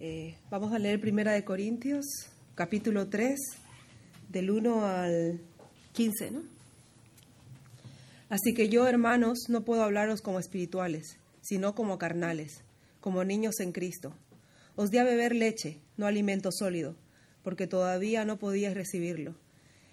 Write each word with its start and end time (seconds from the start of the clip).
Eh, 0.00 0.36
vamos 0.48 0.72
a 0.72 0.78
leer 0.78 1.00
Primera 1.00 1.32
de 1.32 1.42
Corintios, 1.42 2.04
capítulo 2.54 3.08
3, 3.08 3.36
del 4.28 4.52
1 4.52 4.86
al 4.86 5.40
15, 5.92 6.30
¿no? 6.30 6.42
Así 8.28 8.54
que 8.54 8.68
yo, 8.68 8.86
hermanos, 8.86 9.46
no 9.48 9.64
puedo 9.64 9.82
hablaros 9.82 10.22
como 10.22 10.38
espirituales, 10.38 11.16
sino 11.40 11.74
como 11.74 11.98
carnales, 11.98 12.62
como 13.00 13.24
niños 13.24 13.58
en 13.58 13.72
Cristo. 13.72 14.14
Os 14.76 14.92
di 14.92 14.98
a 14.98 15.04
beber 15.04 15.34
leche, 15.34 15.80
no 15.96 16.06
alimento 16.06 16.50
sólido, 16.52 16.94
porque 17.42 17.66
todavía 17.66 18.24
no 18.24 18.38
podíais 18.38 18.74
recibirlo. 18.74 19.34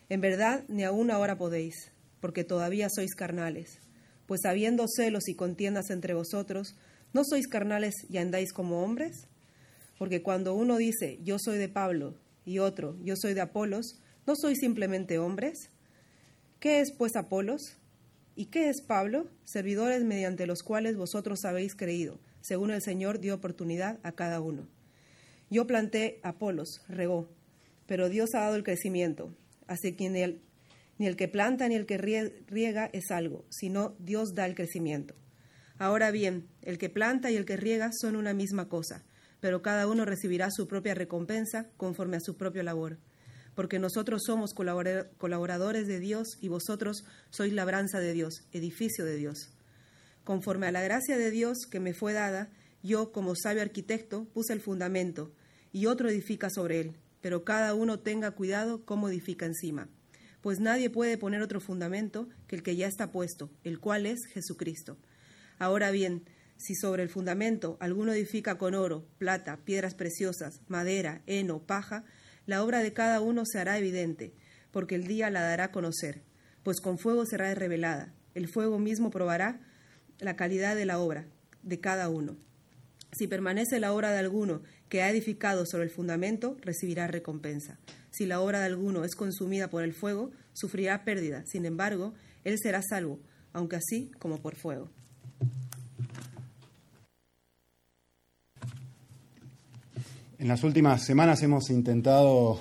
En 0.09 0.21
verdad, 0.21 0.65
ni 0.67 0.83
aún 0.83 1.09
ahora 1.09 1.35
podéis, 1.35 1.91
porque 2.21 2.43
todavía 2.43 2.89
sois 2.91 3.15
carnales. 3.15 3.79
Pues 4.27 4.45
habiendo 4.45 4.85
celos 4.87 5.27
y 5.29 5.33
contiendas 5.33 5.89
entre 5.89 6.13
vosotros, 6.13 6.75
¿no 7.11 7.23
sois 7.25 7.47
carnales 7.47 7.95
y 8.07 8.19
andáis 8.19 8.53
como 8.53 8.83
hombres? 8.83 9.27
Porque 9.97 10.21
cuando 10.21 10.53
uno 10.53 10.77
dice, 10.77 11.19
yo 11.23 11.37
soy 11.39 11.57
de 11.57 11.69
Pablo, 11.69 12.15
y 12.45 12.59
otro, 12.59 12.95
yo 13.03 13.15
soy 13.15 13.33
de 13.33 13.41
Apolos, 13.41 13.99
¿no 14.27 14.35
sois 14.35 14.59
simplemente 14.59 15.17
hombres? 15.17 15.71
¿Qué 16.59 16.79
es 16.79 16.91
pues 16.91 17.15
Apolos? 17.15 17.77
¿Y 18.35 18.45
qué 18.45 18.69
es 18.69 18.81
Pablo? 18.81 19.29
Servidores 19.43 20.03
mediante 20.03 20.45
los 20.45 20.61
cuales 20.61 20.95
vosotros 20.95 21.43
habéis 21.43 21.75
creído, 21.75 22.19
según 22.41 22.71
el 22.71 22.81
Señor 22.81 23.19
dio 23.19 23.33
oportunidad 23.33 23.99
a 24.03 24.11
cada 24.11 24.39
uno. 24.41 24.67
Yo 25.49 25.67
planté 25.67 26.19
Apolos, 26.23 26.81
regó, 26.87 27.29
pero 27.87 28.09
Dios 28.09 28.35
ha 28.35 28.41
dado 28.41 28.55
el 28.55 28.63
crecimiento. 28.63 29.33
Así 29.67 29.93
que 29.93 30.09
ni 30.09 30.21
el, 30.21 30.41
ni 30.97 31.07
el 31.07 31.15
que 31.15 31.27
planta 31.27 31.67
ni 31.67 31.75
el 31.75 31.85
que 31.85 31.97
riega 31.97 32.89
es 32.93 33.09
algo, 33.09 33.45
sino 33.49 33.95
Dios 33.99 34.35
da 34.35 34.45
el 34.45 34.55
crecimiento. 34.55 35.15
Ahora 35.77 36.11
bien, 36.11 36.47
el 36.61 36.77
que 36.77 36.89
planta 36.89 37.31
y 37.31 37.35
el 37.35 37.45
que 37.45 37.57
riega 37.57 37.91
son 37.91 38.15
una 38.15 38.33
misma 38.33 38.69
cosa 38.69 39.03
pero 39.45 39.61
cada 39.61 39.87
uno 39.87 40.05
recibirá 40.05 40.49
su 40.49 40.67
propia 40.67 40.95
recompensa 40.95 41.69
conforme 41.77 42.17
a 42.17 42.19
su 42.19 42.35
propia 42.35 42.63
labor. 42.63 42.97
Porque 43.53 43.77
nosotros 43.77 44.23
somos 44.25 44.55
colaboradores 44.55 45.85
de 45.85 45.99
Dios 45.99 46.39
y 46.41 46.47
vosotros 46.47 47.03
sois 47.29 47.53
labranza 47.53 47.99
de 47.99 48.13
Dios, 48.13 48.41
edificio 48.53 49.05
de 49.05 49.17
Dios. 49.17 49.51
Conforme 50.23 50.65
a 50.65 50.71
la 50.71 50.81
gracia 50.81 51.15
de 51.19 51.29
Dios 51.29 51.67
que 51.69 51.79
me 51.79 51.93
fue 51.93 52.13
dada, 52.13 52.49
yo, 52.81 53.11
como 53.11 53.35
sabio 53.35 53.61
arquitecto, 53.61 54.25
puse 54.33 54.51
el 54.51 54.61
fundamento, 54.61 55.31
y 55.71 55.85
otro 55.85 56.09
edifica 56.09 56.49
sobre 56.49 56.79
él, 56.79 56.95
pero 57.21 57.43
cada 57.43 57.75
uno 57.75 57.99
tenga 57.99 58.31
cuidado 58.31 58.83
cómo 58.83 59.09
edifica 59.09 59.45
encima. 59.45 59.89
Pues 60.41 60.59
nadie 60.59 60.89
puede 60.89 61.19
poner 61.19 61.43
otro 61.43 61.59
fundamento 61.59 62.29
que 62.47 62.55
el 62.55 62.63
que 62.63 62.75
ya 62.75 62.87
está 62.87 63.11
puesto, 63.11 63.51
el 63.63 63.79
cual 63.79 64.07
es 64.07 64.25
Jesucristo. 64.25 64.97
Ahora 65.59 65.91
bien, 65.91 66.23
si 66.57 66.75
sobre 66.75 67.03
el 67.03 67.09
fundamento 67.09 67.77
alguno 67.79 68.13
edifica 68.13 68.57
con 68.57 68.75
oro, 68.75 69.07
plata, 69.17 69.57
piedras 69.65 69.93
preciosas, 69.93 70.61
madera, 70.67 71.21
heno, 71.27 71.59
paja, 71.59 72.05
la 72.45 72.63
obra 72.63 72.79
de 72.79 72.93
cada 72.93 73.21
uno 73.21 73.43
se 73.45 73.59
hará 73.59 73.77
evidente, 73.77 74.33
porque 74.71 74.95
el 74.95 75.07
día 75.07 75.29
la 75.29 75.41
dará 75.41 75.65
a 75.65 75.71
conocer, 75.71 76.21
pues 76.63 76.79
con 76.79 76.97
fuego 76.97 77.25
será 77.25 77.53
revelada. 77.55 78.13
El 78.33 78.47
fuego 78.47 78.79
mismo 78.79 79.09
probará 79.11 79.59
la 80.19 80.35
calidad 80.35 80.75
de 80.75 80.85
la 80.85 80.99
obra 80.99 81.27
de 81.63 81.79
cada 81.79 82.09
uno. 82.09 82.37
Si 83.11 83.27
permanece 83.27 83.79
la 83.79 83.93
obra 83.93 84.11
de 84.11 84.19
alguno 84.19 84.61
que 84.89 85.01
ha 85.01 85.09
edificado 85.09 85.65
sobre 85.65 85.85
el 85.85 85.89
fundamento, 85.89 86.57
recibirá 86.61 87.07
recompensa. 87.07 87.79
Si 88.11 88.25
la 88.25 88.41
obra 88.41 88.59
de 88.59 88.65
alguno 88.65 89.05
es 89.05 89.15
consumida 89.15 89.69
por 89.69 89.83
el 89.83 89.93
fuego, 89.93 90.31
sufrirá 90.53 91.03
pérdida. 91.05 91.43
Sin 91.45 91.65
embargo, 91.65 92.13
él 92.43 92.57
será 92.61 92.81
salvo, 92.81 93.19
aunque 93.53 93.77
así 93.77 94.11
como 94.19 94.41
por 94.41 94.55
fuego. 94.55 94.91
En 100.45 100.49
las 100.49 100.63
últimas 100.63 101.03
semanas 101.03 101.41
hemos 101.41 101.71
intentado 101.71 102.59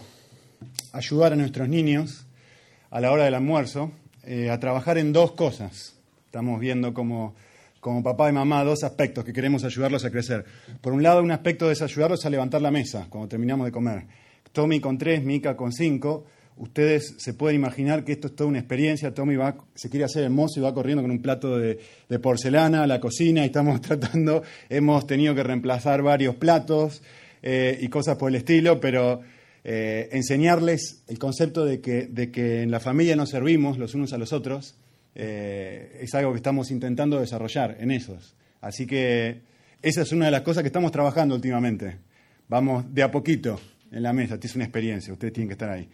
ayudar 0.94 1.34
a 1.34 1.36
nuestros 1.36 1.68
niños 1.68 2.24
a 2.90 2.98
la 2.98 3.12
hora 3.12 3.26
del 3.26 3.34
almuerzo 3.34 3.92
eh, 4.22 4.48
a 4.48 4.58
trabajar 4.58 4.96
en 4.96 5.12
dos 5.12 5.32
cosas. 5.32 5.94
Estamos 6.24 6.58
viendo 6.60 6.94
como, 6.94 7.34
como 7.80 8.02
papá 8.02 8.30
y 8.30 8.32
mamá 8.32 8.64
dos 8.64 8.84
aspectos 8.84 9.22
que 9.22 9.34
queremos 9.34 9.64
ayudarlos 9.64 10.02
a 10.06 10.10
crecer. 10.10 10.46
Por 10.80 10.94
un 10.94 11.02
lado, 11.02 11.22
un 11.22 11.30
aspecto 11.30 11.70
es 11.70 11.82
ayudarlos 11.82 12.24
a 12.24 12.30
levantar 12.30 12.62
la 12.62 12.70
mesa 12.70 13.06
cuando 13.10 13.28
terminamos 13.28 13.66
de 13.66 13.72
comer. 13.72 14.04
Tommy 14.52 14.80
con 14.80 14.96
tres, 14.96 15.22
Mika 15.22 15.54
con 15.54 15.70
cinco. 15.70 16.24
Ustedes 16.56 17.16
se 17.18 17.34
pueden 17.34 17.56
imaginar 17.56 18.02
que 18.02 18.12
esto 18.12 18.28
es 18.28 18.34
toda 18.34 18.48
una 18.48 18.60
experiencia. 18.60 19.12
Tommy 19.12 19.36
va, 19.36 19.56
se 19.74 19.90
quiere 19.90 20.06
hacer 20.06 20.24
hermoso 20.24 20.58
y 20.58 20.62
va 20.62 20.72
corriendo 20.72 21.02
con 21.02 21.10
un 21.10 21.20
plato 21.20 21.58
de, 21.58 21.78
de 22.08 22.18
porcelana 22.18 22.84
a 22.84 22.86
la 22.86 22.98
cocina 22.98 23.42
y 23.42 23.48
estamos 23.48 23.78
tratando, 23.82 24.42
hemos 24.70 25.06
tenido 25.06 25.34
que 25.34 25.42
reemplazar 25.42 26.00
varios 26.00 26.36
platos. 26.36 27.02
Eh, 27.46 27.78
y 27.78 27.88
cosas 27.88 28.16
por 28.16 28.30
el 28.30 28.36
estilo, 28.36 28.80
pero 28.80 29.20
eh, 29.64 30.08
enseñarles 30.12 31.04
el 31.08 31.18
concepto 31.18 31.66
de 31.66 31.78
que, 31.78 32.06
de 32.06 32.30
que 32.30 32.62
en 32.62 32.70
la 32.70 32.80
familia 32.80 33.16
nos 33.16 33.28
servimos 33.28 33.76
los 33.76 33.94
unos 33.94 34.14
a 34.14 34.18
los 34.18 34.32
otros 34.32 34.76
eh, 35.14 35.98
es 36.00 36.14
algo 36.14 36.32
que 36.32 36.38
estamos 36.38 36.70
intentando 36.70 37.20
desarrollar 37.20 37.76
en 37.80 37.90
esos. 37.90 38.34
Así 38.62 38.86
que 38.86 39.42
esa 39.82 40.00
es 40.00 40.12
una 40.12 40.24
de 40.24 40.30
las 40.30 40.40
cosas 40.40 40.62
que 40.62 40.68
estamos 40.68 40.90
trabajando 40.90 41.34
últimamente. 41.34 41.98
Vamos 42.48 42.86
de 42.94 43.02
a 43.02 43.10
poquito 43.10 43.60
en 43.92 44.02
la 44.02 44.14
mesa, 44.14 44.38
es 44.40 44.54
una 44.56 44.64
experiencia, 44.64 45.12
ustedes 45.12 45.34
tienen 45.34 45.48
que 45.48 45.52
estar 45.52 45.68
ahí. 45.68 45.86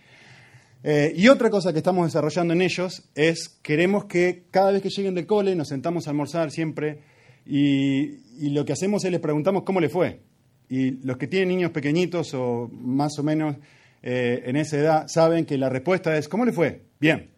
y 1.17 1.27
otra 1.27 1.50
cosa 1.50 1.72
que 1.72 1.78
estamos 1.78 2.06
desarrollando 2.06 2.55
en 2.55 2.62
ellos 2.62 3.11
es, 3.17 3.59
queremos 3.61 4.05
que 4.05 4.44
cada 4.53 4.71
vez 4.71 4.82
que 4.82 4.88
lleguen 4.88 5.17
del 5.17 5.27
cole 5.27 5.56
nos 5.56 5.67
sentamos 5.67 6.06
a 6.06 6.11
almorzar 6.11 6.53
siempre 6.53 7.00
y, 7.44 8.21
y 8.38 8.50
lo 8.50 8.65
que 8.65 8.72
hacemos 8.72 9.05
es 9.05 9.11
les 9.11 9.21
preguntamos 9.21 9.65
cómo 9.65 9.81
le 9.81 9.88
fue. 9.88 10.30
Y 10.70 11.04
los 11.04 11.16
que 11.16 11.26
tienen 11.26 11.48
niños 11.48 11.72
pequeñitos 11.72 12.32
o 12.32 12.70
más 12.72 13.19
o 13.19 13.25
menos 13.25 13.56
eh, 14.03 14.44
en 14.47 14.54
esa 14.54 14.78
edad 14.78 15.08
saben 15.08 15.44
que 15.44 15.58
la 15.58 15.69
respuesta 15.69 16.16
es, 16.16 16.28
¿cómo 16.28 16.44
le 16.44 16.53
fue? 16.53 16.82
Bien. 17.00 17.28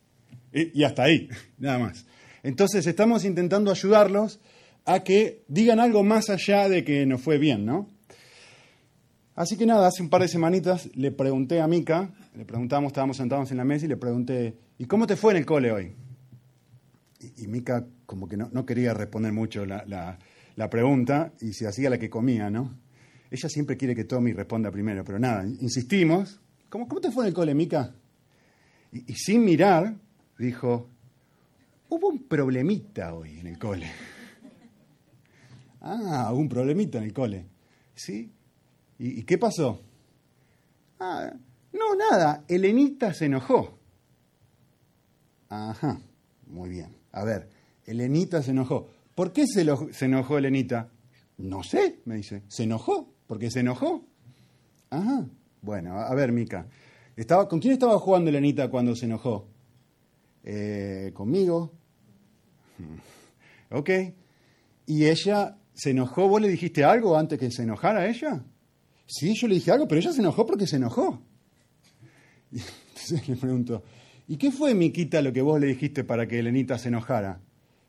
y, 0.52 0.82
hasta 0.82 1.02
ahí, 1.02 1.28
nada 1.58 1.78
más. 1.78 2.06
Entonces 2.42 2.86
estamos 2.86 3.26
intentando 3.26 3.70
ayudarlos 3.70 4.40
a 4.86 5.04
que 5.04 5.44
digan 5.46 5.78
algo 5.78 6.02
más 6.02 6.30
allá 6.30 6.70
de 6.70 6.82
que 6.82 7.04
nos 7.04 7.20
fue 7.20 7.36
bien, 7.36 7.66
¿no? 7.66 7.90
Así 9.34 9.58
que 9.58 9.66
nada, 9.66 9.86
hace 9.86 10.02
un 10.02 10.08
par 10.08 10.22
de 10.22 10.28
semanitas 10.28 10.88
le 10.96 11.12
pregunté 11.12 11.60
a 11.60 11.66
Mica, 11.66 12.10
le 12.34 12.46
preguntamos, 12.46 12.92
estábamos 12.92 13.18
sentados 13.18 13.50
en 13.50 13.58
la 13.58 13.64
mesa 13.64 13.84
y 13.84 13.88
le 13.88 13.98
pregunté, 13.98 14.56
¿y 14.78 14.86
cómo 14.86 15.06
te 15.06 15.16
fue 15.16 15.34
en 15.34 15.38
el 15.38 15.46
cole 15.46 15.70
hoy? 15.70 15.92
Y, 17.36 17.46
Mica 17.46 17.86
como 18.06 18.26
que 18.26 18.38
no, 18.38 18.64
quería 18.64 18.94
responder 18.94 19.32
mucho 19.32 19.66
la 19.66 20.18
pregunta 20.70 21.32
y 21.40 21.52
se 21.52 21.66
hacía 21.66 21.90
la 21.90 21.98
que 21.98 22.10
comía, 22.10 22.50
¿no? 22.50 22.78
Ella 23.30 23.48
siempre 23.48 23.76
quiere 23.76 23.94
que 23.94 24.04
Tommy 24.04 24.32
responda 24.32 24.70
primero, 24.70 25.04
pero 25.04 25.18
nada, 25.18 25.44
insistimos. 25.46 26.40
¿Cómo, 26.68 26.88
cómo 26.88 27.00
te 27.00 27.10
fue 27.10 27.24
en 27.24 27.28
el 27.28 27.34
cole, 27.34 27.54
Mica? 27.54 27.94
Y, 28.92 29.14
sin 29.14 29.44
mirar, 29.44 29.94
dijo, 30.38 30.88
hubo 31.88 32.08
un 32.08 32.24
problemita 32.24 33.14
hoy 33.14 33.38
en 33.38 33.46
el 33.46 33.58
cole. 33.58 33.90
Ah, 35.82 36.28
hubo 36.30 36.40
un 36.40 36.48
problemita 36.50 36.98
en 36.98 37.04
el 37.04 37.14
cole. 37.14 37.46
¿Sí? 37.94 38.30
¿Y, 38.98 39.22
qué 39.22 39.38
pasó? 39.38 39.80
Ah, 40.98 41.32
no, 41.72 41.94
nada, 41.94 42.44
Elenita 42.48 43.14
se 43.14 43.24
enojó. 43.24 43.78
Ajá, 45.48 45.98
muy 46.46 46.68
bien. 46.68 46.94
A 47.12 47.24
ver, 47.24 47.48
Elenita 47.86 48.42
se 48.42 48.50
enojó. 48.50 48.90
¿Por 49.20 49.34
qué 49.34 49.46
se, 49.46 49.66
se 49.92 50.06
enojó 50.06 50.38
Elenita? 50.38 50.88
No 51.36 51.62
sé, 51.62 51.98
me 52.06 52.14
dice. 52.16 52.42
¿Se 52.48 52.62
enojó? 52.62 53.12
¿Por 53.26 53.50
se 53.50 53.60
enojó? 53.60 54.08
Ajá. 54.88 55.26
Bueno, 55.60 55.98
a 55.98 56.14
ver, 56.14 56.32
Mica. 56.32 56.66
Estaba, 57.14 57.46
¿Con 57.46 57.60
quién 57.60 57.74
estaba 57.74 57.98
jugando 57.98 58.30
Elenita 58.30 58.70
cuando 58.70 58.96
se 58.96 59.04
enojó? 59.04 59.46
Eh, 60.42 61.10
conmigo. 61.12 61.74
Ok. 63.70 63.90
¿Y 64.86 65.04
ella 65.04 65.58
se 65.74 65.90
enojó? 65.90 66.26
¿Vos 66.26 66.40
le 66.40 66.48
dijiste 66.48 66.82
algo 66.82 67.14
antes 67.14 67.38
que 67.38 67.50
se 67.50 67.64
enojara 67.64 68.08
ella? 68.08 68.42
Sí, 69.06 69.34
yo 69.34 69.48
le 69.48 69.56
dije 69.56 69.70
algo, 69.70 69.86
pero 69.86 70.00
ella 70.00 70.14
se 70.14 70.20
enojó 70.20 70.46
porque 70.46 70.66
se 70.66 70.76
enojó. 70.76 71.22
entonces 72.50 73.28
le 73.28 73.36
pregunto, 73.36 73.82
¿y 74.28 74.38
qué 74.38 74.50
fue, 74.50 74.74
Miquita, 74.74 75.20
lo 75.20 75.30
que 75.30 75.42
vos 75.42 75.60
le 75.60 75.66
dijiste 75.66 76.04
para 76.04 76.26
que 76.26 76.38
Elenita 76.38 76.78
se 76.78 76.88
enojara? 76.88 77.42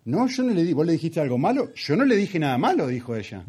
No, 0.05 0.27
yo 0.27 0.43
no 0.43 0.53
le 0.53 0.63
di, 0.63 0.73
vos 0.73 0.85
le 0.85 0.93
dijiste 0.93 1.19
algo 1.19 1.37
malo. 1.37 1.73
Yo 1.75 1.95
no 1.95 2.05
le 2.05 2.15
dije 2.15 2.39
nada 2.39 2.57
malo, 2.57 2.87
dijo 2.87 3.15
ella. 3.15 3.45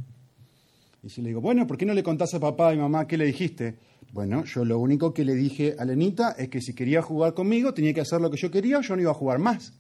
Y 1.03 1.09
si 1.09 1.23
le 1.23 1.29
digo, 1.29 1.41
bueno, 1.41 1.67
¿por 1.67 1.79
qué 1.79 1.87
no 1.87 1.95
le 1.95 2.03
contás 2.03 2.35
a 2.35 2.41
papá 2.41 2.75
y 2.75 2.77
mamá 2.77 3.07
qué 3.07 3.17
le 3.17 3.25
dijiste? 3.25 3.77
Bueno, 4.13 4.45
yo 4.45 4.65
lo 4.65 4.79
único 4.79 5.15
que 5.15 5.25
le 5.25 5.35
dije 5.35 5.75
a 5.79 5.85
Lenita 5.85 6.33
es 6.33 6.49
que 6.49 6.61
si 6.61 6.75
quería 6.75 7.01
jugar 7.01 7.33
conmigo 7.33 7.73
tenía 7.73 7.95
que 7.95 8.03
hacer 8.03 8.21
lo 8.21 8.31
que 8.31 8.37
yo 8.37 8.51
quería, 8.51 8.81
yo 8.83 8.95
no 8.95 9.03
iba 9.03 9.11
a 9.11 9.15
jugar 9.15 9.39
más. 9.39 9.73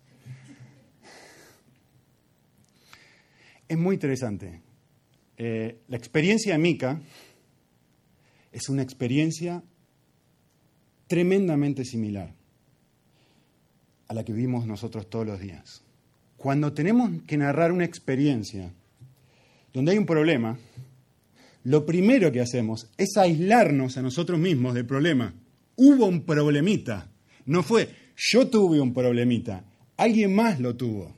Es 3.68 3.78
muy 3.78 3.94
interesante. 3.94 4.62
Eh, 5.36 5.82
la 5.88 5.96
experiencia 5.96 6.54
de 6.54 6.58
Mika 6.58 7.00
es 8.50 8.68
una 8.68 8.82
experiencia 8.82 9.62
tremendamente 11.06 11.84
similar 11.84 12.34
a 14.08 14.14
la 14.14 14.24
que 14.24 14.32
vivimos 14.32 14.66
nosotros 14.66 15.08
todos 15.08 15.26
los 15.26 15.40
días 15.40 15.81
cuando 16.42 16.72
tenemos 16.72 17.10
que 17.26 17.36
narrar 17.36 17.70
una 17.70 17.84
experiencia 17.84 18.72
donde 19.72 19.92
hay 19.92 19.98
un 19.98 20.06
problema, 20.06 20.58
lo 21.64 21.86
primero 21.86 22.32
que 22.32 22.40
hacemos 22.40 22.90
es 22.98 23.16
aislarnos 23.16 23.96
a 23.96 24.02
nosotros 24.02 24.40
mismos 24.40 24.74
del 24.74 24.84
problema. 24.84 25.32
Hubo 25.76 26.06
un 26.06 26.26
problemita. 26.26 27.08
No 27.46 27.62
fue 27.62 27.88
yo 28.16 28.48
tuve 28.48 28.80
un 28.80 28.92
problemita, 28.92 29.64
alguien 29.96 30.34
más 30.34 30.60
lo 30.60 30.76
tuvo. 30.76 31.14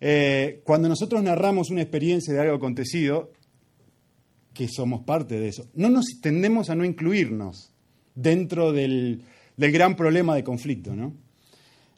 Eh, 0.00 0.60
cuando 0.62 0.88
nosotros 0.88 1.22
narramos 1.22 1.70
una 1.70 1.82
experiencia 1.82 2.32
de 2.32 2.40
algo 2.40 2.56
acontecido, 2.56 3.32
que 4.52 4.68
somos 4.68 5.04
parte 5.04 5.40
de 5.40 5.48
eso, 5.48 5.68
no 5.74 5.88
nos 5.88 6.20
tendemos 6.20 6.70
a 6.70 6.74
no 6.74 6.84
incluirnos 6.84 7.72
dentro 8.14 8.72
del, 8.72 9.22
gran 9.56 9.96
problema 9.96 10.34
de 10.34 10.44
conflicto, 10.44 10.94
¿no? 10.94 11.14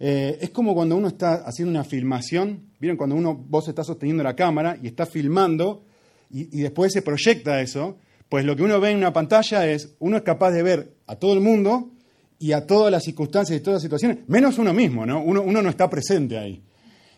Eh, 0.02 0.38
es 0.40 0.48
como 0.48 0.74
cuando 0.74 0.96
uno 0.96 1.08
está 1.08 1.34
haciendo 1.44 1.70
una 1.70 1.84
filmación, 1.84 2.70
¿vieron? 2.80 2.96
Cuando 2.96 3.16
uno, 3.16 3.34
vos 3.34 3.68
estás 3.68 3.86
sosteniendo 3.86 4.22
la 4.22 4.34
cámara 4.34 4.78
y 4.82 4.86
estás 4.86 5.10
filmando 5.10 5.84
y, 6.30 6.62
después 6.62 6.92
se 6.92 7.02
proyecta 7.02 7.60
eso, 7.60 7.98
pues 8.28 8.46
lo 8.46 8.56
que 8.56 8.62
uno 8.62 8.80
ve 8.80 8.92
en 8.92 8.96
una 8.96 9.12
pantalla 9.12 9.66
es, 9.70 9.94
uno 9.98 10.16
es 10.16 10.22
capaz 10.22 10.52
de 10.52 10.62
ver 10.62 10.94
a 11.06 11.16
todo 11.16 11.34
el 11.34 11.40
mundo 11.40 11.90
y 12.38 12.52
a 12.52 12.66
todas 12.66 12.90
las 12.90 13.04
circunstancias 13.04 13.58
y 13.58 13.62
todas 13.62 13.76
las 13.76 13.82
situaciones, 13.82 14.18
menos 14.26 14.56
uno 14.56 14.72
mismo, 14.72 15.04
¿no? 15.04 15.22
Uno, 15.22 15.44
no 15.44 15.68
está 15.68 15.90
presente 15.90 16.38
ahí. 16.38 16.62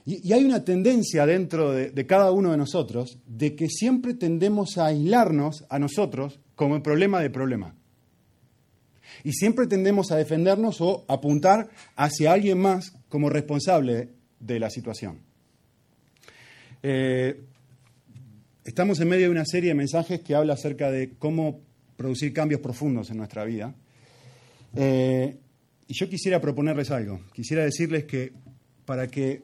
Y, 0.05 0.33
hay 0.33 0.45
una 0.45 0.65
tendencia 0.65 1.25
dentro 1.25 1.71
de, 1.71 1.91
de, 1.91 2.07
cada 2.07 2.33
uno 2.33 2.51
de 2.51 2.57
nosotros 2.57 3.21
de 3.27 3.55
que 3.55 3.69
siempre 3.69 4.15
tendemos 4.15 4.77
a 4.79 4.87
aislarnos 4.87 5.65
a 5.69 5.79
nosotros 5.79 6.41
como 6.57 6.75
el 6.75 6.83
problema 6.83 7.21
de 7.21 7.31
problema. 7.31 7.77
Y 9.25 9.33
siempre 9.33 9.67
tendemos 9.67 10.11
a 10.11 10.17
defendernos 10.17 10.81
o 10.81 11.05
apuntar 11.09 11.69
hacia 11.97 12.33
alguien 12.33 12.59
más 12.59 12.93
como 13.09 13.31
responsable 13.31 14.09
de 14.41 14.59
la 14.59 14.71
situación. 14.71 15.21
Eh, 16.83 17.41
estamos 18.65 18.99
en 19.01 19.09
medio 19.09 19.27
de 19.27 19.31
una 19.31 19.45
serie 19.45 19.71
de 19.71 19.75
mensajes 19.75 20.21
que 20.21 20.35
habla 20.35 20.55
acerca 20.55 20.91
de 20.91 21.13
cómo 21.19 21.61
producir 21.97 22.33
cambios 22.33 22.61
profundos 22.61 23.11
en 23.11 23.19
nuestra 23.19 23.45
vida. 23.45 23.75
Eh, 24.75 25.37
y 25.87 25.95
yo 25.95 26.09
quisiera 26.09 26.41
proponerles 26.41 26.91
algo. 26.91 27.21
Quisiera 27.33 27.65
decirles 27.65 28.05
que 28.05 28.33
para 28.85 29.07
que 29.07 29.43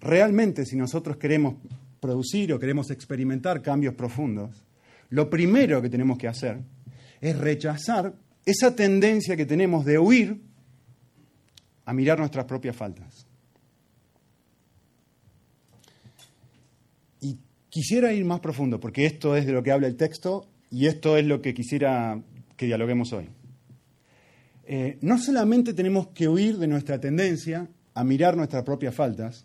realmente 0.00 0.64
si 0.64 0.76
nosotros 0.76 1.16
queremos 1.16 1.56
producir 2.00 2.52
o 2.52 2.60
queremos 2.60 2.90
experimentar 2.90 3.62
cambios 3.62 3.94
profundos, 3.94 4.64
lo 5.10 5.28
primero 5.30 5.80
que 5.82 5.88
tenemos 5.88 6.18
que 6.18 6.28
hacer 6.28 6.58
es 7.20 7.36
rechazar 7.38 8.14
esa 8.46 8.76
tendencia 8.76 9.36
que 9.36 9.44
tenemos 9.44 9.84
de 9.84 9.98
huir 9.98 10.40
a 11.84 11.92
mirar 11.92 12.18
nuestras 12.18 12.46
propias 12.46 12.76
faltas. 12.76 13.26
Y 17.20 17.38
quisiera 17.68 18.12
ir 18.12 18.24
más 18.24 18.40
profundo, 18.40 18.78
porque 18.78 19.04
esto 19.04 19.36
es 19.36 19.46
de 19.46 19.52
lo 19.52 19.62
que 19.62 19.72
habla 19.72 19.88
el 19.88 19.96
texto 19.96 20.48
y 20.70 20.86
esto 20.86 21.16
es 21.16 21.26
lo 21.26 21.42
que 21.42 21.54
quisiera 21.54 22.22
que 22.56 22.66
dialoguemos 22.66 23.12
hoy. 23.12 23.28
Eh, 24.64 24.98
no 25.00 25.18
solamente 25.18 25.74
tenemos 25.74 26.08
que 26.08 26.28
huir 26.28 26.58
de 26.58 26.68
nuestra 26.68 27.00
tendencia 27.00 27.68
a 27.94 28.04
mirar 28.04 28.36
nuestras 28.36 28.62
propias 28.62 28.94
faltas, 28.94 29.44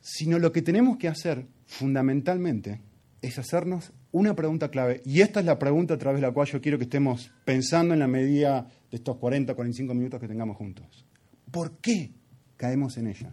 sino 0.00 0.38
lo 0.38 0.52
que 0.52 0.62
tenemos 0.62 0.96
que 0.96 1.08
hacer 1.08 1.46
fundamentalmente 1.66 2.80
es 3.22 3.38
hacernos 3.38 3.92
una 4.12 4.34
pregunta 4.34 4.70
clave. 4.70 5.02
Y 5.04 5.20
esta 5.20 5.40
es 5.40 5.46
la 5.46 5.58
pregunta 5.58 5.94
a 5.94 5.98
través 5.98 6.20
de 6.20 6.26
la 6.26 6.32
cual 6.32 6.48
yo 6.48 6.60
quiero 6.60 6.78
que 6.78 6.84
estemos 6.84 7.30
pensando 7.44 7.94
en 7.94 8.00
la 8.00 8.08
medida 8.08 8.66
de 8.90 8.96
estos 8.96 9.16
40, 9.16 9.54
45 9.54 9.94
minutos 9.94 10.20
que 10.20 10.28
tengamos 10.28 10.56
juntos. 10.56 11.06
¿Por 11.50 11.78
qué 11.78 12.10
caemos 12.56 12.96
en 12.96 13.08
ellas? 13.08 13.32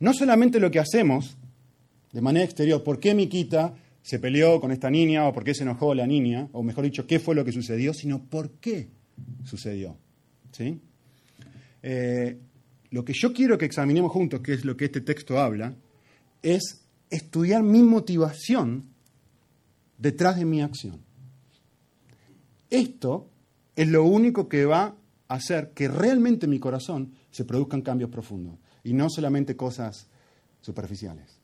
No 0.00 0.12
solamente 0.12 0.60
lo 0.60 0.70
que 0.70 0.78
hacemos 0.78 1.36
de 2.12 2.20
manera 2.20 2.44
exterior, 2.44 2.82
¿por 2.82 3.00
qué 3.00 3.14
Miquita 3.14 3.74
se 4.04 4.18
peleó 4.18 4.60
con 4.60 4.70
esta 4.70 4.90
niña 4.90 5.26
o 5.26 5.32
por 5.32 5.44
qué 5.44 5.54
se 5.54 5.62
enojó 5.62 5.94
la 5.94 6.06
niña, 6.06 6.48
o 6.52 6.62
mejor 6.62 6.84
dicho, 6.84 7.06
qué 7.06 7.18
fue 7.18 7.34
lo 7.34 7.42
que 7.42 7.52
sucedió, 7.52 7.94
sino 7.94 8.22
por 8.22 8.50
qué 8.60 8.90
sucedió. 9.44 9.96
¿Sí? 10.52 10.78
Eh, 11.82 12.38
lo 12.90 13.02
que 13.02 13.14
yo 13.14 13.32
quiero 13.32 13.56
que 13.56 13.64
examinemos 13.64 14.12
juntos, 14.12 14.40
que 14.40 14.52
es 14.52 14.64
lo 14.66 14.76
que 14.76 14.84
este 14.84 15.00
texto 15.00 15.40
habla, 15.40 15.74
es 16.42 16.84
estudiar 17.08 17.62
mi 17.62 17.82
motivación 17.82 18.93
detrás 19.98 20.36
de 20.36 20.44
mi 20.44 20.62
acción. 20.62 21.00
Esto 22.70 23.28
es 23.76 23.88
lo 23.88 24.04
único 24.04 24.48
que 24.48 24.64
va 24.64 24.96
a 25.28 25.34
hacer 25.34 25.72
que 25.72 25.88
realmente 25.88 26.46
en 26.46 26.50
mi 26.50 26.58
corazón 26.58 27.12
se 27.30 27.44
produzcan 27.44 27.82
cambios 27.82 28.10
profundos 28.10 28.58
y 28.82 28.92
no 28.92 29.08
solamente 29.08 29.56
cosas 29.56 30.08
superficiales. 30.60 31.38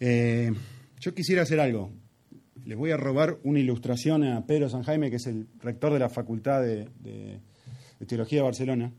Eh, 0.00 0.52
yo 0.98 1.14
quisiera 1.14 1.42
hacer 1.42 1.60
algo. 1.60 1.90
Les 2.64 2.76
voy 2.76 2.90
a 2.90 2.96
robar 2.96 3.38
una 3.42 3.58
ilustración 3.58 4.24
a 4.24 4.46
Pedro 4.46 4.68
San 4.68 4.82
Jaime, 4.82 5.10
que 5.10 5.16
es 5.16 5.26
el 5.26 5.46
rector 5.60 5.92
de 5.92 5.98
la 5.98 6.08
Facultad 6.08 6.62
de, 6.62 7.40
Teología 8.06 8.38
de 8.38 8.42
Barcelona, 8.42 8.92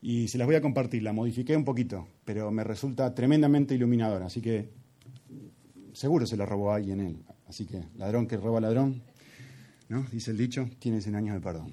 y 0.00 0.28
se 0.28 0.38
las 0.38 0.46
voy 0.46 0.56
a 0.56 0.60
compartir. 0.60 1.02
La 1.02 1.12
modifiqué 1.12 1.56
un 1.56 1.64
poquito, 1.64 2.08
pero 2.24 2.50
me 2.50 2.64
resulta 2.64 3.14
tremendamente 3.14 3.74
iluminadora, 3.74 4.26
así 4.26 4.40
que 4.40 4.68
seguro 5.92 6.26
se 6.26 6.36
la 6.36 6.46
robó 6.46 6.72
alguien 6.72 7.00
él. 7.00 7.16
Así 7.46 7.66
que 7.66 7.82
ladrón 7.96 8.26
que 8.26 8.36
roba 8.36 8.60
ladrón, 8.60 9.02
¿no? 9.88 10.06
Dice 10.10 10.30
el 10.30 10.38
dicho, 10.38 10.68
tiene 10.78 11.00
100 11.00 11.16
años 11.16 11.34
de 11.34 11.40
perdón. 11.40 11.72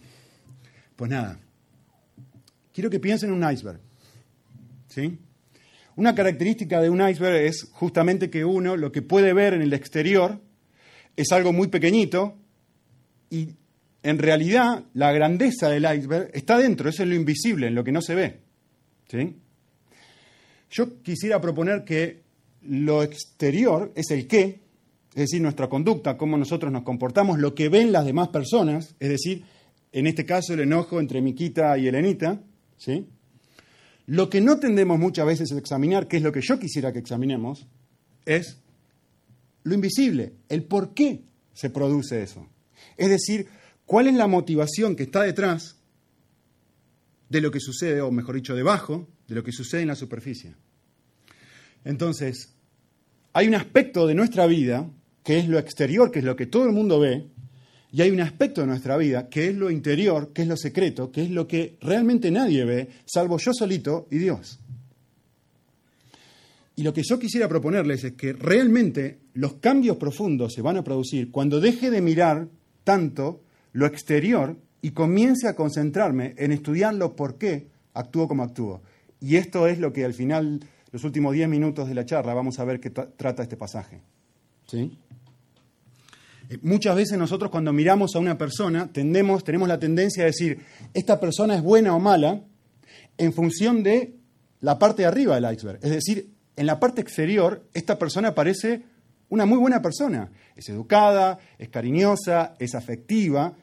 Pues 0.95 1.09
nada, 1.09 1.39
quiero 2.73 2.89
que 2.89 2.99
piensen 2.99 3.29
en 3.29 3.43
un 3.43 3.51
iceberg, 3.51 3.79
¿sí? 4.89 5.17
Una 5.95 6.15
característica 6.15 6.81
de 6.81 6.89
un 6.89 7.07
iceberg 7.07 7.45
es 7.45 7.69
justamente 7.71 8.29
que 8.29 8.45
uno 8.45 8.77
lo 8.77 8.91
que 8.91 9.01
puede 9.01 9.33
ver 9.33 9.53
en 9.53 9.61
el 9.61 9.73
exterior 9.73 10.41
es 11.15 11.31
algo 11.31 11.51
muy 11.51 11.67
pequeñito 11.67 12.37
y 13.29 13.55
en 14.03 14.17
realidad 14.17 14.85
la 14.93 15.11
grandeza 15.11 15.69
del 15.69 15.83
iceberg 15.83 16.31
está 16.33 16.57
dentro, 16.57 16.89
eso 16.89 17.03
es 17.03 17.09
lo 17.09 17.15
invisible, 17.15 17.67
en 17.67 17.75
lo 17.75 17.83
que 17.83 17.91
no 17.91 18.01
se 18.01 18.15
ve. 18.15 18.39
¿sí? 19.09 19.35
Yo 20.71 21.01
quisiera 21.01 21.41
proponer 21.41 21.83
que 21.83 22.23
lo 22.61 23.03
exterior 23.03 23.91
es 23.95 24.11
el 24.11 24.27
qué, 24.27 24.61
es 25.09 25.15
decir, 25.15 25.41
nuestra 25.41 25.69
conducta, 25.69 26.17
cómo 26.17 26.37
nosotros 26.37 26.71
nos 26.71 26.83
comportamos, 26.83 27.39
lo 27.39 27.55
que 27.55 27.69
ven 27.69 27.91
las 27.91 28.05
demás 28.05 28.29
personas, 28.29 28.95
es 28.99 29.09
decir, 29.09 29.43
en 29.91 30.07
este 30.07 30.25
caso 30.25 30.53
el 30.53 30.61
enojo 30.61 30.99
entre 30.99 31.21
Miquita 31.21 31.77
y 31.77 31.87
Elenita, 31.87 32.41
¿sí? 32.77 33.07
Lo 34.05 34.29
que 34.29 34.41
no 34.41 34.59
tendemos 34.59 34.97
muchas 34.97 35.25
veces 35.25 35.51
a 35.51 35.57
examinar, 35.57 36.07
que 36.07 36.17
es 36.17 36.23
lo 36.23 36.31
que 36.31 36.41
yo 36.41 36.59
quisiera 36.59 36.91
que 36.91 36.99
examinemos, 36.99 37.67
es 38.25 38.57
lo 39.63 39.75
invisible, 39.75 40.33
el 40.49 40.63
por 40.63 40.93
qué 40.93 41.23
se 41.53 41.69
produce 41.69 42.23
eso. 42.23 42.47
Es 42.97 43.09
decir, 43.09 43.47
cuál 43.85 44.07
es 44.07 44.15
la 44.15 44.27
motivación 44.27 44.95
que 44.95 45.03
está 45.03 45.21
detrás 45.23 45.77
de 47.29 47.41
lo 47.41 47.51
que 47.51 47.59
sucede, 47.59 48.01
o 48.01 48.11
mejor 48.11 48.35
dicho, 48.35 48.55
debajo 48.55 49.07
de 49.27 49.35
lo 49.35 49.43
que 49.43 49.51
sucede 49.51 49.81
en 49.81 49.89
la 49.89 49.95
superficie. 49.95 50.55
Entonces, 51.83 52.53
hay 53.33 53.47
un 53.47 53.55
aspecto 53.55 54.07
de 54.07 54.15
nuestra 54.15 54.47
vida, 54.47 54.89
que 55.23 55.39
es 55.39 55.47
lo 55.47 55.59
exterior, 55.59 56.11
que 56.11 56.19
es 56.19 56.25
lo 56.25 56.35
que 56.35 56.45
todo 56.45 56.65
el 56.65 56.71
mundo 56.71 56.99
ve, 56.99 57.27
y 57.91 58.01
hay 58.01 58.11
un 58.11 58.21
aspecto 58.21 58.61
de 58.61 58.67
nuestra 58.67 58.97
vida 58.97 59.29
que 59.29 59.49
es 59.49 59.55
lo 59.55 59.71
interior, 59.71 60.31
que 60.33 60.43
es 60.43 60.47
lo 60.47 60.57
secreto, 60.57 61.11
que 61.11 61.23
es 61.23 61.31
lo 61.31 61.47
que 61.47 61.77
realmente 61.81 62.29
nadie 62.29 62.63
ve, 62.65 62.89
salvo 63.05 63.37
yo 63.37 63.51
solito 63.53 64.07
y 64.11 64.17
Dios. 64.19 64.59
Y 66.75 66.83
lo 66.83 66.93
que 66.93 67.03
yo 67.03 67.19
quisiera 67.19 67.49
proponerles 67.49 68.03
es 68.03 68.13
que 68.13 68.31
realmente 68.31 69.19
los 69.33 69.55
cambios 69.55 69.97
profundos 69.97 70.53
se 70.53 70.61
van 70.61 70.77
a 70.77 70.83
producir 70.83 71.31
cuando 71.31 71.59
deje 71.59 71.89
de 71.89 72.01
mirar 72.01 72.47
tanto 72.83 73.41
lo 73.73 73.85
exterior 73.85 74.55
y 74.81 74.91
comience 74.91 75.47
a 75.47 75.55
concentrarme 75.55 76.35
en 76.37 76.51
estudiar 76.51 76.93
lo 76.93 77.15
por 77.15 77.37
qué 77.37 77.67
actúo 77.93 78.27
como 78.27 78.43
actúo. 78.43 78.81
Y 79.19 79.35
esto 79.35 79.67
es 79.67 79.79
lo 79.79 79.91
que 79.91 80.05
al 80.05 80.13
final, 80.13 80.61
los 80.91 81.03
últimos 81.03 81.33
diez 81.33 81.47
minutos 81.47 81.87
de 81.87 81.95
la 81.95 82.05
charla, 82.05 82.33
vamos 82.33 82.59
a 82.59 82.65
ver 82.65 82.79
qué 82.79 82.89
trata 82.89 83.43
este 83.43 83.57
pasaje. 83.57 84.01
¿Sí? 84.67 84.97
Eh, 86.49 86.57
muchas 86.61 86.95
veces 86.95 87.17
nosotros 87.17 87.51
cuando 87.51 87.71
miramos 87.71 88.15
a 88.15 88.19
una 88.19 88.37
persona 88.37 88.91
tendemos, 88.91 89.43
tenemos 89.43 89.67
la 89.67 89.79
tendencia 89.79 90.23
a 90.23 90.27
decir, 90.27 90.59
esta 90.93 91.19
persona 91.19 91.55
es 91.55 91.61
buena 91.61 91.95
o 91.95 91.99
mala 91.99 92.41
en 93.17 93.33
función 93.33 93.83
de 93.83 94.15
la 94.61 94.79
parte 94.79 95.03
de 95.03 95.07
arriba 95.07 95.35
del 95.35 95.53
iceberg. 95.53 95.79
Es 95.83 95.91
decir, 95.91 96.33
en 96.55 96.65
la 96.65 96.79
parte 96.79 97.01
exterior, 97.01 97.67
esta 97.73 97.97
persona 97.97 98.33
parece 98.33 98.83
una 99.29 99.45
muy 99.45 99.59
buena 99.59 99.81
persona. 99.81 100.31
Es 100.55 100.67
educada, 100.69 101.37
es 101.57 101.69
cariñosa, 101.69 102.55
es 102.59 102.75
afectiva, 102.75 103.53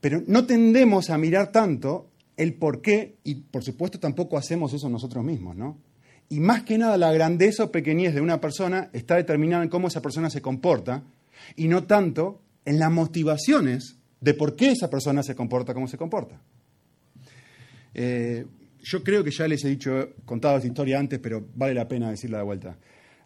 pero 0.00 0.22
no 0.26 0.46
tendemos 0.46 1.10
a 1.10 1.18
mirar 1.18 1.52
tanto 1.52 2.10
el 2.36 2.54
por 2.54 2.82
qué, 2.82 3.16
y 3.24 3.36
por 3.36 3.64
supuesto 3.64 3.98
tampoco 3.98 4.36
hacemos 4.36 4.72
eso 4.74 4.88
nosotros 4.90 5.24
mismos, 5.24 5.56
¿no? 5.56 5.78
Y 6.28 6.40
más 6.40 6.62
que 6.64 6.78
nada 6.78 6.96
la 6.96 7.12
grandeza 7.12 7.64
o 7.64 7.70
pequeñez 7.70 8.14
de 8.14 8.20
una 8.20 8.40
persona 8.40 8.90
está 8.92 9.16
determinada 9.16 9.62
en 9.62 9.68
cómo 9.68 9.88
esa 9.88 10.02
persona 10.02 10.28
se 10.28 10.42
comporta 10.42 11.04
y 11.54 11.68
no 11.68 11.84
tanto 11.84 12.40
en 12.64 12.78
las 12.78 12.90
motivaciones 12.90 13.96
de 14.20 14.34
por 14.34 14.56
qué 14.56 14.72
esa 14.72 14.90
persona 14.90 15.22
se 15.22 15.36
comporta 15.36 15.72
como 15.72 15.86
se 15.86 15.96
comporta. 15.96 16.40
Eh, 17.94 18.44
yo 18.82 19.02
creo 19.02 19.22
que 19.24 19.30
ya 19.30 19.46
les 19.48 19.64
he 19.64 19.68
dicho, 19.68 20.10
contado 20.24 20.56
esta 20.56 20.68
historia 20.68 20.98
antes, 20.98 21.18
pero 21.18 21.46
vale 21.54 21.74
la 21.74 21.88
pena 21.88 22.10
decirla 22.10 22.38
de 22.38 22.44
vuelta. 22.44 22.76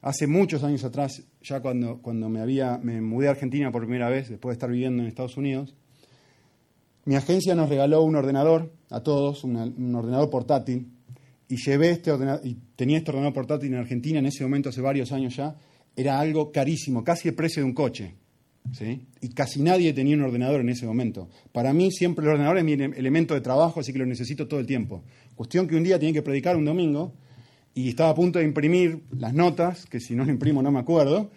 hace 0.02 0.26
muchos 0.26 0.64
años 0.64 0.84
atrás, 0.84 1.22
ya 1.42 1.60
cuando, 1.60 2.00
cuando 2.00 2.28
me, 2.28 2.40
había, 2.40 2.78
me 2.78 3.00
mudé 3.02 3.28
a 3.28 3.32
Argentina 3.32 3.70
por 3.70 3.82
primera 3.82 4.08
vez, 4.08 4.30
después 4.30 4.52
de 4.52 4.54
estar 4.54 4.70
viviendo 4.70 5.02
en 5.02 5.08
Estados 5.08 5.36
Unidos, 5.36 5.74
mi 7.04 7.16
agencia 7.16 7.54
nos 7.54 7.68
regaló 7.68 8.02
un 8.02 8.16
ordenador 8.16 8.72
a 8.88 9.00
todos, 9.00 9.44
un 9.44 9.94
ordenador 9.94 10.30
portátil, 10.30 10.86
y 11.50 11.56
llevé 11.56 11.90
este 11.90 12.12
ordenador, 12.12 12.46
y 12.46 12.56
tenía 12.76 12.98
este 12.98 13.10
ordenador 13.10 13.34
portátil 13.34 13.72
en 13.74 13.80
Argentina 13.80 14.20
en 14.20 14.26
ese 14.26 14.44
momento, 14.44 14.68
hace 14.68 14.80
varios 14.80 15.10
años 15.10 15.36
ya, 15.36 15.56
era 15.96 16.20
algo 16.20 16.52
carísimo, 16.52 17.02
casi 17.02 17.28
el 17.28 17.34
precio 17.34 17.62
de 17.62 17.68
un 17.68 17.74
coche. 17.74 18.14
Y 19.20 19.30
casi 19.30 19.60
nadie 19.60 19.92
tenía 19.92 20.14
un 20.14 20.22
ordenador 20.22 20.60
en 20.60 20.68
ese 20.68 20.86
momento. 20.86 21.28
Para 21.50 21.72
mí 21.72 21.90
siempre 21.90 22.24
el 22.24 22.30
ordenador 22.30 22.58
es 22.58 22.64
mi 22.64 22.74
elemento 22.74 23.34
de 23.34 23.40
trabajo, 23.40 23.80
así 23.80 23.92
que 23.92 23.98
lo 23.98 24.06
necesito 24.06 24.46
todo 24.46 24.60
el 24.60 24.66
tiempo. 24.66 25.02
Cuestión 25.34 25.66
que 25.66 25.74
un 25.74 25.82
día 25.82 25.98
tenía 25.98 26.14
que 26.14 26.22
predicar 26.22 26.56
un 26.56 26.64
domingo 26.64 27.14
y 27.74 27.88
estaba 27.88 28.10
a 28.10 28.14
punto 28.14 28.38
de 28.38 28.44
imprimir 28.44 29.02
las 29.18 29.34
notas, 29.34 29.86
que 29.86 29.98
si 29.98 30.14
no 30.14 30.24
lo 30.24 30.30
imprimo 30.30 30.62
no 30.62 30.70
me 30.70 30.78
acuerdo, 30.78 31.32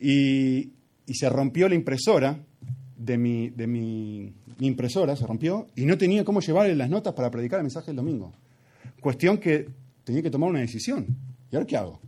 y, 0.00 0.72
se 1.06 1.28
rompió 1.28 1.68
la 1.68 1.74
impresora 1.76 2.36
de, 2.96 3.18
mi, 3.18 3.50
de 3.50 3.66
mi, 3.66 4.32
impresora, 4.58 5.14
se 5.14 5.26
rompió, 5.26 5.68
y 5.76 5.84
no 5.84 5.98
tenía 5.98 6.24
cómo 6.24 6.40
llevarle 6.40 6.74
las 6.74 6.88
notas 6.90 7.12
para 7.12 7.30
predicar 7.30 7.60
el 7.60 7.64
mensaje 7.64 7.90
el 7.90 7.96
domingo. 7.96 8.32
Cuestión 9.02 9.38
que 9.38 9.68
tenía 10.04 10.22
que 10.22 10.30
tomar 10.30 10.48
una 10.48 10.60
decisión. 10.60 11.04
¿Y 11.50 11.56
ahora 11.56 11.66
qué 11.66 11.76
hago? 11.76 12.00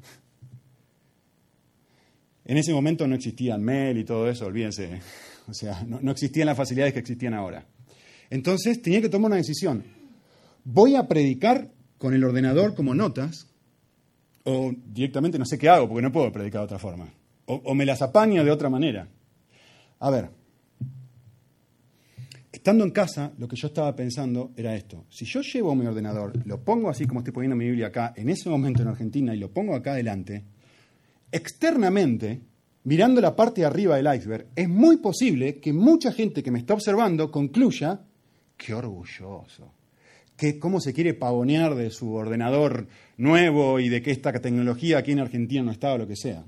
En 2.44 2.56
ese 2.56 2.72
momento 2.72 3.08
no 3.08 3.16
existía 3.16 3.56
el 3.56 3.62
mail 3.62 3.98
y 3.98 4.04
todo 4.04 4.28
eso, 4.28 4.46
olvídense. 4.46 5.00
O 5.48 5.52
sea, 5.52 5.82
no, 5.82 5.98
no, 6.00 6.12
existían 6.12 6.46
las 6.46 6.56
facilidades 6.56 6.92
que 6.92 7.00
existían 7.00 7.34
ahora. 7.34 7.66
Entonces 8.30 8.80
tenía 8.80 9.00
que 9.00 9.08
tomar 9.08 9.32
una 9.32 9.38
decisión. 9.38 9.84
¿Voy 10.62 10.94
a 10.94 11.08
predicar 11.08 11.72
con 11.98 12.14
el 12.14 12.22
ordenador 12.22 12.76
como 12.76 12.94
notas? 12.94 13.48
O 14.44 14.72
directamente 14.86 15.36
no 15.36 15.46
sé 15.46 15.58
qué 15.58 15.68
hago 15.68 15.88
porque 15.88 16.02
no 16.02 16.12
puedo 16.12 16.30
predicar 16.30 16.60
de 16.60 16.66
otra 16.66 16.78
forma. 16.78 17.12
O, 17.46 17.54
o 17.56 17.74
me 17.74 17.84
las 17.84 18.02
apaño 18.02 18.44
de 18.44 18.52
otra 18.52 18.70
manera. 18.70 19.08
A 19.98 20.10
ver, 20.10 20.30
estando 22.54 22.84
en 22.84 22.92
casa, 22.92 23.32
lo 23.36 23.48
que 23.48 23.56
yo 23.56 23.66
estaba 23.66 23.96
pensando 23.96 24.52
era 24.56 24.76
esto. 24.76 25.06
Si 25.10 25.24
yo 25.24 25.40
llevo 25.40 25.74
mi 25.74 25.86
ordenador, 25.86 26.32
lo 26.46 26.62
pongo 26.62 26.88
así 26.88 27.04
como 27.04 27.18
estoy 27.18 27.32
poniendo 27.32 27.56
mi 27.56 27.64
Biblia 27.64 27.88
acá, 27.88 28.14
en 28.16 28.28
ese 28.28 28.48
momento 28.48 28.80
en 28.80 28.88
Argentina, 28.88 29.34
y 29.34 29.38
lo 29.38 29.50
pongo 29.50 29.74
acá 29.74 29.90
adelante, 29.90 30.44
externamente, 31.32 32.40
mirando 32.84 33.20
la 33.20 33.34
parte 33.34 33.62
de 33.62 33.66
arriba 33.66 33.96
del 33.96 34.14
iceberg, 34.14 34.46
es 34.54 34.68
muy 34.68 34.98
posible 34.98 35.58
que 35.58 35.72
mucha 35.72 36.12
gente 36.12 36.44
que 36.44 36.52
me 36.52 36.60
está 36.60 36.74
observando 36.74 37.28
concluya, 37.32 38.02
qué 38.56 38.72
orgulloso, 38.72 39.72
que 40.36 40.56
cómo 40.60 40.80
se 40.80 40.92
quiere 40.92 41.14
pavonear 41.14 41.74
de 41.74 41.90
su 41.90 42.14
ordenador 42.14 42.86
nuevo 43.16 43.80
y 43.80 43.88
de 43.88 44.00
que 44.00 44.12
esta 44.12 44.32
tecnología 44.32 44.98
aquí 44.98 45.10
en 45.10 45.18
Argentina 45.18 45.64
no 45.64 45.72
está 45.72 45.92
o 45.92 45.98
lo 45.98 46.06
que 46.06 46.14
sea. 46.14 46.44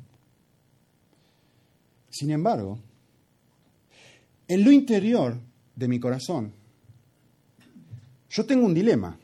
Sin 2.10 2.30
embargo, 2.30 2.78
en 4.46 4.62
lo 4.62 4.70
interior 4.70 5.40
de 5.76 5.88
mi 5.88 6.00
corazón, 6.00 6.52
yo 8.30 8.44
tengo 8.44 8.66
un 8.66 8.74
dilema 8.74 9.18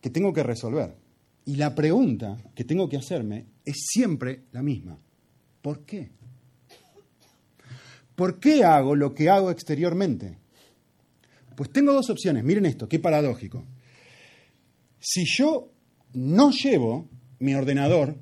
que 0.00 0.10
tengo 0.10 0.32
que 0.32 0.42
resolver. 0.42 0.96
Y 1.44 1.56
la 1.56 1.74
pregunta 1.74 2.36
que 2.54 2.64
tengo 2.64 2.88
que 2.88 2.96
hacerme 2.96 3.46
es 3.64 3.76
siempre 3.88 4.44
la 4.52 4.62
misma. 4.62 4.98
¿Por 5.60 5.84
qué? 5.84 6.10
¿Por 8.14 8.38
qué 8.38 8.64
hago 8.64 8.94
lo 8.94 9.14
que 9.14 9.28
hago 9.28 9.50
exteriormente? 9.50 10.38
Pues 11.56 11.70
tengo 11.70 11.92
dos 11.92 12.10
opciones. 12.10 12.44
Miren 12.44 12.66
esto, 12.66 12.88
qué 12.88 12.98
paradójico. 12.98 13.64
Si 14.98 15.24
yo 15.24 15.72
no 16.14 16.50
llevo 16.50 17.08
mi 17.40 17.54
ordenador, 17.54 18.16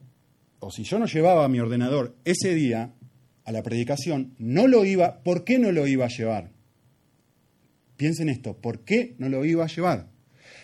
o 0.61 0.71
si 0.71 0.85
yo 0.85 0.99
no 0.99 1.07
llevaba 1.07 1.49
mi 1.49 1.61
ordenador 1.61 2.17
ese 2.25 2.55
día 2.55 2.95
a 3.45 3.53
la 3.53 3.63
predicación, 3.63 4.35
no 4.39 4.67
lo 4.67 4.85
iba, 4.85 5.23
¿por 5.23 5.45
qué 5.45 5.59
no 5.59 5.73
lo 5.73 5.87
iba 5.87 6.07
a 6.07 6.09
llevar? 6.09 6.53
Piensen 8.01 8.31
esto, 8.31 8.57
¿por 8.57 8.81
qué 8.83 9.15
no 9.19 9.29
lo 9.29 9.45
iba 9.45 9.63
a 9.63 9.69
llevar? 9.69 10.09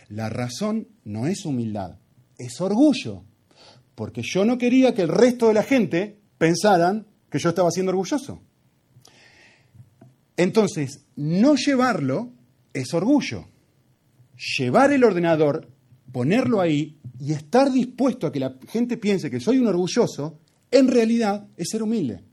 La 0.09 0.31
razón 0.31 0.88
no 1.05 1.26
es 1.26 1.45
humildad, 1.45 1.99
es 2.38 2.62
orgullo 2.62 3.25
porque 3.95 4.23
yo 4.25 4.47
no 4.47 4.57
quería 4.57 4.95
que 4.95 5.02
el 5.02 5.11
resto 5.11 5.49
de 5.49 5.52
la 5.52 5.62
gente 5.62 6.19
pensaran 6.38 7.07
que 7.31 7.38
yo 7.38 7.50
estaba 7.50 7.71
siendo 7.71 7.90
orgulloso. 7.90 8.40
Entonces, 10.38 11.05
no 11.14 11.57
llevarlo 11.57 12.33
es 12.73 12.95
orgullo. 12.95 13.45
Llevar 14.57 14.93
el 14.93 15.05
ordenador, 15.05 15.69
ponerlo 16.11 16.62
ahí 16.62 16.99
y 17.21 17.35
estar 17.35 17.71
dispuesto 17.71 18.26
a 18.26 18.33
que 18.33 18.40
la 18.40 18.57
gente 18.66 18.97
piense 18.97 19.31
que 19.31 19.40
soy 19.40 19.59
un 19.59 19.66
orgulloso, 19.66 20.40
en 20.71 20.88
realidad 20.88 21.49
es 21.59 21.69
ser 21.69 21.83
humilde. 21.83 22.25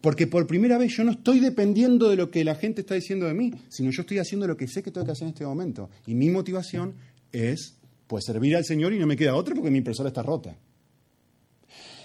Porque 0.00 0.26
por 0.26 0.46
primera 0.46 0.78
vez 0.78 0.96
yo 0.96 1.04
no 1.04 1.12
estoy 1.12 1.40
dependiendo 1.40 2.08
de 2.08 2.16
lo 2.16 2.30
que 2.30 2.44
la 2.44 2.54
gente 2.54 2.82
está 2.82 2.94
diciendo 2.94 3.26
de 3.26 3.34
mí, 3.34 3.52
sino 3.68 3.90
yo 3.90 4.02
estoy 4.02 4.18
haciendo 4.18 4.46
lo 4.46 4.56
que 4.56 4.68
sé 4.68 4.82
que 4.82 4.90
tengo 4.90 5.06
que 5.06 5.12
hacer 5.12 5.24
en 5.24 5.34
este 5.34 5.44
momento. 5.44 5.90
Y 6.06 6.14
mi 6.14 6.30
motivación 6.30 6.94
es 7.32 7.76
pues 8.06 8.24
servir 8.24 8.56
al 8.56 8.64
Señor 8.64 8.92
y 8.92 8.98
no 8.98 9.06
me 9.06 9.16
queda 9.16 9.34
otra 9.34 9.54
porque 9.54 9.70
mi 9.70 9.78
impresora 9.78 10.08
está 10.08 10.22
rota. 10.22 10.56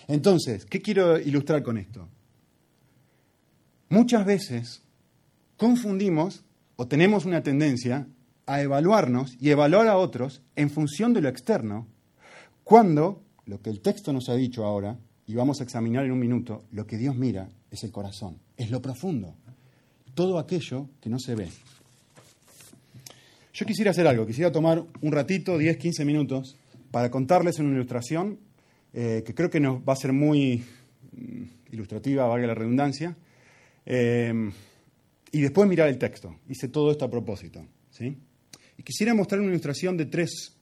Entonces, 0.07 0.65
¿qué 0.65 0.81
quiero 0.81 1.19
ilustrar 1.19 1.63
con 1.63 1.77
esto? 1.77 2.09
Muchas 3.89 4.25
veces 4.25 4.81
confundimos 5.55 6.43
o 6.75 6.87
tenemos 6.87 7.25
una 7.25 7.43
tendencia 7.43 8.07
a 8.45 8.61
evaluarnos 8.61 9.37
y 9.39 9.49
evaluar 9.49 9.87
a 9.87 9.97
otros 9.97 10.41
en 10.55 10.69
función 10.69 11.13
de 11.13 11.21
lo 11.21 11.29
externo, 11.29 11.87
cuando 12.63 13.23
lo 13.45 13.61
que 13.61 13.69
el 13.69 13.81
texto 13.81 14.11
nos 14.11 14.29
ha 14.29 14.35
dicho 14.35 14.65
ahora, 14.65 14.97
y 15.27 15.35
vamos 15.35 15.61
a 15.61 15.63
examinar 15.63 16.05
en 16.05 16.11
un 16.11 16.19
minuto, 16.19 16.63
lo 16.71 16.85
que 16.85 16.97
Dios 16.97 17.15
mira 17.15 17.49
es 17.71 17.83
el 17.83 17.91
corazón, 17.91 18.39
es 18.57 18.69
lo 18.69 18.81
profundo, 18.81 19.35
todo 20.13 20.37
aquello 20.37 20.89
que 21.01 21.09
no 21.09 21.19
se 21.19 21.35
ve. 21.35 21.49
Yo 23.53 23.65
quisiera 23.65 23.91
hacer 23.91 24.07
algo, 24.07 24.25
quisiera 24.25 24.51
tomar 24.51 24.83
un 25.01 25.11
ratito, 25.11 25.57
10, 25.57 25.77
15 25.77 26.05
minutos, 26.05 26.57
para 26.91 27.09
contarles 27.09 27.59
una 27.59 27.73
ilustración 27.73 28.39
eh, 28.93 29.23
que 29.25 29.33
creo 29.33 29.49
que 29.49 29.59
nos 29.59 29.81
va 29.81 29.93
a 29.93 29.95
ser 29.95 30.13
muy 30.13 30.63
mm, 31.11 31.43
ilustrativa, 31.71 32.27
valga 32.27 32.47
la 32.47 32.55
redundancia, 32.55 33.15
eh, 33.85 34.51
y 35.33 35.41
después 35.41 35.67
mirar 35.67 35.89
el 35.89 35.97
texto. 35.97 36.35
Hice 36.47 36.67
todo 36.67 36.91
esto 36.91 37.05
a 37.05 37.09
propósito. 37.09 37.65
¿sí? 37.89 38.15
Y 38.77 38.83
quisiera 38.83 39.15
mostrar 39.15 39.41
una 39.41 39.49
ilustración 39.49 39.97
de 39.97 40.05
tres 40.05 40.55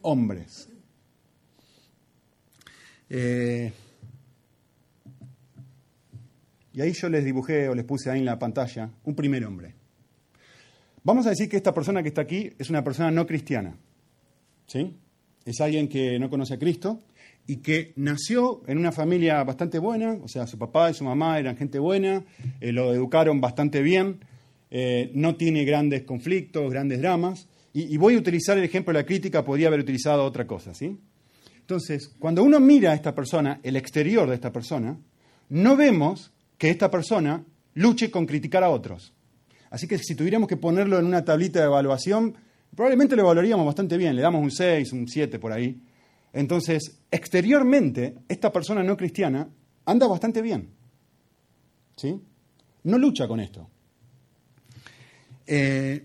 hombres. 0.00 0.69
Eh, 3.10 3.72
y 6.72 6.80
ahí 6.80 6.92
yo 6.92 7.08
les 7.08 7.24
dibujé 7.24 7.68
o 7.68 7.74
les 7.74 7.84
puse 7.84 8.10
ahí 8.10 8.20
en 8.20 8.24
la 8.24 8.38
pantalla 8.38 8.90
un 9.04 9.14
primer 9.14 9.44
hombre. 9.44 9.74
Vamos 11.02 11.26
a 11.26 11.30
decir 11.30 11.48
que 11.48 11.56
esta 11.56 11.74
persona 11.74 12.02
que 12.02 12.08
está 12.08 12.22
aquí 12.22 12.52
es 12.58 12.70
una 12.70 12.84
persona 12.84 13.10
no 13.10 13.26
cristiana. 13.26 13.76
¿Sí? 14.66 14.96
Es 15.44 15.60
alguien 15.60 15.88
que 15.88 16.18
no 16.18 16.30
conoce 16.30 16.54
a 16.54 16.58
Cristo 16.58 17.00
y 17.46 17.56
que 17.56 17.92
nació 17.96 18.62
en 18.68 18.78
una 18.78 18.92
familia 18.92 19.42
bastante 19.42 19.80
buena, 19.80 20.18
o 20.22 20.28
sea, 20.28 20.46
su 20.46 20.58
papá 20.58 20.90
y 20.90 20.94
su 20.94 21.02
mamá 21.02 21.38
eran 21.38 21.56
gente 21.56 21.80
buena, 21.80 22.22
eh, 22.60 22.70
lo 22.70 22.92
educaron 22.92 23.40
bastante 23.40 23.82
bien, 23.82 24.20
eh, 24.70 25.10
no 25.14 25.34
tiene 25.34 25.64
grandes 25.64 26.02
conflictos, 26.04 26.70
grandes 26.70 27.00
dramas, 27.00 27.48
y, 27.72 27.96
voy 27.98 28.16
a 28.16 28.18
utilizar 28.18 28.58
el 28.58 28.64
ejemplo 28.64 28.92
de 28.92 28.98
la 28.98 29.06
crítica, 29.06 29.44
podría 29.44 29.68
haber 29.68 29.80
utilizado 29.80 30.24
otra 30.24 30.44
cosa, 30.44 30.74
¿sí? 30.74 30.98
Entonces, 31.70 32.10
cuando 32.18 32.42
uno 32.42 32.58
mira 32.58 32.90
a 32.90 32.94
esta 32.94 33.14
persona, 33.14 33.60
el 33.62 33.76
exterior 33.76 34.28
de 34.28 34.34
esta 34.34 34.50
persona, 34.50 34.98
no 35.50 35.76
vemos 35.76 36.32
que 36.58 36.68
esta 36.68 36.90
persona 36.90 37.44
luche 37.74 38.10
con 38.10 38.26
criticar 38.26 38.64
a 38.64 38.70
otros. 38.70 39.12
Así 39.70 39.86
que 39.86 39.96
si 39.98 40.16
tuviéramos 40.16 40.48
que 40.48 40.56
ponerlo 40.56 40.98
en 40.98 41.06
una 41.06 41.24
tablita 41.24 41.60
de 41.60 41.66
evaluación, 41.66 42.34
probablemente 42.74 43.14
lo 43.14 43.22
evaluaríamos 43.22 43.64
bastante 43.64 43.96
bien, 43.96 44.16
le 44.16 44.22
damos 44.22 44.42
un 44.42 44.50
6, 44.50 44.92
un 44.94 45.06
7 45.06 45.38
por 45.38 45.52
ahí, 45.52 45.80
entonces, 46.32 47.02
exteriormente, 47.08 48.16
esta 48.26 48.50
persona 48.50 48.82
no 48.82 48.96
cristiana 48.96 49.46
anda 49.84 50.08
bastante 50.08 50.42
bien. 50.42 50.70
¿Sí? 51.94 52.20
No 52.82 52.98
lucha 52.98 53.28
con 53.28 53.38
esto. 53.38 53.70
Eh, 55.46 56.04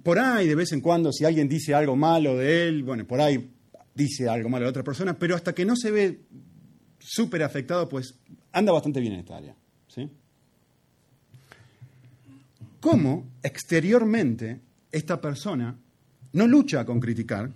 por 0.00 0.20
ahí, 0.20 0.46
de 0.46 0.54
vez 0.54 0.70
en 0.70 0.80
cuando, 0.80 1.10
si 1.10 1.24
alguien 1.24 1.48
dice 1.48 1.74
algo 1.74 1.96
malo 1.96 2.36
de 2.36 2.68
él, 2.68 2.84
bueno, 2.84 3.04
por 3.04 3.20
ahí 3.20 3.50
dice 3.94 4.28
algo 4.28 4.48
malo 4.48 4.64
de 4.64 4.70
otra 4.70 4.84
persona, 4.84 5.18
pero 5.18 5.34
hasta 5.34 5.54
que 5.54 5.64
no 5.64 5.76
se 5.76 5.90
ve 5.90 6.20
súper 6.98 7.42
afectado, 7.42 7.88
pues 7.88 8.14
anda 8.52 8.72
bastante 8.72 9.00
bien 9.00 9.14
en 9.14 9.20
esta 9.20 9.36
área. 9.36 9.54
¿Cómo 12.80 13.26
exteriormente 13.42 14.60
esta 14.90 15.20
persona 15.20 15.76
no 16.32 16.46
lucha 16.46 16.84
con 16.84 17.00
criticar, 17.00 17.50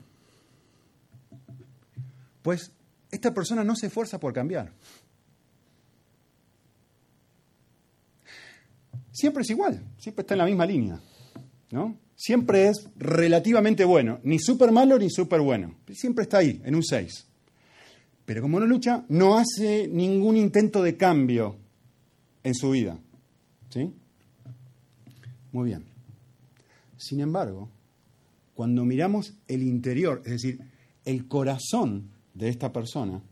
pues 2.42 2.70
esta 3.10 3.32
persona 3.32 3.64
no 3.64 3.74
se 3.74 3.86
esfuerza 3.86 4.20
por 4.20 4.32
cambiar. 4.32 4.72
Siempre 9.10 9.42
es 9.42 9.50
igual, 9.50 9.82
siempre 9.98 10.22
está 10.22 10.34
en 10.34 10.38
la 10.38 10.44
misma 10.44 10.66
línea, 10.66 11.00
¿no? 11.70 11.96
Siempre 12.16 12.68
es 12.68 12.88
relativamente 12.96 13.84
bueno, 13.84 14.20
ni 14.24 14.38
súper 14.38 14.72
malo 14.72 14.98
ni 14.98 15.10
súper 15.10 15.42
bueno, 15.42 15.74
siempre 15.92 16.22
está 16.22 16.38
ahí, 16.38 16.60
en 16.64 16.74
un 16.74 16.82
6. 16.82 17.26
Pero 18.24 18.42
como 18.42 18.58
no 18.58 18.66
lucha, 18.66 19.04
no 19.08 19.38
hace 19.38 19.86
ningún 19.86 20.36
intento 20.36 20.82
de 20.82 20.96
cambio 20.96 21.56
en 22.42 22.54
su 22.54 22.70
vida. 22.70 22.98
¿Sí? 23.68 23.92
Muy 25.52 25.66
bien. 25.66 25.84
Sin 26.96 27.20
embargo, 27.20 27.68
cuando 28.54 28.84
miramos 28.84 29.34
el 29.46 29.62
interior, 29.62 30.22
es 30.24 30.32
decir, 30.32 30.60
el 31.04 31.28
corazón 31.28 32.10
de 32.34 32.48
esta 32.48 32.72
persona, 32.72 33.22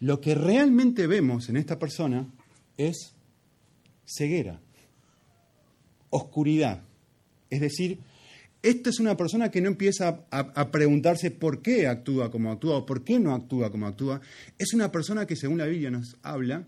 lo 0.00 0.20
que 0.20 0.34
realmente 0.34 1.06
vemos 1.06 1.48
en 1.48 1.56
esta 1.56 1.78
persona 1.78 2.26
es 2.76 3.14
ceguera, 4.04 4.60
oscuridad. 6.10 6.82
Es 7.50 7.60
decir, 7.60 8.00
esta 8.62 8.90
es 8.90 8.98
una 8.98 9.16
persona 9.16 9.50
que 9.50 9.60
no 9.60 9.68
empieza 9.68 10.26
a, 10.30 10.70
preguntarse 10.72 11.30
por 11.30 11.62
qué 11.62 11.86
actúa 11.86 12.30
como 12.30 12.50
actúa 12.50 12.78
o 12.78 12.86
por 12.86 13.04
qué 13.04 13.20
no 13.20 13.34
actúa 13.34 13.70
como 13.70 13.86
actúa. 13.86 14.20
Es 14.58 14.74
una 14.74 14.90
persona 14.90 15.26
que, 15.26 15.36
según 15.36 15.58
la 15.58 15.66
Biblia 15.66 15.90
nos 15.90 16.16
habla, 16.22 16.66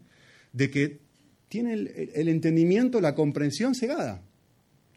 de 0.53 0.71
que 0.71 1.01
tiene 1.49 1.73
el, 1.73 2.29
entendimiento, 2.29 3.01
la 3.01 3.15
comprensión 3.15 3.75
cegada. 3.75 4.23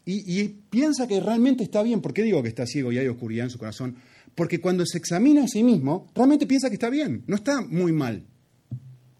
Y, 0.04 0.48
piensa 0.70 1.08
que 1.08 1.20
realmente 1.20 1.64
está 1.64 1.82
bien. 1.82 2.00
¿Por 2.00 2.12
qué 2.12 2.22
digo 2.22 2.42
que 2.42 2.48
está 2.48 2.66
ciego 2.66 2.92
y 2.92 2.98
hay 2.98 3.08
oscuridad 3.08 3.46
en 3.46 3.50
su 3.50 3.58
corazón? 3.58 3.96
Porque 4.34 4.60
cuando 4.60 4.86
se 4.86 4.98
examina 4.98 5.44
a 5.44 5.48
sí 5.48 5.62
mismo, 5.62 6.10
realmente 6.14 6.46
piensa 6.46 6.68
que 6.68 6.74
está 6.74 6.88
bien, 6.88 7.24
no 7.26 7.36
está 7.36 7.62
muy 7.62 7.92
mal. 7.92 8.24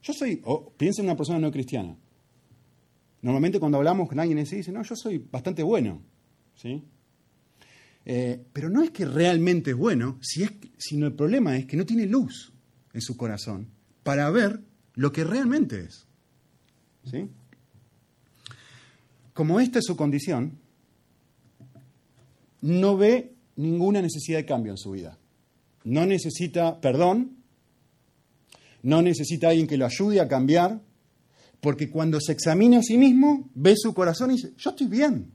Yo 0.03 0.13
soy, 0.13 0.41
o 0.45 0.71
piensa 0.71 1.03
en 1.03 1.09
una 1.09 1.17
persona 1.17 1.39
no 1.39 1.51
cristiana. 1.51 1.97
Normalmente 3.23 3.61
cuando 3.61 3.79
hablamos 3.79 4.09
con 4.09 4.21
alguien 4.21 4.39
así, 4.39 4.57
dice, 4.57 4.73
no, 4.73 4.83
yo 4.83 4.97
soy 4.97 5.19
bastante 5.19 5.63
bueno. 5.63 6.03
¿Sí? 6.57 6.83
Eh, 8.05 8.41
pero 8.53 8.69
no 8.69 8.83
es 8.83 8.91
que 8.91 9.05
realmente 9.05 9.71
es 9.71 9.77
bueno, 9.77 10.19
si 10.21 10.43
es, 10.43 10.53
sino 10.79 11.07
el 11.07 11.13
problema 11.13 11.57
es 11.57 11.67
que 11.67 11.77
no 11.77 11.87
tiene 11.87 12.07
luz 12.07 12.53
en 12.93 13.01
su 13.01 13.17
corazón 13.17 13.69
para 14.03 14.29
ver 14.31 14.61
lo 14.95 15.13
que 15.13 15.25
realmente 15.25 15.81
es. 15.81 16.07
¿Sí? 17.11 17.29
Como 19.33 19.61
esta 19.61 19.79
es 19.79 19.85
su 19.87 19.97
condición, 19.97 20.59
no 22.61 22.97
ve 22.97 23.33
ninguna 23.57 24.03
necesidad 24.03 24.39
de 24.39 24.47
cambio 24.47 24.73
en 24.73 24.79
su 24.79 24.93
vida. 24.93 25.19
No 25.85 26.07
necesita 26.07 26.81
perdón, 26.81 27.37
no 28.83 29.01
necesita 29.01 29.49
alguien 29.49 29.67
que 29.67 29.77
lo 29.77 29.87
ayude 29.87 30.21
a 30.21 30.29
cambiar, 30.29 30.81
porque 31.61 31.89
cuando 31.89 32.21
se 32.21 32.33
examina 32.33 32.79
a 32.79 32.83
sí 32.83 32.99
mismo, 32.99 33.49
ve 33.55 33.75
su 33.77 33.95
corazón 33.95 34.31
y 34.31 34.35
dice, 34.35 34.53
yo 34.59 34.71
estoy 34.71 34.89
bien. 34.89 35.33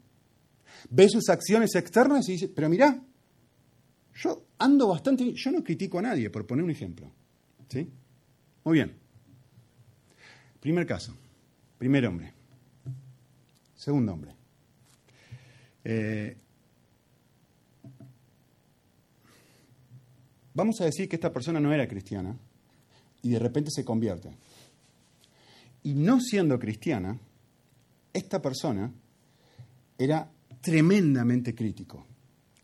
Ve 0.89 1.09
sus 1.09 1.29
acciones 1.29 1.75
externas 1.75 2.27
y 2.29 2.33
dice, 2.33 2.47
pero 2.47 2.69
mirá, 2.69 3.01
yo 4.15 4.45
ando 4.57 4.87
bastante 4.87 5.23
bien, 5.23 5.35
yo 5.35 5.51
no 5.51 5.63
critico 5.63 5.99
a 5.99 6.03
nadie, 6.03 6.29
por 6.29 6.45
poner 6.45 6.63
un 6.63 6.71
ejemplo. 6.71 7.11
¿Sí? 7.69 7.89
Muy 8.63 8.73
bien. 8.73 8.95
Primer 10.59 10.85
caso, 10.85 11.13
primer 11.77 12.05
hombre. 12.05 12.33
Segundo 13.75 14.13
hombre. 14.13 14.35
Eh, 15.83 16.35
vamos 20.53 20.81
a 20.81 20.85
decir 20.85 21.07
que 21.07 21.15
esta 21.15 21.31
persona 21.31 21.59
no 21.59 21.71
era 21.71 21.87
cristiana 21.87 22.35
y 23.21 23.29
de 23.29 23.39
repente 23.39 23.71
se 23.71 23.85
convierte. 23.85 24.35
Y 25.83 25.93
no 25.93 26.19
siendo 26.19 26.59
cristiana, 26.59 27.17
esta 28.11 28.41
persona 28.41 28.91
era 29.97 30.29
tremendamente 30.67 31.55
crítico, 31.55 32.05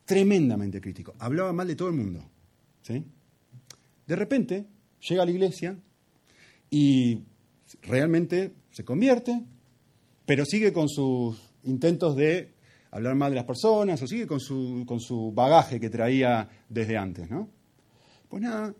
tremendamente 0.03 0.81
crítico. 0.81 1.15
Hablaba 1.19 1.53
mal 1.53 1.69
de 1.69 1.77
todo 1.77 1.87
el 1.87 1.95
mundo. 1.95 2.29
¿sí? 2.81 3.01
De 4.05 4.15
repente 4.17 4.65
llega 5.07 5.23
a 5.23 5.25
la 5.25 5.31
iglesia 5.31 5.77
y 6.69 7.23
realmente 7.81 8.51
se 8.71 8.83
convierte, 8.83 9.41
pero 10.25 10.43
sigue 10.43 10.73
con 10.73 10.89
sus 10.89 11.39
intentos 11.63 12.17
de 12.17 12.51
hablar 12.91 13.15
mal 13.15 13.31
de 13.31 13.37
las 13.37 13.45
personas 13.45 14.01
o 14.01 14.07
sigue 14.07 14.27
con 14.27 14.41
su, 14.41 14.83
con 14.85 14.99
su 14.99 15.31
bagaje 15.31 15.79
que 15.79 15.89
traía 15.89 16.49
desde 16.67 16.97
antes. 16.97 17.29
¿no? 17.31 17.47
Pues 18.27 18.43
nada, 18.43 18.75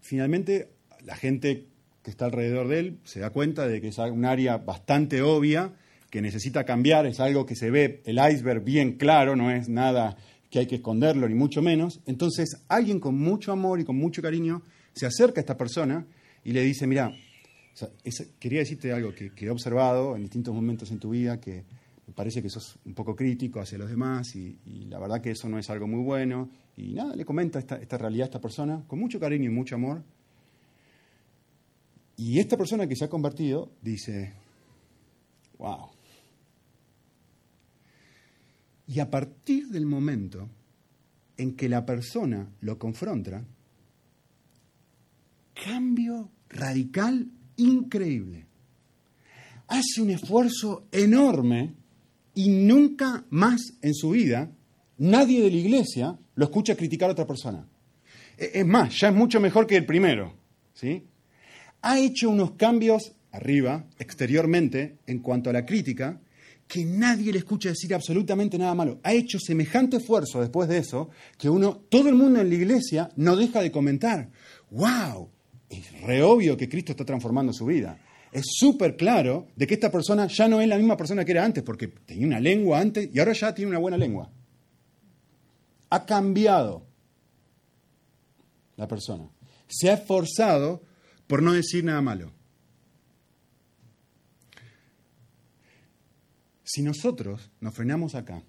finalmente 0.00 0.72
la 1.04 1.14
gente 1.14 1.68
que 2.02 2.10
está 2.10 2.24
alrededor 2.24 2.66
de 2.66 2.80
él 2.80 2.98
se 3.04 3.20
da 3.20 3.30
cuenta 3.30 3.68
de 3.68 3.80
que 3.80 3.88
es 3.88 3.98
un 3.98 4.24
área 4.24 4.56
bastante 4.56 5.22
obvia, 5.22 5.74
que 6.14 6.22
necesita 6.22 6.62
cambiar, 6.62 7.06
es 7.06 7.18
algo 7.18 7.44
que 7.44 7.56
se 7.56 7.72
ve 7.72 8.00
el 8.04 8.18
iceberg 8.18 8.62
bien 8.62 8.92
claro, 8.92 9.34
no 9.34 9.50
es 9.50 9.68
nada 9.68 10.16
que 10.48 10.60
hay 10.60 10.66
que 10.68 10.76
esconderlo, 10.76 11.28
ni 11.28 11.34
mucho 11.34 11.60
menos. 11.60 11.98
Entonces, 12.06 12.56
alguien 12.68 13.00
con 13.00 13.18
mucho 13.18 13.50
amor 13.50 13.80
y 13.80 13.84
con 13.84 13.96
mucho 13.96 14.22
cariño 14.22 14.62
se 14.92 15.06
acerca 15.06 15.40
a 15.40 15.42
esta 15.42 15.56
persona 15.56 16.06
y 16.44 16.52
le 16.52 16.62
dice, 16.62 16.86
mira, 16.86 17.12
quería 18.38 18.60
decirte 18.60 18.92
algo 18.92 19.12
que, 19.12 19.32
he 19.36 19.50
observado 19.50 20.14
en 20.14 20.22
distintos 20.22 20.54
momentos 20.54 20.92
en 20.92 21.00
tu 21.00 21.10
vida, 21.10 21.40
que 21.40 21.64
me 22.06 22.14
parece 22.14 22.40
que 22.40 22.48
sos 22.48 22.78
un 22.84 22.94
poco 22.94 23.16
crítico 23.16 23.58
hacia 23.58 23.76
los 23.76 23.90
demás 23.90 24.36
y, 24.36 24.56
la 24.88 25.00
verdad 25.00 25.20
que 25.20 25.32
eso 25.32 25.48
no 25.48 25.58
es 25.58 25.68
algo 25.68 25.88
muy 25.88 26.04
bueno. 26.04 26.48
Y 26.76 26.94
nada, 26.94 27.16
le 27.16 27.24
comenta 27.24 27.58
esta, 27.58 27.74
esta 27.74 27.98
realidad 27.98 28.26
a 28.26 28.28
esta 28.28 28.40
persona 28.40 28.84
con 28.86 29.00
mucho 29.00 29.18
cariño 29.18 29.46
y 29.46 29.52
mucho 29.52 29.74
amor. 29.74 30.04
Y 32.16 32.38
esta 32.38 32.56
persona 32.56 32.86
que 32.86 32.94
se 32.94 33.04
ha 33.04 33.08
convertido 33.08 33.72
dice, 33.82 34.32
wow. 35.58 35.93
Y 38.86 39.00
a 39.00 39.10
partir 39.10 39.68
del 39.68 39.86
momento 39.86 40.48
en 41.36 41.54
que 41.56 41.68
la 41.68 41.84
persona 41.84 42.48
lo 42.60 42.78
confronta, 42.78 43.44
cambio 45.54 46.30
radical 46.48 47.28
increíble. 47.56 48.46
Hace 49.68 50.02
un 50.02 50.10
esfuerzo 50.10 50.86
enorme 50.92 51.74
y 52.34 52.48
nunca 52.48 53.24
más 53.30 53.74
en 53.80 53.94
su 53.94 54.10
vida 54.10 54.50
nadie 54.98 55.42
de 55.42 55.50
la 55.50 55.56
iglesia 55.56 56.18
lo 56.34 56.44
escucha 56.44 56.76
criticar 56.76 57.08
a 57.08 57.12
otra 57.12 57.26
persona. 57.26 57.66
E-, 58.36 58.50
es 58.54 58.66
más, 58.66 58.98
ya 58.98 59.08
es 59.08 59.14
mucho 59.14 59.40
mejor 59.40 59.66
que 59.66 59.76
el 59.76 59.86
primero. 59.86 60.34
¿sí? 60.74 61.04
ha 61.84 61.98
hecho 61.98 62.30
unos 62.30 62.52
cambios 62.52 63.12
arriba, 63.30 63.84
exteriormente, 63.98 64.96
en 65.06 65.18
cuanto 65.18 65.50
a 65.50 65.52
la 65.52 65.66
crítica, 65.66 66.18
que 66.74 66.84
nadie 66.84 67.30
le 67.30 67.38
escucha 67.38 67.68
decir 67.68 67.94
absolutamente 67.94 68.58
nada 68.58 68.74
malo. 68.74 68.98
Ha 69.04 69.12
hecho 69.12 69.38
semejante 69.38 69.98
esfuerzo 69.98 70.40
después 70.40 70.68
de 70.68 70.78
eso 70.78 71.08
que 71.38 71.48
uno, 71.48 71.76
todo 71.88 72.08
el 72.08 72.16
mundo 72.16 72.40
en 72.40 72.48
la 72.48 72.54
iglesia 72.56 73.10
no 73.14 73.36
deja 73.36 73.62
de 73.62 73.70
comentar. 73.70 74.28
¡Wow! 74.72 75.30
Es 75.68 76.02
re 76.02 76.20
obvio 76.24 76.56
que 76.56 76.68
Cristo 76.68 76.90
está 76.90 77.04
transformando 77.04 77.52
su 77.52 77.66
vida. 77.66 78.00
Es 78.32 78.46
súper 78.58 78.96
claro 78.96 79.46
de 79.54 79.68
que 79.68 79.74
esta 79.74 79.88
persona 79.88 80.26
ya 80.26 80.48
no 80.48 80.60
es 80.60 80.66
la 80.66 80.76
misma 80.76 80.96
persona 80.96 81.24
que 81.24 81.30
era 81.30 81.44
antes, 81.44 81.62
porque 81.62 81.86
tenía 81.86 82.26
una 82.26 82.40
lengua 82.40 82.80
antes 82.80 83.08
y 83.14 83.20
ahora 83.20 83.34
ya 83.34 83.54
tiene 83.54 83.70
una 83.70 83.78
buena 83.78 83.96
lengua. 83.96 84.32
Ha 85.90 86.04
cambiado 86.04 86.88
la 88.74 88.88
persona. 88.88 89.30
Se 89.68 89.90
ha 89.90 89.94
esforzado 89.94 90.82
por 91.28 91.40
no 91.40 91.52
decir 91.52 91.84
nada 91.84 92.00
malo. 92.00 92.32
Si 96.64 96.82
nosotros 96.82 97.50
nos 97.60 97.74
frenamos 97.74 98.14
acá 98.14 98.42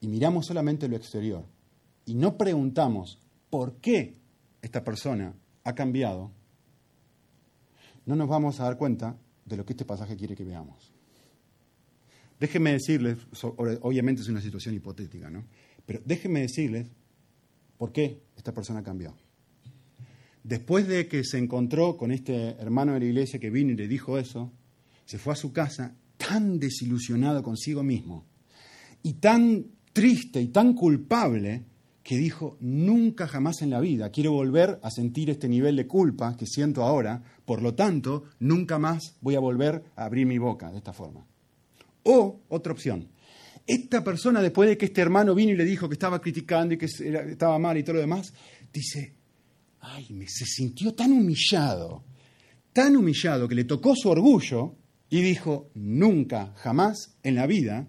y 0.00 0.08
miramos 0.08 0.46
solamente 0.46 0.88
lo 0.88 0.96
exterior 0.96 1.44
y 2.06 2.14
no 2.14 2.38
preguntamos 2.38 3.18
por 3.50 3.76
qué 3.76 4.16
esta 4.62 4.82
persona 4.82 5.34
ha 5.64 5.74
cambiado, 5.74 6.30
no 8.06 8.16
nos 8.16 8.28
vamos 8.28 8.58
a 8.58 8.64
dar 8.64 8.78
cuenta 8.78 9.16
de 9.44 9.56
lo 9.56 9.66
que 9.66 9.74
este 9.74 9.84
pasaje 9.84 10.16
quiere 10.16 10.34
que 10.34 10.44
veamos. 10.44 10.92
Déjenme 12.40 12.72
decirles, 12.72 13.18
obviamente 13.42 14.22
es 14.22 14.28
una 14.28 14.40
situación 14.40 14.74
hipotética, 14.74 15.30
¿no? 15.30 15.44
Pero 15.86 16.00
déjenme 16.04 16.40
decirles 16.40 16.88
por 17.76 17.92
qué 17.92 18.22
esta 18.36 18.52
persona 18.52 18.82
cambió. 18.82 19.14
Después 20.42 20.88
de 20.88 21.06
que 21.06 21.22
se 21.22 21.38
encontró 21.38 21.96
con 21.96 22.10
este 22.10 22.56
hermano 22.58 22.94
de 22.94 23.00
la 23.00 23.04
iglesia 23.04 23.38
que 23.38 23.50
vino 23.50 23.72
y 23.72 23.76
le 23.76 23.86
dijo 23.86 24.18
eso, 24.18 24.50
se 25.04 25.18
fue 25.18 25.34
a 25.34 25.36
su 25.36 25.52
casa 25.52 25.94
tan 26.28 26.58
desilusionado 26.58 27.42
consigo 27.42 27.82
mismo 27.82 28.26
y 29.02 29.14
tan 29.14 29.66
triste 29.92 30.40
y 30.40 30.48
tan 30.48 30.74
culpable 30.74 31.64
que 32.02 32.16
dijo, 32.16 32.56
nunca 32.60 33.28
jamás 33.28 33.62
en 33.62 33.70
la 33.70 33.80
vida 33.80 34.10
quiero 34.10 34.32
volver 34.32 34.78
a 34.82 34.90
sentir 34.90 35.30
este 35.30 35.48
nivel 35.48 35.76
de 35.76 35.86
culpa 35.86 36.36
que 36.36 36.46
siento 36.46 36.82
ahora, 36.82 37.22
por 37.44 37.62
lo 37.62 37.74
tanto, 37.74 38.24
nunca 38.40 38.78
más 38.78 39.16
voy 39.20 39.36
a 39.36 39.40
volver 39.40 39.84
a 39.96 40.04
abrir 40.04 40.26
mi 40.26 40.38
boca 40.38 40.70
de 40.70 40.78
esta 40.78 40.92
forma. 40.92 41.26
O 42.04 42.40
otra 42.48 42.72
opción, 42.72 43.08
esta 43.66 44.02
persona 44.02 44.42
después 44.42 44.68
de 44.68 44.76
que 44.76 44.86
este 44.86 45.00
hermano 45.00 45.34
vino 45.34 45.52
y 45.52 45.56
le 45.56 45.64
dijo 45.64 45.88
que 45.88 45.94
estaba 45.94 46.20
criticando 46.20 46.74
y 46.74 46.78
que 46.78 46.86
estaba 46.86 47.58
mal 47.58 47.78
y 47.78 47.84
todo 47.84 47.94
lo 47.94 48.00
demás, 48.00 48.32
dice, 48.72 49.14
ay, 49.80 50.08
me, 50.10 50.26
se 50.26 50.44
sintió 50.44 50.94
tan 50.94 51.12
humillado, 51.12 52.02
tan 52.72 52.96
humillado 52.96 53.46
que 53.46 53.54
le 53.54 53.64
tocó 53.64 53.94
su 53.94 54.08
orgullo 54.08 54.81
y 55.12 55.20
dijo, 55.20 55.70
nunca, 55.74 56.54
jamás 56.56 57.18
en 57.22 57.34
la 57.34 57.46
vida 57.46 57.86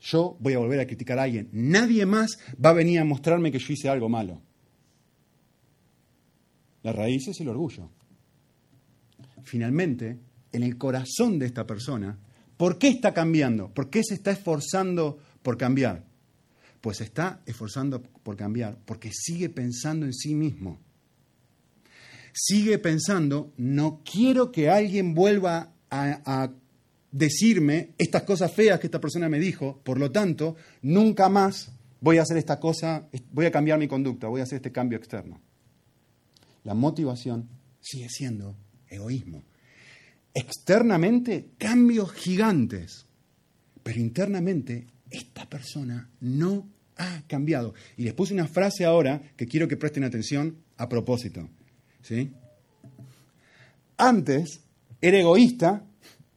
yo 0.00 0.36
voy 0.40 0.54
a 0.54 0.58
volver 0.58 0.80
a 0.80 0.86
criticar 0.88 1.16
a 1.16 1.22
alguien. 1.22 1.48
Nadie 1.52 2.04
más 2.06 2.40
va 2.62 2.70
a 2.70 2.72
venir 2.72 2.98
a 2.98 3.04
mostrarme 3.04 3.52
que 3.52 3.60
yo 3.60 3.72
hice 3.72 3.88
algo 3.88 4.08
malo. 4.08 4.42
La 6.82 6.92
raíz 6.92 7.28
es 7.28 7.40
el 7.40 7.50
orgullo. 7.50 7.88
finalmente 9.44 10.18
en 10.50 10.64
el 10.64 10.76
corazón 10.76 11.38
de 11.38 11.46
esta 11.46 11.68
persona 11.68 12.18
por 12.56 12.78
qué 12.78 12.88
está 12.88 13.14
cambiando, 13.14 13.72
por 13.72 13.88
qué 13.88 14.02
se 14.02 14.14
está 14.14 14.32
esforzando 14.32 15.20
por 15.44 15.56
cambiar. 15.56 16.04
Pues 16.80 16.96
se 16.96 17.04
está 17.04 17.42
esforzando 17.46 18.02
por 18.02 18.34
cambiar 18.34 18.76
porque 18.84 19.12
sigue 19.12 19.50
pensando 19.50 20.04
en 20.04 20.12
sí 20.12 20.34
mismo. 20.34 20.80
Sigue 22.32 22.80
pensando, 22.80 23.52
no 23.56 24.02
quiero 24.04 24.50
que 24.50 24.68
alguien 24.68 25.14
vuelva 25.14 25.75
a, 25.96 26.52
decirme 27.12 27.94
estas 27.96 28.24
cosas 28.24 28.52
feas 28.52 28.78
que 28.78 28.88
esta 28.88 29.00
persona 29.00 29.28
me 29.28 29.38
dijo, 29.38 29.80
por 29.82 29.98
lo 29.98 30.10
tanto, 30.10 30.56
nunca 30.82 31.30
más 31.30 31.72
voy 32.00 32.18
a 32.18 32.22
hacer 32.22 32.36
esta 32.36 32.60
cosa, 32.60 33.08
voy 33.32 33.46
a 33.46 33.50
cambiar 33.50 33.78
mi 33.78 33.88
conducta, 33.88 34.28
voy 34.28 34.40
a 34.40 34.44
hacer 34.44 34.56
este 34.56 34.72
cambio 34.72 34.98
externo. 34.98 35.40
La 36.64 36.74
motivación 36.74 37.48
sigue 37.80 38.08
siendo 38.10 38.56
egoísmo. 38.88 39.44
Externamente, 40.34 41.52
cambios 41.56 42.12
gigantes, 42.12 43.06
pero 43.82 43.98
internamente, 43.98 44.86
esta 45.10 45.48
persona 45.48 46.10
no 46.20 46.68
ha 46.96 47.22
cambiado. 47.26 47.72
Y 47.96 48.02
les 48.04 48.14
puse 48.14 48.34
una 48.34 48.48
frase 48.48 48.84
ahora 48.84 49.22
que 49.36 49.46
quiero 49.46 49.68
que 49.68 49.76
presten 49.76 50.04
atención 50.04 50.58
a 50.76 50.88
propósito. 50.88 51.48
¿sí? 52.02 52.32
Antes 53.96 54.60
era 55.00 55.18
egoísta 55.18 55.84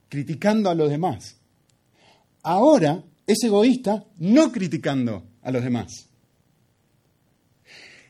criticando 0.10 0.69
a 0.69 0.76
los 0.76 0.89
demás. 0.89 1.38
Ahora 2.43 3.04
es 3.28 3.43
egoísta 3.43 4.06
no 4.17 4.52
criticando 4.52 5.28
a 5.41 5.52
los 5.52 5.63
demás. 5.63 6.10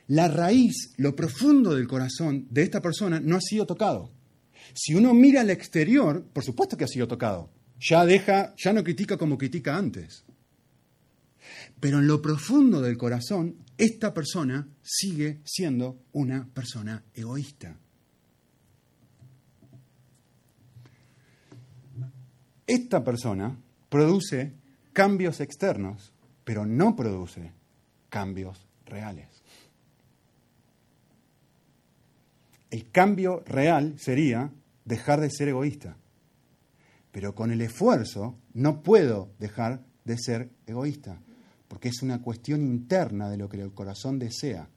La 0.08 0.28
raíz, 0.28 0.94
lo 0.98 1.16
profundo 1.16 1.76
del 1.76 1.88
corazón 1.88 2.48
de 2.50 2.64
esta 2.64 2.82
persona 2.82 3.20
no 3.20 3.36
ha 3.36 3.42
sido 3.42 3.68
tocado. 3.68 4.12
Si 4.74 4.96
uno 4.96 5.14
mira 5.14 5.42
al 5.42 5.50
exterior, 5.50 6.24
por 6.34 6.44
supuesto 6.44 6.78
que 6.78 6.86
ha 6.86 6.88
sido 6.88 7.08
tocado. 7.08 7.52
Ya 7.80 8.06
deja, 8.06 8.56
ya 8.58 8.74
no 8.74 8.84
critica 8.84 9.18
como 9.18 9.38
critica 9.38 9.78
antes. 9.78 10.26
Pero 11.80 12.00
en 12.00 12.08
lo 12.08 12.22
profundo 12.22 12.82
del 12.82 12.98
corazón, 12.98 13.58
esta 13.78 14.14
persona 14.14 14.68
sigue 14.82 15.42
siendo 15.46 16.02
una 16.12 16.48
persona 16.54 17.04
egoísta. 17.14 17.78
Esta 22.70 23.04
persona 23.04 23.58
produce 23.90 24.54
cambios 24.94 25.40
externos, 25.40 26.14
pero 26.44 26.68
no 26.68 26.96
produce 26.96 27.52
cambios 28.10 28.64
reales. 28.86 29.28
El 32.70 32.92
cambio 32.92 33.42
real 33.48 33.96
sería 33.98 34.52
dejar 34.86 35.20
de 35.20 35.32
ser 35.32 35.48
egoísta. 35.48 35.98
Pero 37.12 37.34
con 37.34 37.50
el 37.50 37.62
esfuerzo 37.62 38.38
no 38.54 38.84
puedo 38.84 39.32
dejar 39.40 39.84
de 40.06 40.20
ser 40.20 40.52
egoísta, 40.68 41.20
porque 41.68 41.90
es 41.90 42.04
una 42.04 42.22
cuestión 42.22 42.62
interna 42.62 43.32
de 43.32 43.38
lo 43.38 43.50
que 43.50 43.60
el 43.60 43.74
corazón 43.74 44.20
desea. 44.20 44.70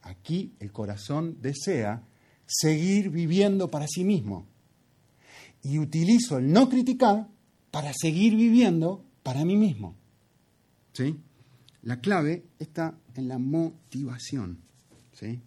Aquí 0.00 0.54
el 0.58 0.72
corazón 0.72 1.36
desea 1.42 2.02
seguir 2.46 3.10
viviendo 3.10 3.68
para 3.68 3.86
sí 3.86 4.04
mismo. 4.04 4.46
Y 5.66 5.80
utilizo 5.80 6.38
el 6.38 6.52
no 6.52 6.68
criticar 6.68 7.26
para 7.72 7.92
seguir 7.92 8.36
viviendo 8.36 9.04
para 9.24 9.44
mí 9.44 9.56
mismo. 9.56 9.96
¿Sí? 10.92 11.16
La 11.82 12.00
clave 12.00 12.44
está 12.60 12.96
en 13.16 13.26
la 13.26 13.38
motivación. 13.38 14.60
¿Sí? 15.12 15.40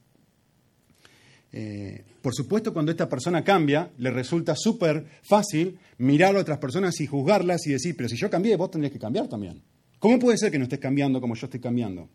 Eh, 1.53 2.03
por 2.21 2.35
supuesto, 2.35 2.73
cuando 2.73 2.91
esta 2.91 3.07
persona 3.07 3.45
cambia, 3.45 3.91
le 3.97 4.11
resulta 4.11 4.55
súper 4.57 5.05
fácil 5.23 5.79
mirar 5.99 6.35
a 6.35 6.39
otras 6.41 6.57
personas 6.57 6.99
y 6.99 7.07
juzgarlas 7.07 7.65
y 7.67 7.71
decir, 7.71 7.95
pero 7.95 8.09
si 8.09 8.17
yo 8.17 8.29
cambié, 8.29 8.57
vos 8.57 8.71
tendrías 8.71 8.91
que 8.91 8.99
cambiar 8.99 9.29
también. 9.29 9.61
¿Cómo 9.99 10.19
puede 10.19 10.37
ser 10.37 10.51
que 10.51 10.59
no 10.59 10.65
estés 10.65 10.79
cambiando 10.79 11.21
como 11.21 11.35
yo 11.35 11.45
estoy 11.45 11.61
cambiando? 11.61 12.09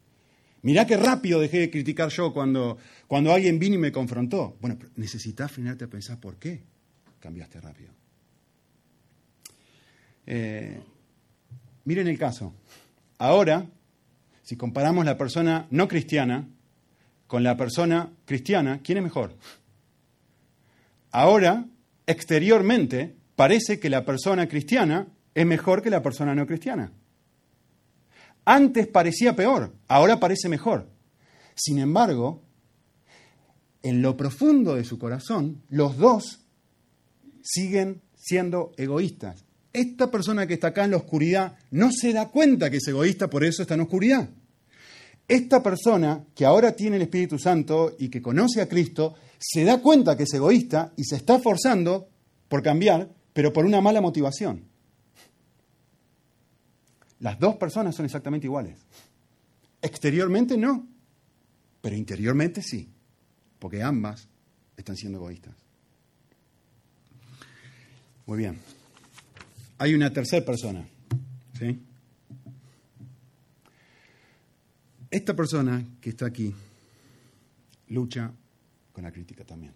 Mirá 0.61 0.87
qué 0.87 0.99
rápido 0.99 1.41
dejé 1.41 1.61
de 1.61 1.71
criticar 1.71 2.11
yo 2.11 2.35
cuando, 2.35 2.77
cuando 3.07 3.33
alguien 3.33 3.59
vino 3.59 3.77
y 3.77 3.79
me 3.79 3.93
confrontó. 3.93 4.59
Bueno, 4.61 4.79
necesitas 4.97 5.51
frenarte 5.51 5.85
a 5.85 5.89
pensar 5.89 6.21
por 6.21 6.37
qué 6.37 6.74
cambiaste 7.25 7.59
rápido. 7.59 7.91
Eh, 10.27 10.79
miren 11.87 12.07
el 12.07 12.19
caso. 12.19 12.53
Ahora, 13.17 13.65
si 14.43 14.57
comparamos 14.57 15.07
la 15.07 15.17
persona 15.17 15.67
no 15.71 15.89
cristiana 15.89 16.47
con 17.27 17.43
la 17.43 17.57
persona 17.57 18.13
cristiana, 18.27 18.81
¿quién 18.83 18.99
es 18.99 19.05
mejor? 19.05 19.39
Ahora, 21.13 21.65
exteriormente, 22.07 23.15
parece 23.37 23.81
que 23.81 23.89
la 23.89 24.05
persona 24.05 24.47
cristiana 24.47 25.07
es 25.35 25.47
mejor 25.47 25.81
que 25.81 25.89
la 25.89 26.03
persona 26.03 26.35
no 26.35 26.47
cristiana. 26.47 26.93
Antes 28.45 28.87
parecía 28.87 29.35
peor, 29.35 29.75
ahora 29.89 30.21
parece 30.21 30.51
mejor. 30.51 30.91
Sin 31.55 31.79
embargo, 31.79 32.43
en 33.83 34.03
lo 34.03 34.15
profundo 34.15 34.75
de 34.75 34.85
su 34.85 34.99
corazón, 34.99 35.63
los 35.71 35.97
dos 35.97 36.44
siguen 37.45 38.03
siendo 38.17 38.73
egoístas. 38.77 39.45
Esta 39.73 40.11
persona 40.11 40.47
que 40.47 40.55
está 40.55 40.69
acá 40.69 40.85
en 40.85 40.93
la 40.93 40.97
oscuridad 40.97 41.57
no 41.71 41.91
se 41.93 42.13
da 42.13 42.31
cuenta 42.31 42.71
que 42.71 42.79
es 42.79 42.89
egoísta, 42.89 43.29
por 43.29 43.45
eso 43.45 43.63
está 43.63 43.75
en 43.75 43.83
oscuridad. 43.83 44.31
Esta 45.29 45.63
persona 45.63 46.25
que 46.35 46.45
ahora 46.45 46.73
tiene 46.77 46.97
el 46.97 47.03
Espíritu 47.03 47.39
Santo 47.39 47.95
y 47.99 48.09
que 48.09 48.23
conoce 48.23 48.61
a 48.61 48.69
Cristo, 48.69 49.15
se 49.39 49.65
da 49.65 49.81
cuenta 49.81 50.17
que 50.17 50.25
es 50.25 50.35
egoísta 50.35 50.93
y 50.97 51.05
se 51.05 51.17
está 51.17 51.39
forzando 51.39 52.09
por 52.49 52.63
cambiar, 52.63 53.11
pero 53.33 53.53
por 53.53 53.65
una 53.65 53.81
mala 53.81 54.01
motivación. 54.01 54.65
Las 57.21 57.39
dos 57.39 57.57
personas 57.57 57.95
son 57.95 58.05
exactamente 58.05 58.47
iguales. 58.47 58.79
Exteriormente 59.81 60.57
no, 60.57 60.87
pero 61.81 61.97
interiormente 61.97 62.63
sí, 62.63 62.91
porque 63.59 63.83
ambas 63.83 64.29
están 64.77 64.97
siendo 64.97 65.19
egoístas. 65.19 65.64
Muy 68.27 68.39
bien. 68.39 68.59
Hay 69.79 69.95
una 69.95 70.13
tercera 70.13 70.45
persona, 70.45 70.87
¿sí? 71.59 71.79
Esta 75.11 75.35
persona 75.37 75.85
que 76.01 76.11
está 76.11 76.27
aquí 76.27 76.55
lucha 77.89 78.33
con 78.93 79.05
la 79.05 79.13
crítica 79.13 79.45
también. 79.45 79.73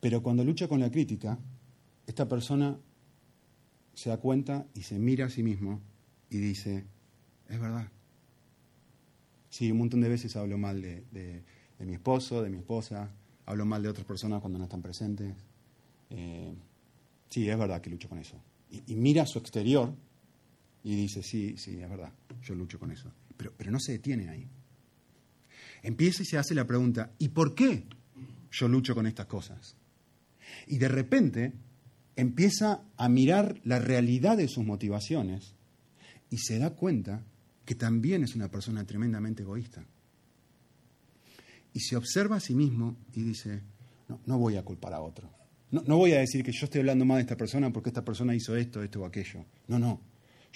Pero 0.00 0.22
cuando 0.22 0.44
lucha 0.44 0.68
con 0.68 0.80
la 0.80 0.90
crítica, 0.90 1.38
esta 2.06 2.28
persona 2.28 2.76
se 3.94 4.10
da 4.10 4.18
cuenta 4.18 4.66
y 4.74 4.82
se 4.82 4.98
mira 4.98 5.26
a 5.26 5.30
sí 5.30 5.42
mismo 5.42 5.80
y 6.30 6.38
dice, 6.38 6.84
es 7.48 7.58
verdad. 7.58 7.88
Sí, 9.48 9.72
un 9.72 9.78
montón 9.78 10.00
de 10.02 10.08
veces 10.08 10.36
hablo 10.36 10.58
mal 10.58 10.82
de, 10.82 11.42
mi 11.80 11.94
esposo, 11.94 12.42
de 12.42 12.50
mi 12.50 12.58
esposa, 12.58 13.10
hablo 13.46 13.64
mal 13.64 13.82
de 13.82 13.88
otras 13.88 14.06
personas 14.06 14.40
cuando 14.40 14.58
no 14.58 14.64
están 14.64 14.82
presentes. 14.82 15.34
Eh, 16.10 16.54
sí, 17.30 17.48
es 17.48 17.58
verdad 17.58 17.80
que 17.80 17.90
lucho 17.90 18.08
con 18.08 18.18
eso. 18.18 18.40
Y, 18.70 18.92
y 18.92 18.96
mira 18.96 19.24
su 19.26 19.38
exterior 19.38 19.94
y 20.82 20.94
dice, 20.94 21.22
sí, 21.22 21.56
sí, 21.56 21.80
es 21.80 21.88
verdad, 21.88 22.12
yo 22.42 22.54
lucho 22.54 22.78
con 22.78 22.90
eso. 22.90 23.10
Pero, 23.36 23.52
pero 23.56 23.70
no 23.70 23.80
se 23.80 23.92
detiene 23.92 24.28
ahí. 24.28 24.46
Empieza 25.82 26.22
y 26.22 26.26
se 26.26 26.38
hace 26.38 26.54
la 26.54 26.66
pregunta, 26.66 27.12
¿y 27.18 27.28
por 27.28 27.54
qué 27.54 27.84
yo 28.50 28.68
lucho 28.68 28.94
con 28.94 29.06
estas 29.06 29.26
cosas? 29.26 29.76
Y 30.66 30.78
de 30.78 30.88
repente 30.88 31.52
empieza 32.16 32.82
a 32.96 33.08
mirar 33.08 33.60
la 33.64 33.78
realidad 33.78 34.36
de 34.36 34.48
sus 34.48 34.64
motivaciones 34.64 35.54
y 36.30 36.38
se 36.38 36.58
da 36.58 36.70
cuenta 36.70 37.24
que 37.64 37.74
también 37.74 38.24
es 38.24 38.34
una 38.34 38.50
persona 38.50 38.84
tremendamente 38.84 39.42
egoísta. 39.42 39.84
Y 41.76 41.80
se 41.80 41.94
observa 41.94 42.36
a 42.36 42.40
sí 42.40 42.54
mismo 42.54 42.96
y 43.12 43.22
dice, 43.22 43.60
no, 44.08 44.18
no 44.24 44.38
voy 44.38 44.56
a 44.56 44.64
culpar 44.64 44.94
a 44.94 45.02
otro. 45.02 45.30
No, 45.70 45.82
no 45.86 45.98
voy 45.98 46.12
a 46.12 46.20
decir 46.20 46.42
que 46.42 46.50
yo 46.50 46.64
estoy 46.64 46.80
hablando 46.80 47.04
mal 47.04 47.18
de 47.18 47.24
esta 47.24 47.36
persona 47.36 47.70
porque 47.70 47.90
esta 47.90 48.02
persona 48.02 48.34
hizo 48.34 48.56
esto, 48.56 48.82
esto 48.82 49.02
o 49.02 49.04
aquello. 49.04 49.44
No, 49.68 49.78
no 49.78 50.00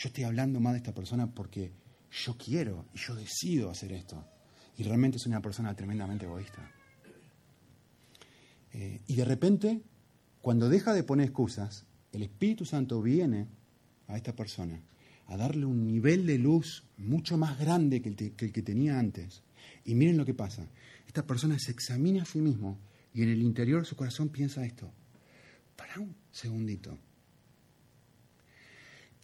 yo 0.01 0.09
estoy 0.09 0.25
hablando 0.25 0.61
más 0.61 0.73
de 0.73 0.79
esta 0.79 0.95
persona 0.95 1.27
porque 1.27 1.73
yo 2.11 2.39
quiero 2.39 2.87
y 2.95 2.99
yo 2.99 3.15
decido 3.15 3.69
hacer 3.69 3.93
esto. 3.93 4.25
Y 4.79 4.83
realmente 4.83 5.19
soy 5.19 5.29
una 5.29 5.43
persona 5.43 5.77
tremendamente 5.77 6.25
egoísta. 6.25 6.73
Eh, 8.73 9.03
y 9.07 9.15
de 9.15 9.25
repente, 9.27 9.83
cuando 10.41 10.71
deja 10.71 10.95
de 10.95 11.03
poner 11.03 11.27
excusas, 11.27 11.85
el 12.13 12.23
Espíritu 12.23 12.65
Santo 12.65 13.03
viene 13.03 13.47
a 14.07 14.17
esta 14.17 14.35
persona 14.35 14.81
a 15.27 15.37
darle 15.37 15.67
un 15.67 15.87
nivel 15.87 16.25
de 16.25 16.39
luz 16.39 16.85
mucho 16.97 17.37
más 17.37 17.59
grande 17.59 18.01
que 18.01 18.09
el 18.09 18.53
que 18.53 18.63
tenía 18.63 18.99
antes. 18.99 19.43
Y 19.85 19.95
miren 19.95 20.17
lo 20.17 20.25
que 20.25 20.35
pasa. 20.35 20.69
Esta 21.07 21.27
persona 21.27 21.59
se 21.59 21.73
examina 21.73 22.23
a 22.23 22.27
sí 22.27 22.41
mismo 22.41 22.79
y 23.13 23.23
en 23.23 23.31
el 23.31 23.43
interior 23.43 23.81
de 23.81 23.87
su 23.87 23.97
corazón 23.97 24.29
piensa 24.29 24.65
esto. 24.65 24.93
Para 25.77 25.99
un 25.99 26.15
segundito. 26.31 26.99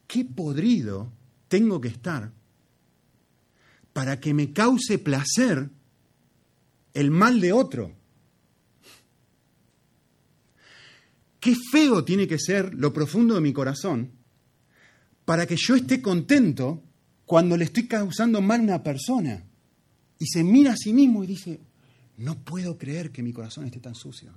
Qué 0.07 0.25
podrido 0.25 1.13
tengo 1.49 1.81
que 1.81 1.89
estar 1.89 2.33
para 3.93 4.21
que 4.21 4.35
me 4.35 4.53
cause 4.53 4.99
placer 4.99 5.71
el 6.93 7.11
mal 7.11 7.41
de 7.41 7.53
otro. 7.53 7.95
Qué 11.41 11.55
feo 11.71 12.05
tiene 12.05 12.27
que 12.27 12.39
ser 12.39 12.75
lo 12.75 12.93
profundo 12.93 13.37
de 13.37 13.41
mi 13.41 13.53
corazón 13.53 14.11
para 15.25 15.47
que 15.47 15.57
yo 15.57 15.77
esté 15.77 16.03
contento 16.03 16.83
cuando 17.25 17.57
le 17.57 17.65
estoy 17.65 17.87
causando 17.87 18.43
mal 18.43 18.61
a 18.61 18.65
una 18.65 18.83
persona. 18.83 19.46
Y 20.19 20.27
se 20.27 20.43
mira 20.43 20.73
a 20.73 20.77
sí 20.77 20.93
mismo 20.93 21.25
y 21.25 21.27
dice, 21.27 21.61
no 22.17 22.39
puedo 22.39 22.79
creer 22.79 23.11
que 23.11 23.23
mi 23.23 23.33
corazón 23.33 23.67
esté 23.67 23.81
tan 23.81 23.95
sucio. 23.95 24.33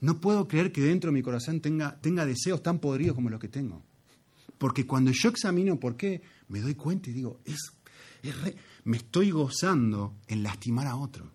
No 0.00 0.20
puedo 0.20 0.46
creer 0.46 0.70
que 0.70 0.82
dentro 0.82 1.10
de 1.10 1.14
mi 1.14 1.22
corazón 1.22 1.60
tenga, 1.60 1.98
deseos 2.26 2.62
tan 2.62 2.78
podridos 2.78 3.14
como 3.14 3.30
los 3.30 3.40
que 3.40 3.48
tengo. 3.48 3.82
Porque 4.58 4.86
cuando 4.86 5.10
yo 5.12 5.28
examino 5.28 5.80
por 5.80 5.96
qué, 5.96 6.22
me 6.48 6.60
doy 6.60 6.74
cuenta 6.74 7.10
y 7.10 7.12
digo, 7.12 7.40
es, 7.44 7.72
me 8.84 8.98
estoy 8.98 9.30
gozando 9.30 10.16
en 10.28 10.42
lastimar 10.42 10.86
a 10.86 10.96
otro. 10.96 11.32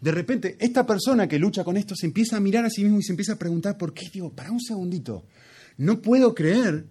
De 0.00 0.12
repente, 0.12 0.56
esta 0.60 0.86
persona 0.86 1.28
que 1.28 1.38
lucha 1.38 1.64
con 1.64 1.76
esto 1.76 1.94
se 1.96 2.06
empieza 2.06 2.36
a 2.36 2.40
mirar 2.40 2.64
a 2.64 2.70
sí 2.70 2.82
mismo 2.82 2.98
y 2.98 3.02
se 3.02 3.12
empieza 3.12 3.34
a 3.34 3.38
preguntar 3.38 3.78
por 3.78 3.94
qué. 3.94 4.08
Digo, 4.12 4.30
para 4.32 4.50
un 4.50 4.60
segundito, 4.60 5.24
no 5.76 6.02
puedo 6.02 6.34
creer 6.34 6.86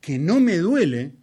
que 0.00 0.18
no 0.18 0.40
me 0.40 0.56
duele 0.58 1.14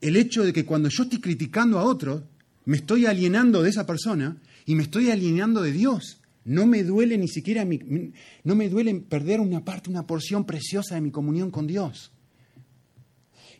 el 0.00 0.16
hecho 0.16 0.42
de 0.44 0.52
que 0.52 0.64
cuando 0.64 0.88
yo 0.88 1.04
estoy 1.04 1.20
criticando 1.20 1.78
a 1.78 1.84
otro, 1.84 2.28
me 2.64 2.78
estoy 2.78 3.06
alienando 3.06 3.62
de 3.62 3.70
esa 3.70 3.86
persona 3.86 4.40
y 4.66 4.74
me 4.74 4.84
estoy 4.84 5.10
alienando 5.10 5.62
de 5.62 5.72
Dios. 5.72 6.20
No 6.44 6.66
me 6.66 6.82
duele 6.82 7.16
ni 7.16 7.28
siquiera, 7.28 7.64
no 7.64 8.54
me 8.54 8.68
duele 8.68 8.94
perder 8.96 9.40
una 9.40 9.64
parte, 9.64 9.90
una 9.90 10.06
porción 10.06 10.44
preciosa 10.44 10.94
de 10.94 11.00
mi 11.00 11.10
comunión 11.10 11.50
con 11.50 11.66
Dios. 11.66 12.12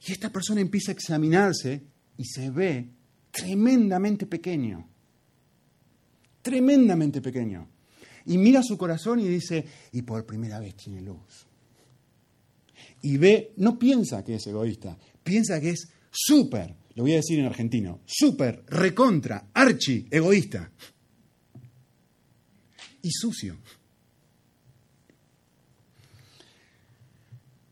Y 0.07 0.13
esta 0.13 0.31
persona 0.31 0.61
empieza 0.61 0.93
a 0.93 0.95
examinarse 0.95 1.83
y 2.19 2.25
se 2.25 2.51
ve 2.51 2.89
tremendamente 3.31 4.27
pequeño. 4.27 4.87
Tremendamente 6.43 7.23
pequeño. 7.23 7.69
Y 8.27 8.39
mira 8.39 8.63
su 8.63 8.77
corazón 8.77 9.21
y 9.21 9.29
dice, 9.29 9.65
y 9.93 10.03
por 10.03 10.25
primera 10.27 10.61
vez 10.61 10.77
tiene 10.77 11.01
luz. 11.01 11.47
Y 13.03 13.17
ve, 13.17 13.53
no 13.57 13.79
piensa 13.79 14.25
que 14.25 14.37
es 14.37 14.47
egoísta, 14.47 14.97
piensa 15.23 15.61
que 15.61 15.71
es 15.71 15.89
súper, 16.11 16.75
lo 16.95 17.03
voy 17.03 17.13
a 17.13 17.17
decir 17.17 17.39
en 17.39 17.47
argentino, 17.47 18.01
súper, 18.07 18.65
recontra, 18.69 19.49
archi, 19.53 20.07
egoísta. 20.11 20.71
Y 23.03 23.11
sucio. 23.11 23.59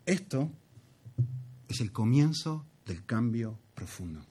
Esto 0.05 0.51
es 1.69 1.81
el 1.81 1.93
comienzo 1.93 2.67
del 2.85 3.05
cambio 3.07 3.59
profundo. 3.75 4.27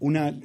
Una, 0.00 0.38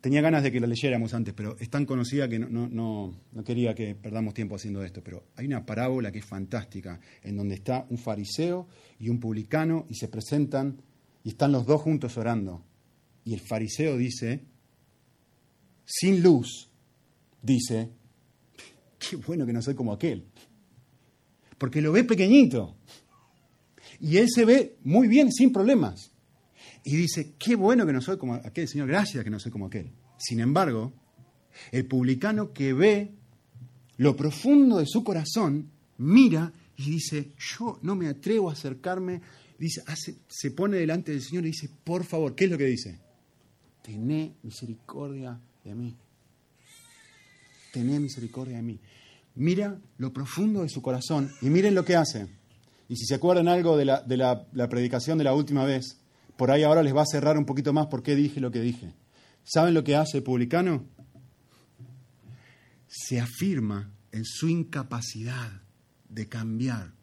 tenía 0.00 0.20
ganas 0.20 0.42
de 0.42 0.52
que 0.52 0.60
la 0.60 0.66
leyéramos 0.66 1.12
antes, 1.14 1.34
pero 1.34 1.56
es 1.58 1.68
tan 1.70 1.86
conocida 1.86 2.28
que 2.28 2.38
no, 2.38 2.68
no, 2.68 3.44
quería 3.44 3.74
que 3.74 3.94
perdamos 3.94 4.34
tiempo 4.34 4.56
haciendo 4.56 4.82
esto. 4.82 5.02
Pero 5.02 5.24
hay 5.36 5.46
una 5.46 5.64
parábola 5.64 6.12
que 6.12 6.18
es 6.18 6.24
fantástica, 6.24 7.00
en 7.22 7.36
donde 7.36 7.56
está 7.56 7.86
un 7.90 7.98
fariseo 7.98 8.68
y 8.98 9.08
un 9.08 9.18
publicano 9.18 9.86
y 9.88 9.94
se 9.94 10.08
presentan 10.08 10.76
y 11.26 11.30
están 11.30 11.50
los 11.50 11.66
dos 11.66 11.82
juntos 11.82 12.16
orando. 12.18 12.64
Y 13.24 13.34
el 13.34 13.40
fariseo 13.40 13.96
dice, 13.96 14.44
sin 15.84 16.22
luz, 16.22 16.70
dice, 17.42 17.90
qué 18.96 19.16
bueno 19.16 19.44
que 19.44 19.52
no 19.52 19.60
soy 19.60 19.74
como 19.74 19.92
aquel. 19.92 20.24
Porque 21.58 21.80
lo 21.82 21.90
ve 21.90 22.04
pequeñito. 22.04 22.76
Y 23.98 24.18
él 24.18 24.28
se 24.32 24.44
ve 24.44 24.76
muy 24.84 25.08
bien, 25.08 25.32
sin 25.32 25.52
problemas. 25.52 26.12
Y 26.84 26.94
dice, 26.94 27.34
qué 27.36 27.56
bueno 27.56 27.84
que 27.84 27.92
no 27.92 28.00
soy 28.00 28.18
como 28.18 28.34
aquel, 28.34 28.68
Señor, 28.68 28.86
gracias 28.86 29.24
que 29.24 29.30
no 29.30 29.40
soy 29.40 29.50
como 29.50 29.66
aquel. 29.66 29.90
Sin 30.18 30.38
embargo, 30.38 30.92
el 31.72 31.86
publicano 31.86 32.52
que 32.52 32.72
ve 32.72 33.16
lo 33.96 34.14
profundo 34.14 34.78
de 34.78 34.86
su 34.86 35.02
corazón, 35.02 35.72
mira 35.98 36.52
y 36.76 36.88
dice, 36.88 37.32
yo 37.36 37.80
no 37.82 37.96
me 37.96 38.06
atrevo 38.06 38.48
a 38.48 38.52
acercarme, 38.52 39.22
dice, 39.58 39.82
se 40.28 40.50
pone 40.50 40.78
delante 40.78 41.12
del 41.12 41.22
Señor 41.22 41.44
y 41.44 41.48
dice, 41.48 41.68
por 41.84 42.04
favor, 42.04 42.34
¿qué 42.34 42.44
es 42.44 42.50
lo 42.50 42.58
que 42.58 42.66
dice? 42.66 42.98
Tené 43.82 44.34
misericordia 44.42 45.40
de 45.64 45.74
mí. 45.74 45.96
Tené 47.72 48.00
misericordia 48.00 48.56
de 48.56 48.62
mí. 48.62 48.80
Mira 49.36 49.78
lo 49.98 50.12
profundo 50.12 50.62
de 50.62 50.68
su 50.68 50.80
corazón 50.80 51.30
y 51.42 51.50
miren 51.50 51.74
lo 51.74 51.84
que 51.84 51.96
hace. 51.96 52.26
Y 52.88 52.96
si 52.96 53.04
se 53.04 53.14
acuerdan 53.14 53.48
algo 53.48 53.76
de, 53.76 53.84
la, 53.84 54.02
de 54.02 54.16
la, 54.16 54.68
predicación 54.68 55.18
de 55.18 55.24
la 55.24 55.34
última 55.34 55.64
vez, 55.64 55.98
por 56.36 56.50
ahí 56.50 56.62
ahora 56.62 56.82
les 56.82 56.94
va 56.94 57.02
a 57.02 57.06
cerrar 57.06 57.36
un 57.36 57.44
poquito 57.44 57.72
más 57.72 57.86
por 57.86 58.02
qué 58.02 58.14
dije 58.14 58.40
lo 58.40 58.50
que 58.50 58.60
dije. 58.60 58.94
¿Saben 59.44 59.74
lo 59.74 59.84
que 59.84 59.96
hace 59.96 60.18
el 60.18 60.22
publicano? 60.22 60.84
Se 62.88 63.20
afirma 63.20 63.92
en 64.12 64.24
su 64.24 64.48
incapacidad 64.48 65.62
de 66.08 66.28
cambiar. 66.28 66.95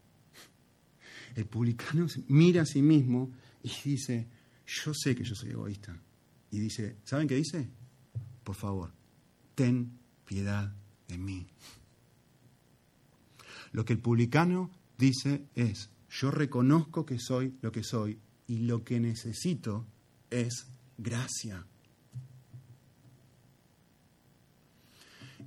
El 1.35 1.45
publicano 1.45 2.07
mira 2.27 2.61
a 2.61 2.65
sí 2.65 2.81
mismo 2.81 3.31
y 3.63 3.71
dice, 3.83 4.27
yo 4.65 4.93
sé 4.93 5.15
que 5.15 5.23
yo 5.23 5.35
soy 5.35 5.51
egoísta. 5.51 5.97
Y 6.51 6.59
dice, 6.59 6.97
¿saben 7.03 7.27
qué 7.27 7.35
dice? 7.35 7.67
Por 8.43 8.55
favor, 8.55 8.91
ten 9.55 9.97
piedad 10.25 10.73
de 11.07 11.17
mí. 11.17 11.47
Lo 13.71 13.85
que 13.85 13.93
el 13.93 13.99
publicano 13.99 14.69
dice 14.97 15.47
es, 15.55 15.89
yo 16.09 16.29
reconozco 16.29 17.05
que 17.05 17.17
soy 17.17 17.55
lo 17.61 17.71
que 17.71 17.83
soy 17.83 18.19
y 18.45 18.59
lo 18.59 18.83
que 18.83 18.99
necesito 18.99 19.87
es 20.29 20.67
gracia. 20.97 21.65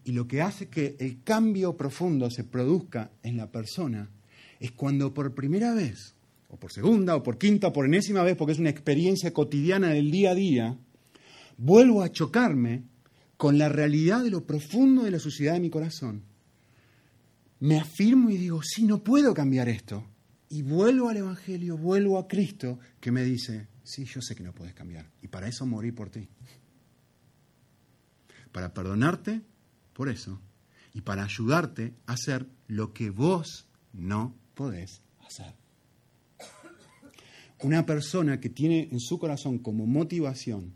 Y 0.04 0.12
lo 0.12 0.26
que 0.26 0.42
hace 0.42 0.68
que 0.68 0.96
el 0.98 1.22
cambio 1.22 1.76
profundo 1.76 2.30
se 2.30 2.44
produzca 2.44 3.12
en 3.22 3.36
la 3.36 3.50
persona 3.50 4.08
es 4.60 4.72
cuando 4.72 5.12
por 5.12 5.34
primera 5.34 5.74
vez, 5.74 6.14
o 6.48 6.56
por 6.56 6.72
segunda, 6.72 7.16
o 7.16 7.22
por 7.22 7.38
quinta, 7.38 7.68
o 7.68 7.72
por 7.72 7.86
enésima 7.86 8.22
vez, 8.22 8.36
porque 8.36 8.52
es 8.52 8.58
una 8.58 8.70
experiencia 8.70 9.32
cotidiana 9.32 9.88
del 9.88 10.10
día 10.10 10.30
a 10.30 10.34
día, 10.34 10.78
vuelvo 11.56 12.02
a 12.02 12.10
chocarme 12.10 12.84
con 13.36 13.58
la 13.58 13.68
realidad 13.68 14.22
de 14.22 14.30
lo 14.30 14.46
profundo 14.46 15.02
de 15.02 15.10
la 15.10 15.18
sociedad 15.18 15.54
de 15.54 15.60
mi 15.60 15.70
corazón 15.70 16.22
me 17.60 17.78
afirmo 17.78 18.30
y 18.30 18.36
digo, 18.36 18.60
sí, 18.62 18.84
no 18.84 19.02
puedo 19.02 19.32
cambiar 19.34 19.68
esto. 19.68 20.06
Y 20.48 20.62
vuelvo 20.62 21.08
al 21.08 21.16
Evangelio, 21.16 21.76
vuelvo 21.76 22.18
a 22.18 22.28
Cristo, 22.28 22.78
que 23.00 23.10
me 23.10 23.24
dice, 23.24 23.68
sí, 23.82 24.04
yo 24.04 24.20
sé 24.20 24.34
que 24.34 24.42
no 24.42 24.52
puedes 24.52 24.74
cambiar. 24.74 25.10
Y 25.22 25.28
para 25.28 25.48
eso 25.48 25.66
morí 25.66 25.92
por 25.92 26.10
ti. 26.10 26.28
Para 28.52 28.72
perdonarte 28.72 29.42
por 29.92 30.08
eso. 30.08 30.40
Y 30.92 31.00
para 31.00 31.24
ayudarte 31.24 31.94
a 32.06 32.12
hacer 32.12 32.46
lo 32.68 32.92
que 32.92 33.10
vos 33.10 33.66
no 33.92 34.34
podés 34.56 35.02
hacer. 35.24 35.54
Una 37.62 37.86
persona 37.86 38.40
que 38.40 38.48
tiene 38.48 38.88
en 38.90 38.98
su 38.98 39.18
corazón 39.18 39.58
como 39.58 39.86
motivación 39.86 40.72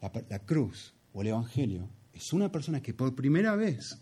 la, 0.00 0.10
la 0.28 0.38
cruz 0.40 0.94
o 1.12 1.22
el 1.22 1.28
Evangelio 1.28 1.88
es 2.12 2.32
una 2.32 2.50
persona 2.50 2.82
que 2.82 2.92
por 2.92 3.14
primera 3.14 3.54
vez 3.54 3.98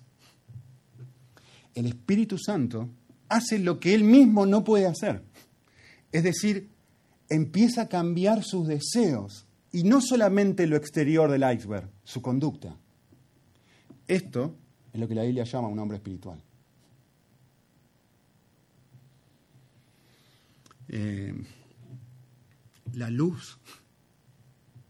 el 1.74 1.86
Espíritu 1.86 2.38
Santo 2.38 2.88
hace 3.28 3.58
lo 3.58 3.78
que 3.78 3.94
él 3.94 4.04
mismo 4.04 4.46
no 4.46 4.64
puede 4.64 4.86
hacer. 4.86 5.22
Es 6.12 6.22
decir, 6.22 6.68
empieza 7.28 7.82
a 7.82 7.88
cambiar 7.88 8.42
sus 8.42 8.66
deseos 8.66 9.46
y 9.72 9.84
no 9.84 10.00
solamente 10.00 10.66
lo 10.66 10.76
exterior 10.76 11.30
del 11.30 11.44
iceberg, 11.52 11.88
su 12.02 12.22
conducta. 12.22 12.76
Esto 14.08 14.56
es 14.92 15.00
lo 15.00 15.06
que 15.06 15.14
la 15.14 15.22
Biblia 15.22 15.44
llama 15.44 15.68
un 15.68 15.78
hombre 15.78 15.98
espiritual. 15.98 16.42
Eh, 20.90 21.34
la 22.92 23.10
luz, 23.10 23.58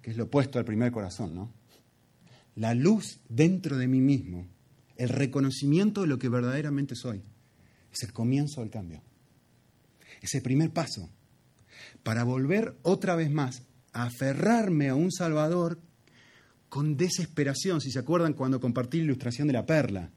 que 0.03 0.11
es 0.11 0.17
lo 0.17 0.25
opuesto 0.25 0.59
al 0.59 0.65
primer 0.65 0.91
corazón, 0.91 1.35
¿no? 1.35 1.53
La 2.57 2.75
luz 2.75 3.21
dentro 3.29 3.77
de 3.77 3.87
mí 3.87 4.01
mismo 4.01 4.49
el 5.01 5.09
reconocimiento 5.09 6.03
de 6.03 6.09
lo 6.09 6.19
que 6.19 6.29
verdaderamente 6.29 6.95
soy. 6.95 7.23
Es 7.91 8.03
el 8.03 8.13
comienzo 8.13 8.61
del 8.61 8.69
cambio. 8.69 9.03
Es 10.21 10.35
el 10.35 10.43
primer 10.43 10.75
paso 10.75 11.09
para 12.03 12.23
volver 12.23 12.77
otra 12.83 13.17
vez 13.17 13.31
más 13.31 13.63
a 13.95 14.05
aferrarme 14.05 14.91
a 14.91 14.95
un 14.95 15.11
Salvador 15.11 15.81
con 16.69 16.99
desesperación. 16.99 17.81
Si 17.81 17.91
se 17.91 17.99
acuerdan 17.99 18.35
cuando 18.35 18.61
compartí 18.61 18.99
la 18.99 19.05
ilustración 19.05 19.47
de 19.47 19.55
la 19.55 19.65
perla, 19.65 20.11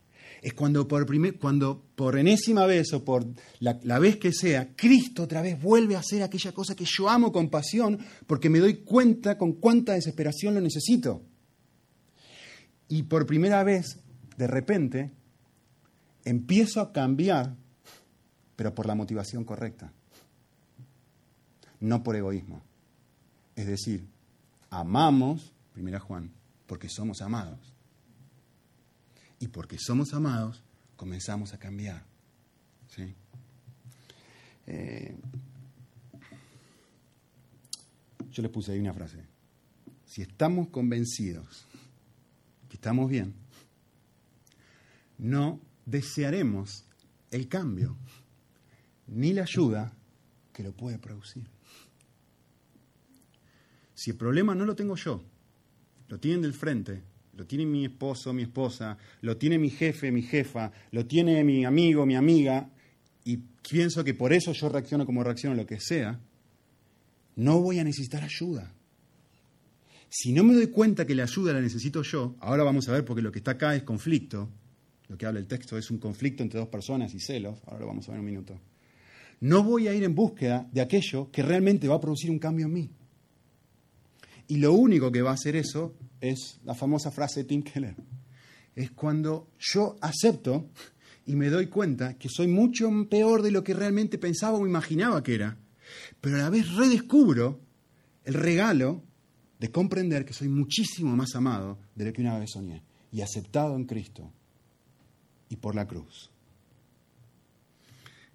es 0.44 0.54
cuando 0.54 0.90
por, 0.90 1.08
cuando 1.40 1.86
por 1.96 2.20
enésima 2.20 2.66
vez 2.66 2.92
o 2.92 3.06
por 3.06 3.26
la, 3.60 3.80
la, 3.84 3.98
vez 3.98 4.18
que 4.18 4.34
sea, 4.34 4.76
Cristo 4.76 5.24
otra 5.24 5.42
vez 5.42 5.60
vuelve 5.60 5.96
a 5.96 6.00
hacer 6.00 6.22
aquella 6.22 6.52
cosa 6.52 6.76
que 6.76 6.84
yo 6.86 7.10
amo 7.10 7.32
con 7.32 7.50
pasión 7.50 7.98
porque 8.28 8.50
me 8.50 8.60
doy 8.60 8.84
cuenta 8.84 9.38
con 9.38 9.54
cuánta 9.54 9.94
desesperación 9.94 10.54
lo 10.54 10.60
necesito. 10.60 11.24
Y 12.90 13.04
por 13.04 13.26
primera 13.26 13.64
vez 13.64 14.00
de 14.36 14.48
repente 14.48 15.12
empiezo 16.26 16.82
a 16.82 16.92
cambiar, 16.92 17.56
pero 18.58 18.76
por 18.76 18.86
la 18.86 18.96
motivación 18.96 19.46
correcta, 19.46 19.94
no 21.80 22.04
por 22.04 22.18
egoísmo. 22.18 22.62
Es 23.56 23.68
decir, 23.68 24.06
amamos, 24.70 25.54
primera 25.72 26.02
Juan, 26.02 26.32
porque 26.68 26.90
somos 26.90 27.22
amados. 27.22 27.73
Y 29.44 29.50
porque 29.50 29.78
somos 29.78 30.14
amados, 30.14 30.64
comenzamos 30.96 31.52
a 31.52 31.60
cambiar. 31.60 32.06
¿sí? 32.88 33.14
Eh, 34.66 35.18
yo 38.32 38.42
les 38.42 38.50
puse 38.50 38.72
ahí 38.72 38.80
una 38.80 38.94
frase. 38.94 39.22
Si 40.06 40.22
estamos 40.22 40.70
convencidos 40.70 41.66
que 42.70 42.78
estamos 42.78 43.10
bien, 43.10 43.34
no 45.18 45.60
desearemos 45.86 46.86
el 47.30 47.50
cambio 47.50 47.98
ni 49.08 49.34
la 49.34 49.42
ayuda 49.42 49.92
que 50.54 50.64
lo 50.64 50.72
puede 50.72 51.00
producir. 51.00 51.50
Si 53.94 54.12
el 54.12 54.16
problema 54.16 54.56
no 54.56 54.64
lo 54.64 54.74
tengo 54.74 54.96
yo, 54.96 55.22
lo 56.08 56.18
tienen 56.18 56.44
del 56.44 56.54
frente, 56.54 57.04
lo 57.36 57.46
tiene 57.46 57.66
mi 57.66 57.86
esposo, 57.86 58.34
mi 58.34 58.44
esposa, 58.44 58.98
lo 59.22 59.38
tiene 59.38 59.58
mi 59.58 59.70
jefe, 59.70 60.12
mi 60.12 60.22
jefa, 60.22 60.72
lo 60.92 61.06
tiene 61.06 61.44
mi 61.44 61.66
amigo, 61.66 62.06
mi 62.06 62.16
amiga, 62.16 62.70
y 63.26 63.38
pienso 63.38 64.04
que 64.04 64.14
por 64.14 64.34
eso 64.34 64.52
yo 64.54 64.70
reacciono 64.70 65.06
como 65.06 65.24
reacciono, 65.24 65.56
lo 65.56 65.66
que 65.66 65.80
sea, 65.80 66.20
no 67.36 67.60
voy 67.62 67.80
a 67.80 67.84
necesitar 67.84 68.24
ayuda. 68.24 68.74
Si 70.10 70.32
no 70.32 70.44
me 70.44 70.54
doy 70.54 70.68
cuenta 70.68 71.08
que 71.08 71.16
la 71.16 71.24
ayuda 71.24 71.54
la 71.54 71.62
necesito 71.62 72.04
yo, 72.04 72.36
ahora 72.40 72.64
vamos 72.64 72.88
a 72.88 72.92
ver 72.92 73.04
porque 73.04 73.24
lo 73.24 73.32
que 73.32 73.40
está 73.40 73.52
acá 73.52 73.76
es 73.76 73.82
conflicto, 73.82 74.50
lo 75.08 75.18
que 75.18 75.26
habla 75.26 75.40
el 75.40 75.48
texto 75.48 75.78
es 75.78 75.90
un 75.90 75.98
conflicto 75.98 76.44
entre 76.44 76.60
dos 76.60 76.70
personas 76.70 77.14
y 77.16 77.20
celos, 77.20 77.60
ahora 77.66 77.80
lo 77.80 77.88
vamos 77.88 78.08
a 78.08 78.12
ver 78.12 78.20
en 78.20 78.26
un 78.26 78.32
minuto. 78.32 78.60
No 79.40 79.64
voy 79.64 79.88
a 79.88 79.94
ir 79.96 80.04
en 80.04 80.14
búsqueda 80.14 80.70
de 80.72 80.82
aquello 80.82 81.32
que 81.32 81.42
realmente 81.42 81.88
va 81.88 81.96
a 81.96 82.00
producir 82.00 82.30
un 82.30 82.38
cambio 82.38 82.68
en 82.68 82.74
mí. 82.74 82.90
Y 84.48 84.58
lo 84.58 84.74
único 84.74 85.12
que 85.12 85.22
va 85.22 85.32
a 85.32 85.36
hacer 85.36 85.56
eso 85.56 85.96
es 86.20 86.60
la 86.64 86.76
famosa 86.76 87.12
frase 87.12 87.42
de 87.42 87.46
Tim 87.46 87.64
Keller. 87.64 87.96
Es 88.76 88.92
cuando 88.92 89.50
yo 89.60 89.96
acepto 90.02 90.70
y 91.26 91.36
me 91.36 91.50
doy 91.50 91.68
cuenta 91.68 92.18
que 92.18 92.30
soy 92.30 92.48
mucho 92.48 92.90
peor 93.10 93.42
de 93.42 93.52
lo 93.52 93.64
que 93.64 93.74
realmente 93.74 94.18
pensaba 94.18 94.58
o 94.58 94.68
imaginaba 94.68 95.24
que 95.24 95.36
era, 95.36 95.58
pero 96.20 96.36
a 96.36 96.40
la 96.40 96.50
vez 96.50 96.74
redescubro 96.76 97.60
el 98.26 98.34
regalo 98.34 99.04
de 99.60 99.72
comprender 99.72 100.26
que 100.26 100.34
soy 100.34 100.50
muchísimo 100.50 101.16
más 101.16 101.36
amado 101.36 101.80
de 101.96 102.06
lo 102.06 102.14
que 102.14 102.22
una 102.22 102.38
vez 102.38 102.52
soñé 102.52 102.84
y 103.12 103.22
aceptado 103.22 103.76
en 103.76 103.86
Cristo 103.86 104.32
y 105.50 105.56
por 105.56 105.76
la 105.76 105.88
cruz. 105.88 106.32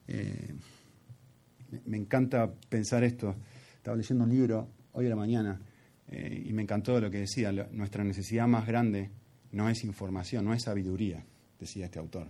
Eh, 0.06 0.54
me 1.84 1.98
encanta 1.98 2.50
pensar 2.68 3.04
esto. 3.04 3.34
Estaba 3.76 3.96
leyendo 3.96 4.24
un 4.24 4.30
libro 4.30 4.68
hoy 4.92 5.06
a 5.06 5.10
la 5.10 5.16
mañana 5.16 5.60
eh, 6.10 6.44
y 6.46 6.52
me 6.52 6.62
encantó 6.62 7.00
lo 7.00 7.10
que 7.10 7.18
decía. 7.18 7.52
Nuestra 7.52 8.04
necesidad 8.04 8.46
más 8.46 8.66
grande 8.66 9.10
no 9.52 9.68
es 9.68 9.84
información, 9.84 10.44
no 10.44 10.54
es 10.54 10.62
sabiduría, 10.62 11.24
decía 11.58 11.86
este 11.86 11.98
autor. 11.98 12.28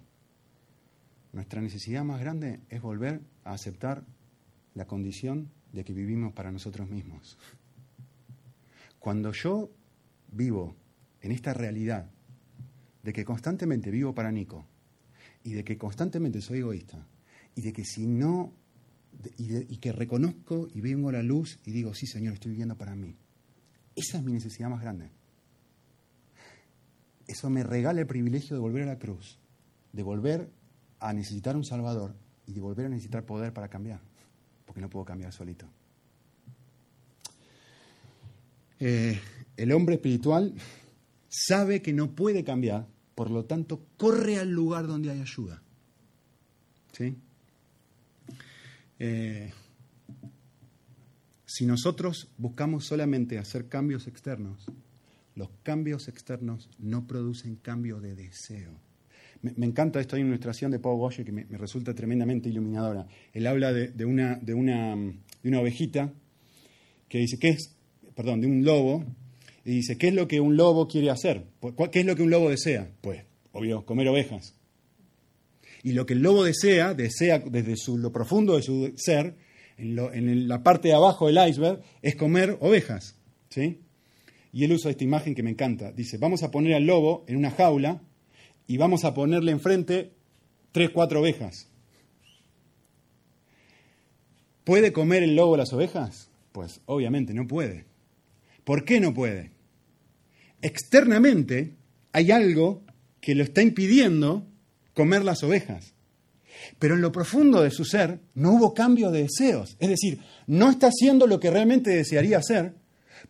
Nuestra 1.33 1.61
necesidad 1.61 2.05
más 2.05 2.21
grande 2.21 2.61
es 2.69 2.81
volver 2.81 3.21
a 3.45 3.53
aceptar 3.53 4.05
la 4.75 4.87
condición 4.87 5.51
de 5.73 5.85
que 5.85 5.93
vivimos 5.93 6.33
para 6.33 6.51
nosotros 6.51 6.89
mismos. 6.89 7.39
Cuando 8.99 9.33
yo 9.33 9.71
vivo 10.33 10.77
en 11.21 11.33
esta 11.33 11.55
realidad 11.55 12.11
de 13.03 13.13
que 13.13 13.25
constantemente 13.25 13.91
vivo 13.91 14.15
para 14.15 14.33
Nico 14.33 14.67
y 15.45 15.53
de 15.53 15.65
que 15.65 15.79
constantemente 15.79 16.41
soy 16.41 16.59
egoísta 16.59 17.07
y 17.55 17.63
de 17.63 17.73
que 17.73 17.85
si 17.85 18.07
no 18.07 18.53
y, 19.37 19.77
que 19.79 19.93
reconozco 19.93 20.69
y 20.75 20.81
vengo 20.81 21.09
a 21.09 21.13
la 21.13 21.23
luz 21.23 21.59
y 21.65 21.73
digo, 21.73 21.95
sí 21.95 22.07
Señor, 22.07 22.35
estoy 22.35 22.53
viviendo 22.53 22.77
para 22.77 22.95
mí. 22.95 23.17
Esa 23.99 24.19
es 24.19 24.23
mi 24.23 24.33
necesidad 24.33 24.71
más 24.71 24.81
grande. 24.81 25.11
Eso 27.27 27.51
me 27.51 27.65
regala 27.65 28.01
el 28.01 28.07
privilegio 28.07 28.55
de 28.55 28.61
volver 28.61 28.85
a 28.85 28.87
la 28.87 28.99
cruz, 28.99 29.41
de 29.93 30.05
volver 30.05 30.49
a 31.01 31.13
necesitar 31.13 31.57
un 31.57 31.65
Salvador 31.65 32.15
y 32.47 32.53
de 32.53 32.61
volver 32.61 32.87
a 32.87 32.91
necesitar 32.91 33.27
poder 33.27 33.53
para 33.53 33.69
cambiar, 33.69 34.01
porque 34.65 34.81
no 34.81 34.89
puedo 34.89 35.05
cambiar 35.05 35.33
solito. 35.33 35.67
Eh, 38.79 39.21
el 39.57 39.73
hombre 39.73 39.97
espiritual 39.97 40.55
sabe 41.29 41.83
que 41.83 41.93
no 41.93 42.13
puede 42.13 42.45
cambiar, 42.45 42.87
por 43.17 43.33
lo 43.33 43.47
tanto 43.47 43.85
corre 43.97 44.39
al 44.39 44.51
lugar 44.51 44.87
donde 44.87 45.11
hay 45.11 45.21
ayuda. 45.21 45.61
¿Sí? 46.93 47.17
Eh, 49.01 49.53
si 51.49 51.65
nosotros 51.65 52.29
buscamos 52.37 52.85
solamente 52.85 53.39
hacer 53.39 53.69
cambios 53.69 54.07
externos, 54.07 54.67
los 55.35 55.49
cambios 55.63 56.07
externos 56.07 56.69
no 56.79 57.07
producen 57.07 57.57
cambio 57.57 58.01
de 58.01 58.15
deseo. 58.15 58.71
Me, 59.41 59.65
encanta 59.65 59.99
esta 59.99 60.19
ilustración 60.19 60.71
de 60.71 60.79
Paul 60.79 60.99
Goye 60.99 61.25
que 61.25 61.33
me, 61.33 61.45
resulta 61.57 61.95
tremendamente 61.95 62.51
iluminadora. 62.51 63.07
Él 63.33 63.47
habla 63.47 63.73
de, 63.73 64.05
una, 64.05 64.37
de, 64.37 64.53
una, 64.53 64.95
de 64.95 65.49
una 65.49 65.61
ovejita 65.61 66.13
que 67.09 67.19
dice, 67.19 67.39
¿qué 67.39 67.49
es? 67.49 67.75
Perdón, 68.15 68.43
de 68.43 68.47
un 68.47 68.63
lobo, 68.65 69.07
y 69.65 69.77
dice, 69.77 69.97
¿qué 69.97 70.09
es 70.09 70.15
lo 70.15 70.29
que 70.29 70.41
un 70.41 70.55
lobo 70.55 70.87
quiere 70.87 71.09
hacer? 71.09 71.47
¿Qué 71.91 72.01
es 72.01 72.07
lo 72.07 72.15
que 72.15 72.25
un 72.25 72.31
lobo 72.31 72.51
desea? 72.51 72.91
Pues, 73.01 73.25
obvio, 73.53 73.87
comer 73.87 74.09
ovejas. 74.09 74.55
Y 75.83 75.93
lo 75.93 76.05
que 76.05 76.13
el 76.13 76.21
lobo 76.21 76.45
desea, 76.45 76.93
desea 76.93 77.39
desde 77.39 77.75
lo 77.97 78.13
profundo 78.13 78.57
de 78.57 78.63
su 78.63 78.93
ser, 78.97 79.48
en, 79.79 80.49
la 80.49 80.63
parte 80.63 80.89
de 80.89 80.95
abajo 80.95 81.27
del 81.27 81.49
iceberg, 81.49 81.81
es 82.03 82.17
comer 82.17 82.59
ovejas. 82.61 83.17
¿sí? 83.49 83.81
Y 84.53 84.65
él 84.65 84.73
usa 84.73 84.91
esta 84.91 85.05
imagen 85.05 85.35
que 85.35 85.43
me 85.43 85.51
encanta. 85.51 85.93
Dice, 85.93 86.19
vamos 86.19 86.43
a 86.43 86.51
poner 86.51 86.75
al 86.75 86.85
lobo 86.85 87.25
en 87.29 87.37
una 87.37 87.51
jaula 87.51 88.03
y 88.67 88.77
vamos 88.77 89.05
a 89.05 89.15
ponerle 89.15 89.53
enfrente 89.53 90.13
tres, 90.73 90.91
cuatro 90.91 91.21
ovejas. 91.21 91.69
¿Puede 94.65 94.93
comer 94.93 95.23
el 95.23 95.35
lobo 95.35 95.57
las 95.57 95.73
ovejas? 95.73 96.31
Pues 96.53 96.81
obviamente 96.87 97.33
no 97.33 97.47
puede. 97.47 97.87
¿Por 98.65 98.85
qué 98.85 99.01
no 99.01 99.15
puede? 99.15 99.53
Externamente 100.61 101.77
hay 102.13 102.33
algo 102.33 102.83
que 103.21 103.35
lo 103.35 103.45
está 103.45 103.63
impidiendo 103.63 104.47
comer 104.93 105.25
las 105.25 105.43
ovejas. 105.43 105.95
Pero 106.79 106.95
en 106.95 107.01
lo 107.01 107.13
profundo 107.13 107.63
de 107.63 107.71
su 107.71 107.85
ser 107.85 108.21
no 108.35 108.53
hubo 108.53 108.75
cambio 108.75 109.11
de 109.11 109.23
deseos. 109.23 109.77
Es 109.79 109.89
decir, 109.89 110.21
no 110.47 110.71
está 110.71 110.89
haciendo 110.89 111.27
lo 111.27 111.41
que 111.41 111.51
realmente 111.51 111.91
desearía 111.91 112.39
hacer 112.39 112.75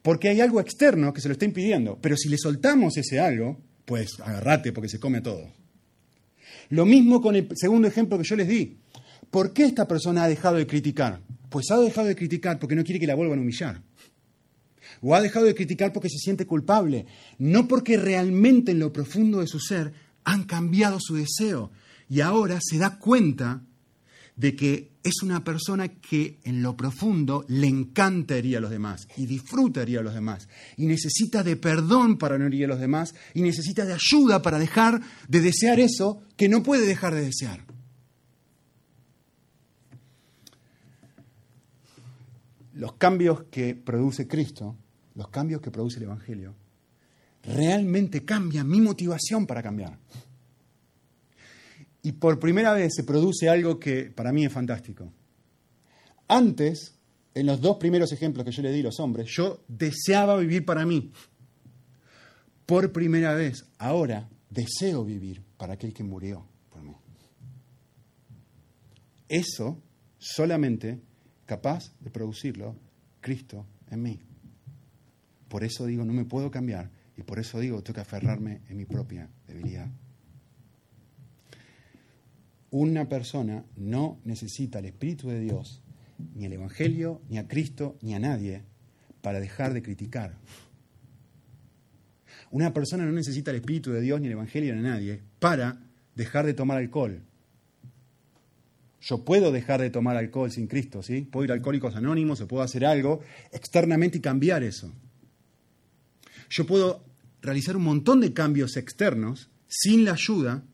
porque 0.03 0.29
hay 0.29 0.41
algo 0.41 0.61
externo 0.61 1.13
que 1.13 1.21
se 1.21 1.29
lo 1.29 1.33
está 1.33 1.45
impidiendo. 1.45 1.99
Pero 2.01 2.17
si 2.17 2.29
le 2.29 2.39
soltamos 2.39 2.97
ese 2.97 3.21
algo, 3.21 3.59
pues 3.85 4.21
agarrate 4.21 4.73
porque 4.73 4.89
se 4.89 5.01
come 5.01 5.21
todo. 5.21 5.53
Lo 6.71 6.85
mismo 6.85 7.21
con 7.21 7.37
el 7.37 7.49
segundo 7.55 7.89
ejemplo 7.89 8.19
que 8.19 8.25
yo 8.25 8.37
les 8.37 8.49
di. 8.49 8.79
¿Por 9.31 9.53
qué 9.53 9.65
esta 9.65 9.87
persona 9.87 10.25
ha 10.25 10.29
dejado 10.29 10.57
de 10.57 10.67
criticar? 10.67 11.21
Pues 11.49 11.71
ha 11.71 11.79
dejado 11.79 12.07
de 12.07 12.17
criticar 12.17 12.59
porque 12.59 12.75
no 12.75 12.85
quiere 12.85 13.01
que 13.01 13.07
la 13.07 13.15
vuelvan 13.15 13.39
a 13.39 13.43
humillar. 13.43 13.83
O 15.01 15.15
ha 15.15 15.21
dejado 15.21 15.47
de 15.47 15.55
criticar 15.55 15.93
porque 15.93 16.09
se 16.09 16.19
siente 16.19 16.47
culpable. 16.47 17.07
No 17.39 17.69
porque 17.69 17.97
realmente 17.97 18.73
en 18.73 18.79
lo 18.79 18.93
profundo 18.93 19.41
de 19.41 19.47
su 19.47 19.61
ser 19.61 19.93
han 20.25 20.45
cambiado 20.45 20.99
su 21.01 21.15
deseo 21.15 21.71
y 22.09 22.21
ahora 22.21 22.59
se 22.63 22.79
da 22.79 22.99
cuenta 22.99 23.63
de 24.39 24.55
que 24.55 24.93
es 25.03 25.23
una 25.23 25.43
persona 25.43 25.89
que 25.89 26.39
en 26.45 26.63
lo 26.63 26.77
profundo 26.77 27.45
le 27.49 27.67
encanta 27.67 28.37
herir 28.37 28.59
a 28.59 28.61
los 28.61 28.71
demás 28.71 29.09
y 29.17 29.27
disfruta 29.27 29.83
herir 29.83 29.99
a 29.99 30.03
los 30.03 30.15
demás 30.15 30.49
y 30.77 30.87
necesita 30.87 31.43
de 31.43 31.57
perdón 31.57 32.19
para 32.19 32.39
no 32.39 32.47
herir 32.47 32.67
a 32.67 32.69
los 32.69 32.81
demás 32.81 33.15
y 33.35 33.43
necesita 33.43 33.85
de 33.85 33.95
ayuda 33.95 34.41
para 34.41 34.59
dejar 34.59 35.01
de 35.27 35.41
desear 35.41 35.81
eso 35.81 36.23
que 36.37 36.49
no 36.49 36.63
puede 36.63 36.87
dejar 36.87 37.15
de 37.15 37.23
desear. 37.23 37.65
Los 42.75 42.93
cambios 42.93 43.43
que 43.51 43.75
produce 43.75 44.29
Cristo, 44.29 44.77
los 45.17 45.29
cambios 45.31 45.61
que 45.61 45.73
produce 45.73 45.97
el 45.97 46.05
Evangelio, 46.05 46.55
realmente 47.43 48.25
cambia 48.25 48.63
mi 48.63 48.81
motivación 48.81 49.49
para 49.49 49.65
cambiar. 49.65 49.99
Y 52.03 52.13
por 52.13 52.39
primera 52.39 52.73
vez 52.73 52.95
se 52.95 53.05
produce 53.05 53.49
algo 53.49 53.79
que 53.79 54.11
para 54.11 54.33
mí 54.33 54.45
es 54.45 54.53
fantástico. 54.53 55.13
Antes, 56.29 56.95
en 57.35 57.47
los 57.47 57.61
dos 57.61 57.77
primeros 57.77 58.13
ejemplos 58.13 58.45
que 58.45 58.53
yo 58.53 58.63
le 58.63 58.73
di 58.73 58.81
a 58.81 58.85
los 58.85 59.01
hombres, 59.01 59.29
yo 59.31 59.65
deseaba 59.69 60.37
vivir 60.37 60.65
para 60.65 60.85
mí. 60.85 61.13
Por 62.67 62.93
primera 62.93 63.35
vez, 63.35 63.65
ahora 63.79 64.29
deseo 64.51 65.05
vivir 65.05 65.43
para 65.57 65.75
aquel 65.75 65.93
que 65.93 66.05
murió 66.05 66.47
por 66.71 66.83
mí. 66.83 66.95
Eso 69.29 69.83
solamente 70.19 71.01
capaz 71.47 71.93
de 72.01 72.11
producirlo 72.11 72.77
Cristo 73.21 73.67
en 73.91 74.03
mí. 74.03 74.21
Por 75.49 75.65
eso 75.65 75.87
digo, 75.87 76.05
no 76.05 76.13
me 76.13 76.25
puedo 76.25 76.51
cambiar 76.51 76.91
y 77.17 77.23
por 77.23 77.39
eso 77.39 77.59
digo, 77.59 77.83
tengo 77.83 77.95
que 77.95 78.01
aferrarme 78.03 78.61
en 78.69 78.77
mi 78.77 78.85
propia 78.85 79.29
debilidad. 79.47 79.89
Una 82.71 83.09
persona 83.09 83.65
no 83.77 84.21
necesita 84.25 84.79
el 84.81 84.87
Espíritu 84.87 85.29
de 85.29 85.41
Dios, 85.41 85.83
ni 86.35 86.45
el 86.45 86.53
Evangelio, 86.53 87.23
ni 87.29 87.39
a 87.39 87.49
Cristo, 87.49 87.97
ni 88.03 88.15
a 88.15 88.19
nadie, 88.19 88.63
para 89.23 89.41
dejar 89.41 89.73
de 89.73 89.83
criticar. 89.83 90.35
Una 92.51 92.73
persona 92.73 93.05
no 93.05 93.13
necesita 93.13 93.51
el 93.51 93.59
Espíritu 93.59 93.91
de 93.91 94.01
Dios, 94.01 94.21
ni 94.21 94.27
el 94.27 94.33
Evangelio, 94.33 94.75
ni 94.75 94.81
a 94.81 94.91
nadie, 94.91 95.21
para 95.39 95.81
dejar 96.15 96.47
de 96.47 96.55
tomar 96.55 96.79
alcohol. 96.79 97.23
Yo 99.01 99.25
puedo 99.25 99.53
dejar 99.53 99.81
de 99.81 99.91
tomar 99.91 100.17
alcohol 100.17 100.51
sin 100.51 100.67
Cristo, 100.67 101.03
¿sí? 101.03 101.23
Puedo 101.23 101.45
ir 101.45 101.53
Alcohólicos 101.53 101.95
Anónimos 101.95 102.41
o 102.41 102.49
puedo 102.49 102.63
hacer 102.63 102.85
algo 102.85 103.21
externamente 103.53 104.19
y 104.19 104.21
cambiar 104.21 104.63
eso. 104.63 104.93
Yo 106.51 106.67
puedo 106.67 107.05
realizar 107.41 107.77
un 107.77 107.85
montón 107.85 108.21
de 108.21 108.33
cambios 108.33 108.77
externos 108.77 109.51
sin 109.69 110.05
la 110.05 110.13
ayuda 110.13 110.65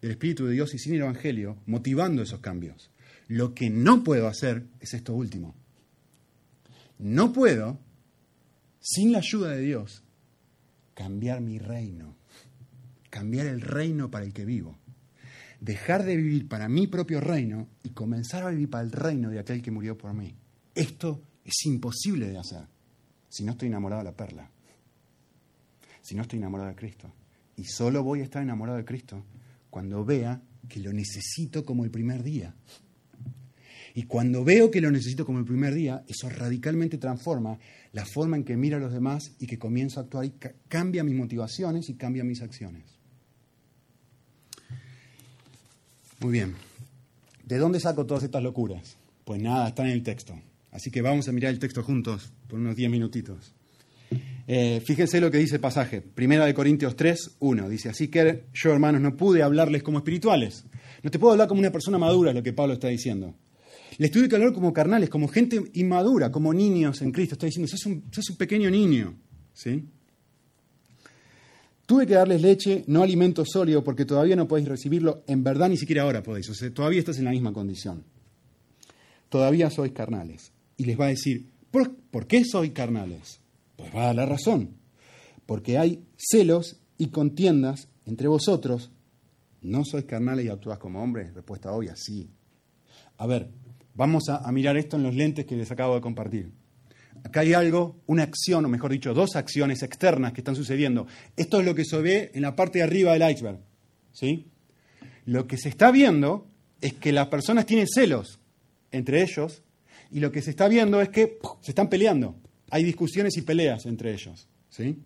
del 0.00 0.12
Espíritu 0.12 0.46
de 0.46 0.52
Dios 0.52 0.74
y 0.74 0.78
sin 0.78 0.94
el 0.94 1.00
Evangelio, 1.00 1.58
motivando 1.66 2.22
esos 2.22 2.40
cambios. 2.40 2.90
Lo 3.26 3.54
que 3.54 3.70
no 3.70 4.04
puedo 4.04 4.28
hacer 4.28 4.66
es 4.80 4.94
esto 4.94 5.14
último. 5.14 5.54
No 6.98 7.32
puedo, 7.32 7.78
sin 8.80 9.12
la 9.12 9.18
ayuda 9.18 9.50
de 9.50 9.60
Dios, 9.60 10.02
cambiar 10.94 11.40
mi 11.40 11.58
reino, 11.58 12.16
cambiar 13.10 13.46
el 13.46 13.60
reino 13.60 14.10
para 14.10 14.24
el 14.24 14.32
que 14.32 14.44
vivo 14.44 14.78
dejar 15.60 16.04
de 16.04 16.16
vivir 16.16 16.48
para 16.48 16.68
mi 16.68 16.86
propio 16.86 17.20
reino 17.20 17.68
y 17.82 17.90
comenzar 17.90 18.44
a 18.44 18.50
vivir 18.50 18.70
para 18.70 18.84
el 18.84 18.92
reino 18.92 19.30
de 19.30 19.38
aquel 19.38 19.62
que 19.62 19.70
murió 19.70 19.96
por 19.96 20.14
mí. 20.14 20.34
Esto 20.74 21.22
es 21.44 21.66
imposible 21.66 22.28
de 22.28 22.38
hacer 22.38 22.66
si 23.28 23.44
no 23.44 23.52
estoy 23.52 23.68
enamorado 23.68 24.02
de 24.02 24.10
la 24.10 24.16
perla, 24.16 24.50
si 26.00 26.14
no 26.14 26.22
estoy 26.22 26.38
enamorado 26.38 26.70
de 26.70 26.76
Cristo. 26.76 27.12
Y 27.56 27.64
solo 27.64 28.02
voy 28.02 28.20
a 28.20 28.24
estar 28.24 28.42
enamorado 28.42 28.78
de 28.78 28.84
Cristo 28.84 29.22
cuando 29.70 30.04
vea 30.04 30.42
que 30.68 30.80
lo 30.80 30.92
necesito 30.92 31.64
como 31.64 31.84
el 31.84 31.90
primer 31.90 32.22
día. 32.22 32.54
Y 33.94 34.04
cuando 34.04 34.44
veo 34.44 34.70
que 34.70 34.80
lo 34.80 34.90
necesito 34.90 35.26
como 35.26 35.38
el 35.38 35.44
primer 35.44 35.74
día, 35.74 36.04
eso 36.06 36.28
radicalmente 36.28 36.98
transforma 36.98 37.58
la 37.92 38.04
forma 38.04 38.36
en 38.36 38.44
que 38.44 38.56
miro 38.56 38.76
a 38.76 38.80
los 38.80 38.92
demás 38.92 39.32
y 39.40 39.46
que 39.46 39.58
comienzo 39.58 39.98
a 39.98 40.04
actuar 40.04 40.24
y 40.24 40.34
cambia 40.68 41.02
mis 41.02 41.16
motivaciones 41.16 41.88
y 41.88 41.94
cambia 41.94 42.22
mis 42.22 42.42
acciones. 42.42 42.84
Muy 46.20 46.32
bien. 46.32 46.54
¿De 47.44 47.58
dónde 47.58 47.80
saco 47.80 48.06
todas 48.06 48.24
estas 48.24 48.42
locuras? 48.42 48.96
Pues 49.24 49.40
nada, 49.40 49.68
está 49.68 49.84
en 49.84 49.90
el 49.90 50.02
texto. 50.02 50.38
Así 50.70 50.90
que 50.90 51.02
vamos 51.02 51.28
a 51.28 51.32
mirar 51.32 51.52
el 51.52 51.58
texto 51.58 51.82
juntos 51.82 52.32
por 52.46 52.58
unos 52.58 52.76
diez 52.76 52.90
minutitos. 52.90 53.54
Eh, 54.50 54.80
fíjense 54.82 55.20
lo 55.20 55.30
que 55.30 55.36
dice 55.36 55.56
el 55.56 55.60
pasaje. 55.60 56.00
Primera 56.00 56.46
de 56.46 56.54
Corintios 56.54 56.96
3, 56.96 57.36
1. 57.38 57.68
Dice, 57.68 57.90
así 57.90 58.08
que 58.08 58.46
yo, 58.54 58.72
hermanos, 58.72 59.02
no 59.02 59.14
pude 59.14 59.42
hablarles 59.42 59.82
como 59.82 59.98
espirituales. 59.98 60.64
No 61.02 61.10
te 61.10 61.18
puedo 61.18 61.32
hablar 61.32 61.48
como 61.48 61.60
una 61.60 61.70
persona 61.70 61.98
madura, 61.98 62.32
lo 62.32 62.42
que 62.42 62.54
Pablo 62.54 62.72
está 62.72 62.88
diciendo. 62.88 63.34
Les 63.98 64.10
tuve 64.10 64.26
que 64.26 64.36
hablar 64.36 64.54
como 64.54 64.72
carnales, 64.72 65.10
como 65.10 65.28
gente 65.28 65.60
inmadura, 65.74 66.32
como 66.32 66.54
niños 66.54 67.02
en 67.02 67.12
Cristo. 67.12 67.34
Está 67.34 67.44
diciendo, 67.44 67.68
sos 67.68 67.84
un, 67.84 68.04
un 68.30 68.36
pequeño 68.38 68.70
niño. 68.70 69.14
¿Sí? 69.52 69.84
Tuve 71.84 72.06
que 72.06 72.14
darles 72.14 72.40
leche, 72.40 72.84
no 72.86 73.02
alimento 73.02 73.44
sólido, 73.44 73.84
porque 73.84 74.06
todavía 74.06 74.36
no 74.36 74.48
podéis 74.48 74.68
recibirlo. 74.68 75.24
En 75.26 75.44
verdad, 75.44 75.68
ni 75.68 75.76
siquiera 75.76 76.04
ahora 76.04 76.22
podéis. 76.22 76.48
O 76.48 76.54
sea, 76.54 76.72
todavía 76.72 77.00
estás 77.00 77.18
en 77.18 77.24
la 77.24 77.32
misma 77.32 77.52
condición. 77.52 78.04
Todavía 79.28 79.68
sois 79.68 79.92
carnales. 79.92 80.52
Y 80.78 80.84
les 80.84 80.98
va 80.98 81.06
a 81.06 81.08
decir, 81.08 81.50
¿por, 81.70 82.26
qué 82.26 82.44
sois 82.44 82.72
carnales? 82.72 83.40
Pues 83.78 83.94
va 83.94 84.10
a 84.10 84.14
la 84.14 84.26
razón. 84.26 84.76
Porque 85.46 85.78
hay 85.78 86.04
celos 86.16 86.82
y 86.98 87.06
contiendas 87.08 87.88
entre 88.04 88.28
vosotros. 88.28 88.90
¿No 89.62 89.84
sois 89.84 90.04
carnales 90.04 90.44
y 90.44 90.48
actúas 90.48 90.78
como 90.78 91.02
hombres? 91.02 91.32
Respuesta 91.32 91.72
obvia, 91.72 91.94
sí. 91.96 92.28
A 93.16 93.26
ver, 93.26 93.48
vamos 93.94 94.28
a 94.28 94.50
mirar 94.52 94.76
esto 94.76 94.96
en 94.96 95.04
los 95.04 95.14
lentes 95.14 95.46
que 95.46 95.56
les 95.56 95.70
acabo 95.70 95.94
de 95.94 96.00
compartir. 96.00 96.52
Acá 97.24 97.40
hay 97.40 97.54
algo, 97.54 98.00
una 98.06 98.24
acción, 98.24 98.64
o 98.64 98.68
mejor 98.68 98.92
dicho, 98.92 99.14
dos 99.14 99.36
acciones 99.36 99.82
externas 99.82 100.32
que 100.32 100.40
están 100.40 100.56
sucediendo. 100.56 101.06
Esto 101.36 101.60
es 101.60 101.66
lo 101.66 101.74
que 101.74 101.84
se 101.84 102.00
ve 102.00 102.30
en 102.34 102.42
la 102.42 102.56
parte 102.56 102.78
de 102.78 102.84
arriba 102.84 103.12
del 103.12 103.30
iceberg. 103.30 103.60
¿sí? 104.12 104.46
Lo 105.24 105.46
que 105.46 105.56
se 105.56 105.68
está 105.68 105.90
viendo 105.90 106.48
es 106.80 106.94
que 106.94 107.12
las 107.12 107.28
personas 107.28 107.66
tienen 107.66 107.86
celos 107.86 108.40
entre 108.90 109.22
ellos 109.22 109.62
y 110.10 110.20
lo 110.20 110.32
que 110.32 110.42
se 110.42 110.50
está 110.50 110.68
viendo 110.68 111.00
es 111.00 111.08
que 111.08 111.38
se 111.60 111.70
están 111.70 111.88
peleando. 111.88 112.36
Hay 112.70 112.84
discusiones 112.84 113.36
y 113.36 113.42
peleas 113.42 113.86
entre 113.86 114.12
ellos. 114.12 114.48
¿sí? 114.68 115.02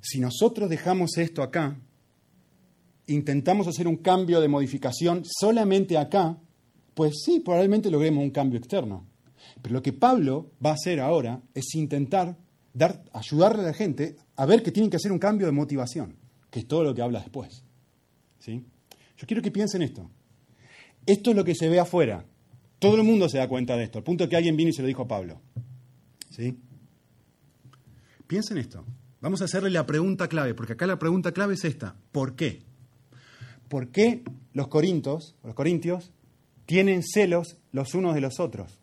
Si 0.00 0.20
nosotros 0.20 0.68
dejamos 0.68 1.16
esto 1.16 1.42
acá, 1.42 1.78
intentamos 3.06 3.66
hacer 3.66 3.86
un 3.86 3.96
cambio 3.96 4.40
de 4.40 4.48
modificación 4.48 5.22
solamente 5.24 5.96
acá, 5.96 6.38
pues 6.94 7.22
sí, 7.24 7.40
probablemente 7.40 7.90
logremos 7.90 8.22
un 8.22 8.30
cambio 8.30 8.58
externo. 8.58 9.06
Pero 9.60 9.74
lo 9.74 9.82
que 9.82 9.92
Pablo 9.92 10.50
va 10.64 10.70
a 10.70 10.74
hacer 10.74 11.00
ahora 11.00 11.40
es 11.54 11.74
intentar 11.74 12.36
dar, 12.72 13.04
ayudarle 13.12 13.62
a 13.62 13.66
la 13.66 13.74
gente 13.74 14.16
a 14.36 14.46
ver 14.46 14.62
que 14.62 14.72
tienen 14.72 14.90
que 14.90 14.96
hacer 14.96 15.12
un 15.12 15.18
cambio 15.18 15.46
de 15.46 15.52
motivación, 15.52 16.16
que 16.50 16.60
es 16.60 16.66
todo 16.66 16.84
lo 16.84 16.94
que 16.94 17.02
habla 17.02 17.20
después. 17.20 17.64
¿Sí? 18.38 18.64
Yo 19.16 19.26
quiero 19.26 19.42
que 19.42 19.50
piensen 19.50 19.82
esto. 19.82 20.10
Esto 21.06 21.30
es 21.30 21.36
lo 21.36 21.44
que 21.44 21.54
se 21.54 21.68
ve 21.68 21.80
afuera. 21.80 22.24
Todo 22.82 22.96
el 22.96 23.04
mundo 23.04 23.28
se 23.28 23.38
da 23.38 23.46
cuenta 23.46 23.76
de 23.76 23.84
esto, 23.84 23.98
al 23.98 24.04
punto 24.04 24.28
que 24.28 24.34
alguien 24.34 24.56
vino 24.56 24.70
y 24.70 24.72
se 24.72 24.82
lo 24.82 24.88
dijo 24.88 25.02
a 25.02 25.06
Pablo. 25.06 25.40
¿Sí? 26.30 26.58
Piensen 28.26 28.58
esto. 28.58 28.84
Vamos 29.20 29.40
a 29.40 29.44
hacerle 29.44 29.70
la 29.70 29.86
pregunta 29.86 30.26
clave, 30.26 30.52
porque 30.52 30.72
acá 30.72 30.88
la 30.88 30.98
pregunta 30.98 31.30
clave 31.30 31.54
es 31.54 31.64
esta. 31.64 31.94
¿Por 32.10 32.34
qué? 32.34 32.62
¿Por 33.68 33.92
qué 33.92 34.24
los 34.52 34.66
corintios, 34.66 35.36
los 35.44 35.54
corintios 35.54 36.10
tienen 36.66 37.04
celos 37.04 37.56
los 37.70 37.94
unos 37.94 38.16
de 38.16 38.20
los 38.20 38.40
otros? 38.40 38.80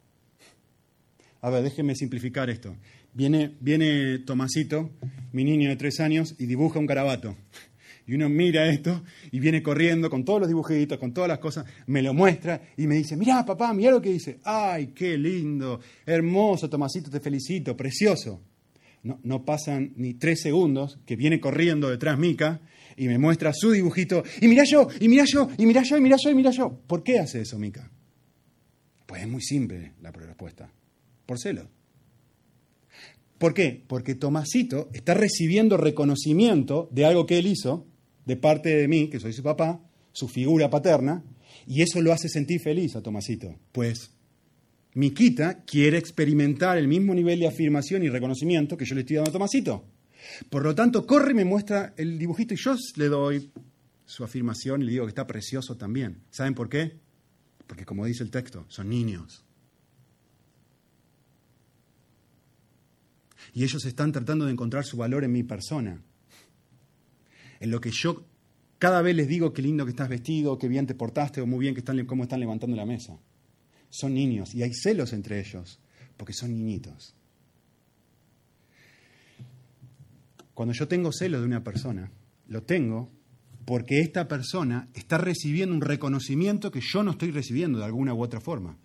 A 1.42 1.50
ver, 1.50 1.62
déjenme 1.62 1.94
simplificar 1.94 2.50
esto. 2.50 2.78
Viene, 3.14 3.58
viene 3.60 4.20
Tomasito, 4.20 4.92
mi 5.34 5.44
niño 5.44 5.68
de 5.68 5.76
tres 5.76 6.00
años, 6.00 6.36
y 6.40 6.46
dibuja 6.46 6.80
un 6.80 6.88
carabato. 6.88 7.36
Y 8.10 8.16
uno 8.16 8.28
mira 8.28 8.68
esto 8.68 9.04
y 9.32 9.40
viene 9.40 9.62
corriendo 9.62 10.10
con 10.10 10.26
todos 10.26 10.40
los 10.40 10.50
dibujitos, 10.50 10.98
con 10.98 11.14
todas 11.14 11.28
las 11.28 11.38
cosas, 11.38 11.64
me 11.86 12.02
lo 12.02 12.12
muestra 12.12 12.60
y 12.76 12.88
me 12.88 12.96
dice, 12.96 13.16
mirá 13.16 13.46
papá, 13.46 13.72
mirá 13.72 13.92
lo 13.92 14.02
que 14.02 14.10
dice. 14.10 14.40
¡Ay, 14.46 14.94
qué 14.96 15.16
lindo! 15.16 15.80
Hermoso, 16.08 16.68
Tomasito, 16.68 17.12
te 17.12 17.20
felicito, 17.20 17.78
precioso. 17.78 18.42
No, 19.04 19.46
pasan 19.46 19.94
ni 19.98 20.16
tres 20.16 20.42
segundos 20.42 20.98
que 21.06 21.16
viene 21.16 21.40
corriendo 21.40 21.88
detrás 21.88 22.18
Mica 22.18 22.62
y 22.98 23.08
me 23.08 23.20
muestra 23.20 23.52
su 23.54 23.70
dibujito. 23.70 24.24
Y 24.42 24.48
mirá 24.48 24.64
yo, 24.64 24.88
y 25.00 25.08
mirá 25.08 25.26
yo, 25.26 25.48
y 25.60 25.68
mirá 25.68 25.84
yo, 25.84 25.96
y 25.96 26.02
mirá 26.02 26.18
yo, 26.20 26.32
y 26.32 26.34
mirá 26.34 26.50
yo. 26.50 26.82
¿Por 26.88 27.04
qué 27.04 27.20
hace 27.20 27.42
eso 27.42 27.60
Mica? 27.60 27.92
Pues 29.06 29.22
es 29.22 29.28
muy 29.28 29.44
simple 29.44 29.94
la 30.02 30.12
respuesta 30.12 30.68
por 31.28 31.38
celos. 31.38 31.68
¿Por 33.38 33.54
qué? 33.54 33.84
Porque 33.88 34.16
Tomasito 34.16 34.90
está 34.94 35.14
recibiendo 35.14 35.78
reconocimiento 35.78 36.90
de 36.92 37.06
algo 37.06 37.28
que 37.28 37.38
él 37.38 37.46
hizo, 37.46 37.86
de 38.30 38.38
parte 38.38 38.70
de 38.70 38.88
mí, 38.88 39.10
que 39.10 39.20
soy 39.20 39.34
su 39.34 39.42
papá, 39.42 39.82
su 40.12 40.28
figura 40.28 40.70
paterna, 40.70 41.24
y 41.66 41.82
eso 41.82 42.00
lo 42.00 42.14
hace 42.14 42.30
sentir 42.30 42.62
feliz 42.62 42.96
a 42.96 43.02
Tomasito. 43.02 43.56
Pues 43.72 44.12
Miquita 44.94 45.64
quiere 45.66 45.98
experimentar 45.98 46.78
el 46.78 46.88
mismo 46.88 47.16
nivel 47.16 47.40
de 47.40 47.48
afirmación 47.48 48.04
y 48.04 48.10
reconocimiento 48.10 48.78
que 48.78 48.86
yo 48.86 48.94
le 48.94 49.02
estoy 49.02 49.16
dando 49.16 49.32
a 49.32 49.34
Tomasito. 49.34 49.84
Por 50.52 50.64
lo 50.64 50.76
tanto, 50.76 51.08
corre 51.08 51.32
y 51.32 51.36
me 51.36 51.44
muestra 51.44 51.96
el 51.98 52.20
dibujito 52.20 52.54
y 52.54 52.58
yo 52.58 52.76
le 52.98 53.08
doy 53.08 53.52
su 54.06 54.24
afirmación 54.24 54.84
y 54.84 54.86
le 54.86 54.92
digo 54.92 55.06
que 55.06 55.10
está 55.10 55.26
precioso 55.26 55.76
también. 55.76 56.22
¿Saben 56.30 56.54
por 56.54 56.70
qué? 56.70 57.00
Porque 57.66 57.84
como 57.84 58.06
dice 58.06 58.22
el 58.22 58.30
texto, 58.30 58.66
son 58.70 58.90
niños. 58.90 59.44
y 63.54 63.64
ellos 63.64 63.84
están 63.86 64.12
tratando 64.12 64.46
de 64.46 64.52
encontrar 64.52 64.86
su 64.86 64.98
valor 64.98 65.24
en 65.24 65.32
mi 65.32 65.44
persona. 65.44 66.02
En 67.60 67.72
lo 67.72 67.82
que 67.82 67.92
yo 67.92 68.26
cada 68.78 69.02
vez 69.02 69.16
les 69.16 69.28
digo 69.28 69.54
qué 69.54 69.62
lindo 69.62 69.86
que 69.86 69.92
estás 69.92 70.10
vestido, 70.10 70.58
qué 70.58 70.68
bien 70.68 70.88
te 70.88 70.96
portaste 70.96 71.42
o 71.42 71.46
muy 71.46 71.60
bien 71.60 71.74
que 71.74 71.80
están, 71.80 72.06
cómo 72.06 72.24
están 72.24 72.40
levantando 72.40 72.78
la 72.78 72.86
mesa. 72.86 73.20
Son 73.90 74.14
niños 74.14 74.56
y 74.56 74.64
hay 74.64 74.74
celos 74.74 75.14
entre 75.14 75.40
ellos 75.40 75.80
porque 76.16 76.34
son 76.34 76.52
niñitos. 76.52 77.16
Cuando 80.54 80.74
yo 80.74 80.88
tengo 80.88 81.12
celos 81.12 81.42
de 81.42 81.48
una 81.48 81.64
persona, 81.64 82.12
lo 82.48 82.64
tengo 82.64 83.10
porque 83.66 84.00
esta 84.00 84.28
persona 84.28 84.90
está 84.94 85.18
recibiendo 85.18 85.76
un 85.76 85.82
reconocimiento 85.82 86.72
que 86.72 86.82
yo 86.82 87.04
no 87.04 87.12
estoy 87.12 87.32
recibiendo 87.32 87.80
de 87.80 87.86
alguna 87.86 88.14
u 88.14 88.24
otra 88.24 88.42
forma. 88.42 88.78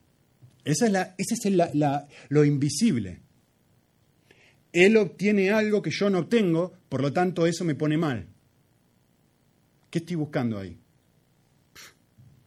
Esa 0.65 0.87
es 0.87 0.93
la, 0.93 1.15
ese 1.19 1.35
es 1.35 1.75
la, 1.75 2.07
lo 2.29 2.45
invisible. 2.45 3.23
Él 4.73 4.97
obtiene 4.97 5.51
algo 5.51 5.83
que 5.83 5.91
yo 5.91 6.11
no 6.11 6.21
obtengo, 6.21 6.75
por 6.89 7.01
lo 7.01 7.13
tanto 7.13 7.47
eso 7.47 7.65
me 7.65 7.75
pone 7.75 7.97
mal. 7.97 8.29
¿Qué 9.95 10.01
estoy 10.01 10.17
buscando 10.17 10.59
ahí? 10.59 10.77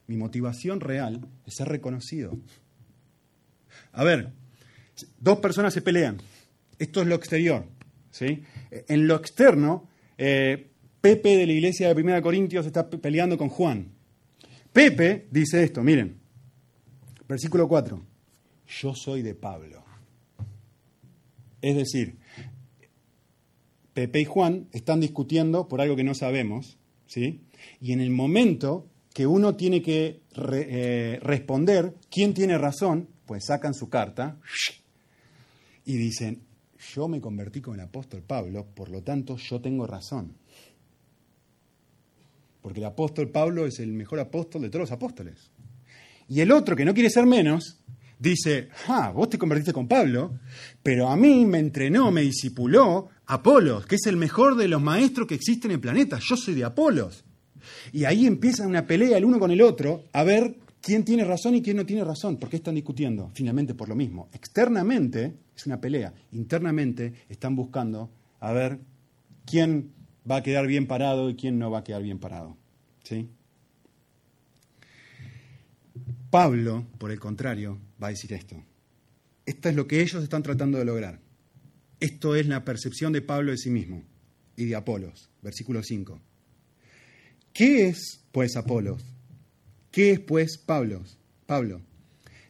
Mi 0.07 0.17
motivación 0.17 0.81
real 0.81 1.25
es 1.45 1.55
ser 1.55 1.69
reconocido. 1.69 2.37
A 3.93 4.03
ver, 4.03 4.33
dos 5.17 5.39
personas 5.39 5.73
se 5.73 5.81
pelean. 5.81 6.17
Esto 6.77 6.99
es 6.99 7.07
lo 7.07 7.15
exterior. 7.15 7.65
¿sí? 8.11 8.43
En 8.69 9.07
lo 9.07 9.15
externo, 9.15 9.87
eh, 10.17 10.71
Pepe 10.99 11.37
de 11.37 11.45
la 11.45 11.53
iglesia 11.53 11.87
de 11.87 11.95
Primera 11.95 12.21
Corintios 12.21 12.65
está 12.65 12.89
peleando 12.89 13.37
con 13.37 13.47
Juan. 13.47 13.93
Pepe 14.73 15.29
dice 15.31 15.63
esto, 15.63 15.81
miren, 15.81 16.19
versículo 17.29 17.65
4, 17.69 18.05
yo 18.81 18.93
soy 18.93 19.21
de 19.21 19.35
Pablo. 19.35 19.85
Es 21.61 21.77
decir, 21.77 22.17
Pepe 23.93 24.19
y 24.19 24.25
Juan 24.25 24.67
están 24.73 24.99
discutiendo 24.99 25.69
por 25.69 25.79
algo 25.79 25.95
que 25.95 26.03
no 26.03 26.13
sabemos, 26.13 26.76
¿sí? 27.07 27.41
Y 27.81 27.93
en 27.93 28.01
el 28.01 28.11
momento 28.11 28.87
que 29.13 29.25
uno 29.25 29.55
tiene 29.55 29.81
que 29.81 30.21
eh, 30.53 31.19
responder 31.23 31.95
quién 32.11 32.33
tiene 32.33 32.57
razón, 32.57 33.07
pues 33.25 33.45
sacan 33.45 33.73
su 33.73 33.89
carta 33.89 34.37
y 35.85 35.97
dicen, 35.97 36.43
yo 36.93 37.07
me 37.07 37.19
convertí 37.19 37.61
con 37.61 37.75
el 37.75 37.81
apóstol 37.81 38.21
Pablo, 38.21 38.67
por 38.75 38.89
lo 38.89 39.01
tanto 39.01 39.37
yo 39.37 39.59
tengo 39.59 39.87
razón. 39.87 40.35
Porque 42.61 42.79
el 42.79 42.85
apóstol 42.85 43.29
Pablo 43.29 43.65
es 43.65 43.79
el 43.79 43.93
mejor 43.93 44.19
apóstol 44.19 44.61
de 44.61 44.69
todos 44.69 44.81
los 44.81 44.91
apóstoles. 44.91 45.49
Y 46.27 46.41
el 46.41 46.51
otro, 46.51 46.75
que 46.75 46.85
no 46.85 46.93
quiere 46.93 47.09
ser 47.09 47.25
menos, 47.25 47.79
dice, 48.19 48.69
ah, 48.87 49.11
vos 49.13 49.29
te 49.29 49.37
convertiste 49.37 49.73
con 49.73 49.87
Pablo, 49.87 50.39
pero 50.81 51.09
a 51.09 51.15
mí 51.15 51.45
me 51.45 51.59
entrenó, 51.59 52.11
me 52.11 52.21
discipuló 52.21 53.09
Apolos, 53.27 53.85
que 53.85 53.95
es 53.95 54.05
el 54.07 54.17
mejor 54.17 54.55
de 54.55 54.67
los 54.67 54.81
maestros 54.81 55.27
que 55.27 55.35
existen 55.35 55.71
en 55.71 55.75
el 55.75 55.81
planeta. 55.81 56.19
Yo 56.21 56.37
soy 56.37 56.55
de 56.55 56.63
Apolos. 56.63 57.23
Y 57.91 58.05
ahí 58.05 58.25
empieza 58.25 58.65
una 58.65 58.87
pelea 58.87 59.17
el 59.17 59.25
uno 59.25 59.39
con 59.39 59.51
el 59.51 59.61
otro 59.61 60.05
a 60.13 60.23
ver 60.23 60.55
quién 60.81 61.03
tiene 61.03 61.25
razón 61.25 61.55
y 61.55 61.61
quién 61.61 61.77
no 61.77 61.85
tiene 61.85 62.03
razón. 62.03 62.37
¿Por 62.37 62.49
qué 62.49 62.57
están 62.57 62.75
discutiendo? 62.75 63.31
Finalmente 63.33 63.73
por 63.73 63.89
lo 63.89 63.95
mismo. 63.95 64.29
Externamente 64.33 65.33
es 65.55 65.65
una 65.65 65.81
pelea. 65.81 66.13
Internamente 66.31 67.13
están 67.29 67.55
buscando 67.55 68.09
a 68.39 68.51
ver 68.53 68.79
quién 69.45 69.91
va 70.29 70.37
a 70.37 70.43
quedar 70.43 70.67
bien 70.67 70.87
parado 70.87 71.29
y 71.29 71.35
quién 71.35 71.59
no 71.59 71.71
va 71.71 71.79
a 71.79 71.83
quedar 71.83 72.03
bien 72.03 72.19
parado. 72.19 72.57
¿Sí? 73.03 73.29
Pablo, 76.37 76.85
por 76.99 77.09
el 77.09 77.19
contrario, 77.19 77.79
va 77.99 78.09
a 78.09 78.11
decir 78.11 78.31
esto. 78.31 78.63
Esto 79.43 79.69
es 79.69 79.75
lo 79.75 79.87
que 79.87 80.01
ellos 80.03 80.21
están 80.21 80.43
tratando 80.43 80.77
de 80.77 80.85
lograr. 80.85 81.19
Esto 81.99 82.35
es 82.35 82.45
la 82.45 82.63
percepción 82.63 83.11
de 83.11 83.23
Pablo 83.23 83.49
de 83.49 83.57
sí 83.57 83.71
mismo 83.71 84.03
y 84.55 84.65
de 84.65 84.75
Apolos, 84.75 85.31
versículo 85.41 85.81
5. 85.81 86.21
¿Qué 87.51 87.87
es, 87.87 88.23
pues, 88.31 88.55
Apolos? 88.55 89.03
¿Qué 89.89 90.11
es, 90.11 90.19
pues, 90.19 90.59
Pablo? 90.59 91.03
Pablo, 91.47 91.81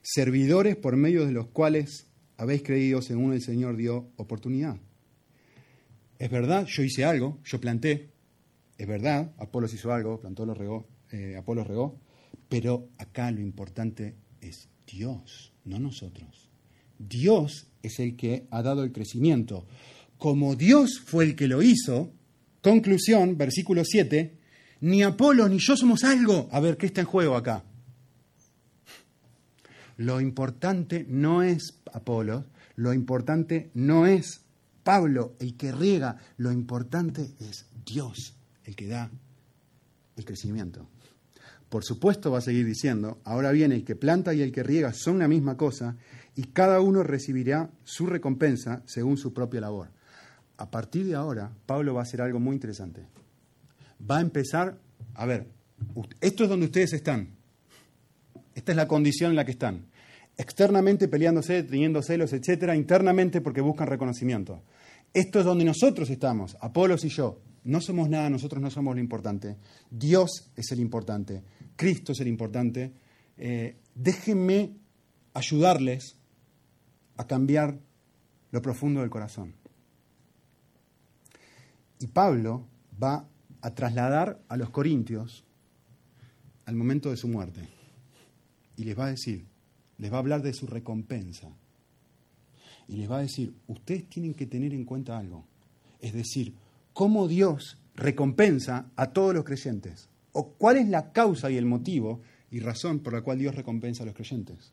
servidores 0.01 0.75
por 0.75 0.97
medio 0.97 1.25
de 1.25 1.31
los 1.31 1.47
cuales 1.47 2.07
habéis 2.35 2.63
creído 2.63 3.01
según 3.01 3.31
el 3.31 3.41
Señor 3.41 3.77
dio 3.77 4.11
oportunidad. 4.17 4.75
Es 6.19 6.29
verdad, 6.29 6.65
yo 6.65 6.83
hice 6.83 7.05
algo, 7.05 7.39
yo 7.45 7.61
planté, 7.61 8.09
es 8.77 8.85
verdad, 8.85 9.33
Apolos 9.37 9.73
hizo 9.73 9.93
algo, 9.93 10.19
plantó, 10.19 10.45
lo 10.45 10.55
regó, 10.55 10.89
eh, 11.09 11.37
Apolos 11.37 11.65
regó, 11.65 12.01
pero 12.49 12.89
acá 12.97 13.31
lo 13.31 13.41
importante 13.41 14.15
es 14.41 14.69
Dios, 14.85 15.53
no 15.65 15.79
nosotros. 15.79 16.49
Dios 16.97 17.67
es 17.83 17.99
el 17.99 18.15
que 18.15 18.47
ha 18.51 18.61
dado 18.61 18.83
el 18.83 18.91
crecimiento. 18.91 19.65
Como 20.17 20.55
Dios 20.55 20.99
fue 21.05 21.25
el 21.25 21.35
que 21.35 21.47
lo 21.47 21.61
hizo, 21.61 22.11
conclusión, 22.61 23.37
versículo 23.37 23.83
7, 23.85 24.37
ni 24.81 25.03
Apolo 25.03 25.47
ni 25.47 25.59
yo 25.59 25.75
somos 25.75 26.03
algo. 26.03 26.49
A 26.51 26.59
ver, 26.59 26.77
¿qué 26.77 26.87
está 26.87 27.01
en 27.01 27.07
juego 27.07 27.35
acá? 27.35 27.63
Lo 29.97 30.21
importante 30.21 31.05
no 31.09 31.43
es 31.43 31.79
Apolo, 31.91 32.45
lo 32.75 32.93
importante 32.93 33.71
no 33.73 34.05
es 34.05 34.41
Pablo 34.83 35.35
el 35.39 35.57
que 35.57 35.71
riega, 35.71 36.17
lo 36.37 36.51
importante 36.51 37.33
es 37.39 37.65
Dios 37.85 38.35
el 38.63 38.75
que 38.75 38.87
da 38.87 39.11
el 40.15 40.25
crecimiento. 40.25 40.87
Por 41.69 41.83
supuesto 41.83 42.31
va 42.31 42.37
a 42.37 42.41
seguir 42.41 42.65
diciendo, 42.65 43.19
ahora 43.25 43.51
bien, 43.51 43.71
el 43.71 43.83
que 43.83 43.95
planta 43.95 44.33
y 44.33 44.41
el 44.41 44.51
que 44.51 44.63
riega 44.63 44.93
son 44.93 45.19
la 45.19 45.27
misma 45.27 45.57
cosa 45.57 45.97
y 46.35 46.43
cada 46.43 46.79
uno 46.79 47.03
recibirá 47.03 47.69
su 47.83 48.05
recompensa 48.05 48.81
según 48.85 49.17
su 49.17 49.33
propia 49.33 49.61
labor. 49.61 49.89
A 50.57 50.71
partir 50.71 51.05
de 51.05 51.15
ahora, 51.15 51.51
Pablo 51.65 51.93
va 51.93 52.01
a 52.01 52.03
hacer 52.03 52.21
algo 52.21 52.39
muy 52.39 52.53
interesante. 52.53 53.05
Va 54.09 54.19
a 54.19 54.21
empezar, 54.21 54.77
a 55.13 55.25
ver, 55.25 55.47
esto 56.21 56.43
es 56.43 56.49
donde 56.49 56.67
ustedes 56.67 56.93
están. 56.93 57.35
Esta 58.55 58.71
es 58.71 58.75
la 58.75 58.87
condición 58.87 59.31
en 59.31 59.35
la 59.35 59.45
que 59.45 59.51
están. 59.51 59.87
Externamente 60.37 61.07
peleándose, 61.07 61.63
teniendo 61.63 62.01
celos, 62.01 62.31
etcétera, 62.31 62.75
internamente 62.75 63.41
porque 63.41 63.61
buscan 63.61 63.87
reconocimiento. 63.87 64.61
Esto 65.13 65.39
es 65.39 65.45
donde 65.45 65.65
nosotros 65.65 66.09
estamos, 66.09 66.57
Apolos 66.61 67.03
y 67.03 67.09
yo. 67.09 67.39
No 67.67 67.81
somos 67.81 68.07
nada, 68.07 68.29
nosotros 68.29 68.61
no 68.61 68.71
somos 68.71 68.95
lo 68.95 69.01
importante. 69.01 69.57
Dios 69.91 70.51
es 70.55 70.71
el 70.71 70.79
importante, 70.79 71.43
Cristo 71.75 72.13
es 72.13 72.19
el 72.21 72.29
importante. 72.29 72.93
Eh, 73.37 73.75
déjenme 73.93 74.71
ayudarles 75.33 76.15
a 77.17 77.27
cambiar 77.27 77.77
lo 78.51 78.61
profundo 78.61 79.01
del 79.01 79.09
corazón. 79.09 79.53
Y 81.99 82.07
Pablo 82.07 82.65
va 83.03 83.27
a 83.59 83.75
trasladar 83.75 84.39
a 84.47 84.55
los 84.55 84.69
corintios 84.69 85.43
al 86.65 86.75
momento 86.75 87.09
de 87.09 87.17
su 87.17 87.27
muerte 87.27 87.67
y 88.77 88.85
les 88.85 88.97
va 88.97 89.07
a 89.07 89.09
decir, 89.09 89.45
les 89.97 90.09
va 90.09 90.15
a 90.15 90.19
hablar 90.19 90.41
de 90.41 90.53
su 90.53 90.67
recompensa 90.67 91.49
y 92.87 92.95
les 92.95 93.11
va 93.11 93.17
a 93.17 93.23
decir, 93.23 93.53
ustedes 93.67 94.07
tienen 94.07 94.33
que 94.33 94.45
tener 94.45 94.73
en 94.73 94.85
cuenta 94.85 95.17
algo, 95.17 95.43
es 95.99 96.13
decir, 96.13 96.55
cómo 96.97 97.27
Dios 97.27 97.77
recompensa 97.95 98.89
a 98.95 99.11
todos 99.11 99.31
los 99.31 99.43
creyentes 99.43 100.09
o 100.31 100.53
cuál 100.53 100.77
es 100.77 100.89
la 100.89 101.11
causa 101.11 101.51
y 101.51 101.55
el 101.55 101.67
motivo 101.67 102.23
y 102.49 102.59
razón 102.59 103.01
por 103.01 103.13
la 103.13 103.21
cual 103.21 103.37
Dios 103.37 103.53
recompensa 103.53 104.01
a 104.01 104.07
los 104.07 104.15
creyentes. 104.15 104.71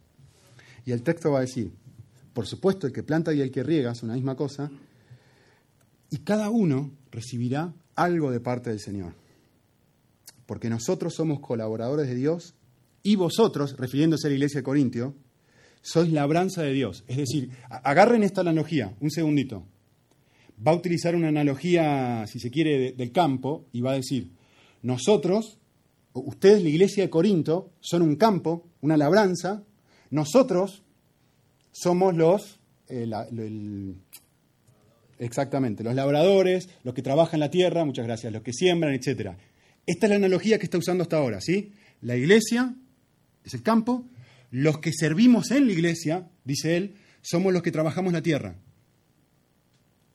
Y 0.86 0.92
el 0.92 1.02
texto 1.02 1.32
va 1.32 1.40
a 1.40 1.42
decir, 1.42 1.74
por 2.32 2.46
supuesto, 2.46 2.86
el 2.86 2.94
que 2.94 3.02
planta 3.02 3.34
y 3.34 3.42
el 3.42 3.50
que 3.50 3.62
riega 3.62 3.94
son 3.94 4.08
la 4.08 4.14
misma 4.14 4.36
cosa, 4.36 4.70
y 6.08 6.16
cada 6.20 6.48
uno 6.48 6.92
recibirá 7.10 7.74
algo 7.94 8.30
de 8.30 8.40
parte 8.40 8.70
del 8.70 8.80
Señor. 8.80 9.12
Porque 10.46 10.70
nosotros 10.70 11.12
somos 11.12 11.40
colaboradores 11.40 12.08
de 12.08 12.14
Dios 12.14 12.54
y 13.02 13.16
vosotros, 13.16 13.76
refiriéndose 13.76 14.28
a 14.28 14.30
la 14.30 14.36
iglesia 14.36 14.60
de 14.60 14.64
Corintio, 14.64 15.14
sois 15.82 16.10
labranza 16.10 16.62
de 16.62 16.72
Dios. 16.72 17.04
Es 17.06 17.18
decir, 17.18 17.50
agarren 17.68 18.22
esta 18.22 18.40
analogía, 18.40 18.96
un 19.00 19.10
segundito. 19.10 19.66
Va 20.66 20.72
a 20.72 20.74
utilizar 20.74 21.14
una 21.14 21.28
analogía, 21.28 22.26
si 22.26 22.38
se 22.38 22.50
quiere, 22.50 22.92
del 22.92 23.12
campo 23.12 23.66
y 23.72 23.80
va 23.80 23.92
a 23.92 23.96
decir, 23.96 24.30
nosotros, 24.82 25.58
ustedes, 26.12 26.62
la 26.62 26.68
iglesia 26.68 27.04
de 27.04 27.10
Corinto, 27.10 27.72
son 27.80 28.02
un 28.02 28.16
campo, 28.16 28.66
una 28.80 28.96
labranza, 28.96 29.62
nosotros 30.10 30.82
somos 31.72 32.14
los, 32.14 32.60
eh, 32.88 33.10
exactamente, 35.18 35.82
los 35.82 35.94
labradores, 35.94 36.68
los 36.82 36.94
que 36.94 37.02
trabajan 37.02 37.40
la 37.40 37.50
tierra, 37.50 37.84
muchas 37.84 38.06
gracias, 38.06 38.32
los 38.32 38.42
que 38.42 38.52
siembran, 38.52 38.94
etc. 38.94 39.32
Esta 39.86 40.06
es 40.06 40.10
la 40.10 40.16
analogía 40.16 40.58
que 40.58 40.64
está 40.64 40.78
usando 40.78 41.02
hasta 41.02 41.16
ahora, 41.16 41.40
¿sí? 41.40 41.72
La 42.00 42.16
iglesia 42.16 42.74
es 43.44 43.54
el 43.54 43.62
campo, 43.62 44.04
los 44.50 44.78
que 44.78 44.92
servimos 44.92 45.50
en 45.50 45.66
la 45.66 45.72
iglesia, 45.72 46.28
dice 46.44 46.76
él, 46.76 46.94
somos 47.22 47.52
los 47.52 47.62
que 47.62 47.72
trabajamos 47.72 48.12
la 48.12 48.22
tierra. 48.22 48.56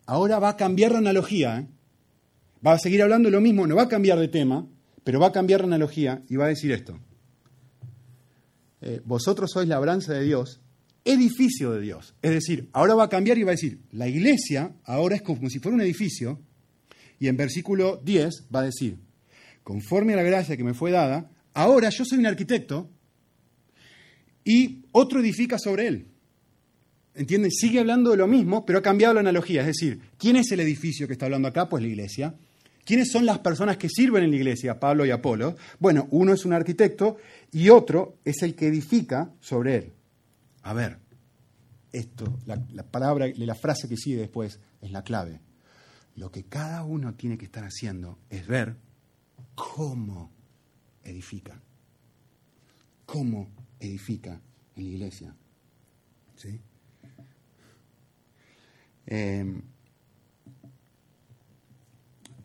Ahora 0.09 0.39
va 0.39 0.49
a 0.49 0.57
cambiar 0.57 0.93
la 0.93 0.97
analogía, 0.97 1.59
¿eh? 1.59 1.67
va 2.65 2.73
a 2.73 2.79
seguir 2.79 3.03
hablando 3.03 3.29
lo 3.29 3.41
mismo, 3.41 3.67
no 3.67 3.75
va 3.75 3.83
a 3.83 3.87
cambiar 3.87 4.17
de 4.17 4.27
tema, 4.27 4.67
pero 5.03 5.19
va 5.19 5.27
a 5.27 5.31
cambiar 5.31 5.59
la 5.59 5.67
analogía 5.67 6.23
y 6.27 6.35
va 6.35 6.45
a 6.45 6.47
decir 6.47 6.71
esto. 6.71 6.99
Eh, 8.81 9.01
vosotros 9.05 9.51
sois 9.51 9.67
labranza 9.67 10.13
de 10.13 10.23
Dios, 10.23 10.61
edificio 11.05 11.73
de 11.73 11.81
Dios. 11.81 12.15
Es 12.23 12.31
decir, 12.31 12.69
ahora 12.73 12.95
va 12.95 13.03
a 13.03 13.09
cambiar 13.09 13.37
y 13.37 13.43
va 13.43 13.51
a 13.51 13.59
decir, 13.59 13.83
la 13.91 14.07
iglesia 14.07 14.73
ahora 14.83 15.15
es 15.15 15.21
como 15.21 15.47
si 15.47 15.59
fuera 15.59 15.75
un 15.75 15.81
edificio, 15.81 16.39
y 17.19 17.27
en 17.27 17.37
versículo 17.37 18.01
10 18.03 18.47
va 18.55 18.61
a 18.61 18.63
decir, 18.63 18.97
conforme 19.61 20.13
a 20.13 20.15
la 20.15 20.23
gracia 20.23 20.57
que 20.57 20.63
me 20.63 20.73
fue 20.73 20.89
dada, 20.89 21.29
ahora 21.53 21.89
yo 21.89 22.03
soy 22.03 22.17
un 22.17 22.25
arquitecto 22.25 22.89
y 24.43 24.85
otro 24.91 25.19
edifica 25.19 25.59
sobre 25.59 25.85
él. 25.85 26.07
¿Entienden? 27.19 27.51
Sigue 27.51 27.81
hablando 27.81 28.11
de 28.11 28.17
lo 28.17 28.27
mismo, 28.27 28.65
pero 28.65 28.79
ha 28.79 28.81
cambiado 28.81 29.13
la 29.15 29.19
analogía. 29.19 29.59
Es 29.59 29.67
decir, 29.67 29.99
¿quién 30.17 30.37
es 30.37 30.53
el 30.53 30.61
edificio 30.61 31.05
que 31.05 31.11
está 31.11 31.25
hablando 31.25 31.49
acá? 31.49 31.67
Pues 31.67 31.83
la 31.83 31.89
iglesia. 31.89 32.33
¿Quiénes 32.85 33.11
son 33.11 33.25
las 33.25 33.39
personas 33.39 33.75
que 33.75 33.89
sirven 33.89 34.23
en 34.23 34.29
la 34.31 34.37
iglesia, 34.37 34.79
Pablo 34.79 35.05
y 35.05 35.11
Apolo? 35.11 35.57
Bueno, 35.79 36.07
uno 36.11 36.31
es 36.31 36.45
un 36.45 36.53
arquitecto 36.53 37.17
y 37.51 37.67
otro 37.67 38.19
es 38.23 38.41
el 38.41 38.55
que 38.55 38.67
edifica 38.67 39.33
sobre 39.41 39.75
él. 39.75 39.93
A 40.61 40.73
ver, 40.73 40.97
esto, 41.91 42.39
la, 42.45 42.63
la 42.71 42.83
palabra, 42.83 43.27
la 43.35 43.55
frase 43.55 43.89
que 43.89 43.97
sigue 43.97 44.15
después 44.15 44.61
es 44.81 44.91
la 44.91 45.03
clave. 45.03 45.41
Lo 46.15 46.31
que 46.31 46.45
cada 46.45 46.85
uno 46.85 47.15
tiene 47.15 47.37
que 47.37 47.43
estar 47.43 47.65
haciendo 47.65 48.17
es 48.29 48.47
ver 48.47 48.77
cómo 49.55 50.31
edifica. 51.03 51.61
Cómo 53.05 53.49
edifica 53.77 54.39
en 54.77 54.83
la 54.85 54.89
iglesia. 54.89 55.35
¿Sí? 56.37 56.61
Eh, 59.11 59.43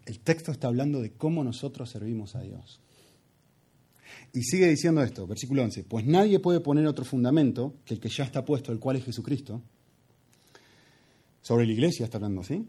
el 0.07 0.21
texto 0.21 0.51
está 0.51 0.69
hablando 0.69 1.01
de 1.01 1.13
cómo 1.13 1.45
nosotros 1.45 1.91
servimos 1.91 2.35
a 2.35 2.41
Dios. 2.41 2.81
Y 4.33 4.43
sigue 4.43 4.69
diciendo 4.69 5.03
esto, 5.03 5.27
versículo 5.27 5.63
11, 5.63 5.85
pues 5.85 6.07
nadie 6.07 6.41
puede 6.41 6.61
poner 6.61 6.87
otro 6.87 7.05
fundamento 7.05 7.75
que 7.85 7.95
el 7.95 8.01
que 8.01 8.09
ya 8.09 8.25
está 8.25 8.45
puesto, 8.45 8.73
el 8.73 8.81
cual 8.81 8.97
es 8.97 9.05
Jesucristo. 9.05 9.63
Sobre 11.43 11.67
la 11.67 11.73
iglesia 11.73 12.05
está 12.05 12.17
hablando, 12.17 12.43
¿sí? 12.43 12.67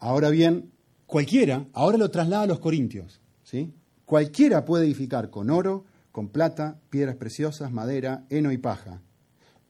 Ahora 0.00 0.30
bien, 0.30 0.72
cualquiera, 1.06 1.66
ahora 1.72 1.98
lo 1.98 2.10
traslada 2.10 2.42
a 2.42 2.48
los 2.48 2.58
corintios, 2.58 3.20
¿sí? 3.44 3.72
Cualquiera 4.04 4.64
puede 4.64 4.86
edificar 4.86 5.30
con 5.30 5.50
oro, 5.50 5.84
con 6.10 6.28
plata, 6.28 6.80
piedras 6.90 7.16
preciosas, 7.16 7.70
madera, 7.70 8.26
heno 8.28 8.50
y 8.50 8.58
paja. 8.58 9.02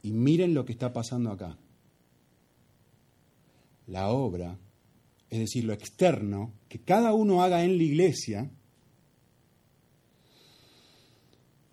Y 0.03 0.13
miren 0.13 0.55
lo 0.55 0.65
que 0.65 0.73
está 0.73 0.95
pasando 0.95 1.31
acá. 1.31 1.59
La 3.91 4.09
obra, 4.09 4.57
es 5.29 5.39
decir, 5.41 5.65
lo 5.65 5.73
externo, 5.73 6.53
que 6.69 6.79
cada 6.81 7.13
uno 7.13 7.43
haga 7.43 7.65
en 7.65 7.77
la 7.77 7.83
iglesia, 7.83 8.51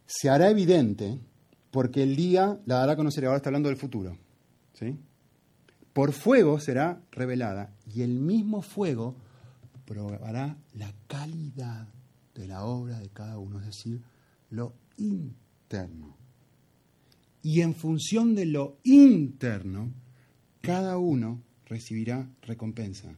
se 0.07 0.30
hará 0.30 0.49
evidente 0.49 1.20
porque 1.70 2.01
el 2.01 2.15
día 2.15 2.59
la 2.65 2.80
dará 2.80 2.93
a 2.93 2.95
conocer, 2.95 3.26
ahora 3.26 3.38
está 3.38 3.49
hablando 3.49 3.70
del 3.70 3.78
futuro. 3.78 4.18
¿sí? 4.74 4.97
Por 5.93 6.11
fuego 6.11 6.59
será 6.59 7.01
revelada 7.11 7.72
y 7.93 8.01
el 8.01 8.20
mismo 8.20 8.63
fuego 8.63 9.15
probará 9.86 10.57
la 10.74 10.91
calidad 11.07 11.88
de 12.34 12.47
la 12.47 12.65
obra 12.65 12.99
de 12.99 13.09
cada 13.09 13.38
uno, 13.38 13.59
es 13.59 13.68
decir, 13.68 14.01
lo 14.49 14.74
interno. 14.97 16.18
Y 17.43 17.61
en 17.61 17.76
función 17.76 18.34
de 18.34 18.45
lo 18.45 18.78
interno, 18.84 19.91
cada 20.61 20.97
uno 20.97 21.41
recibirá 21.68 22.28
recompensa. 22.41 23.13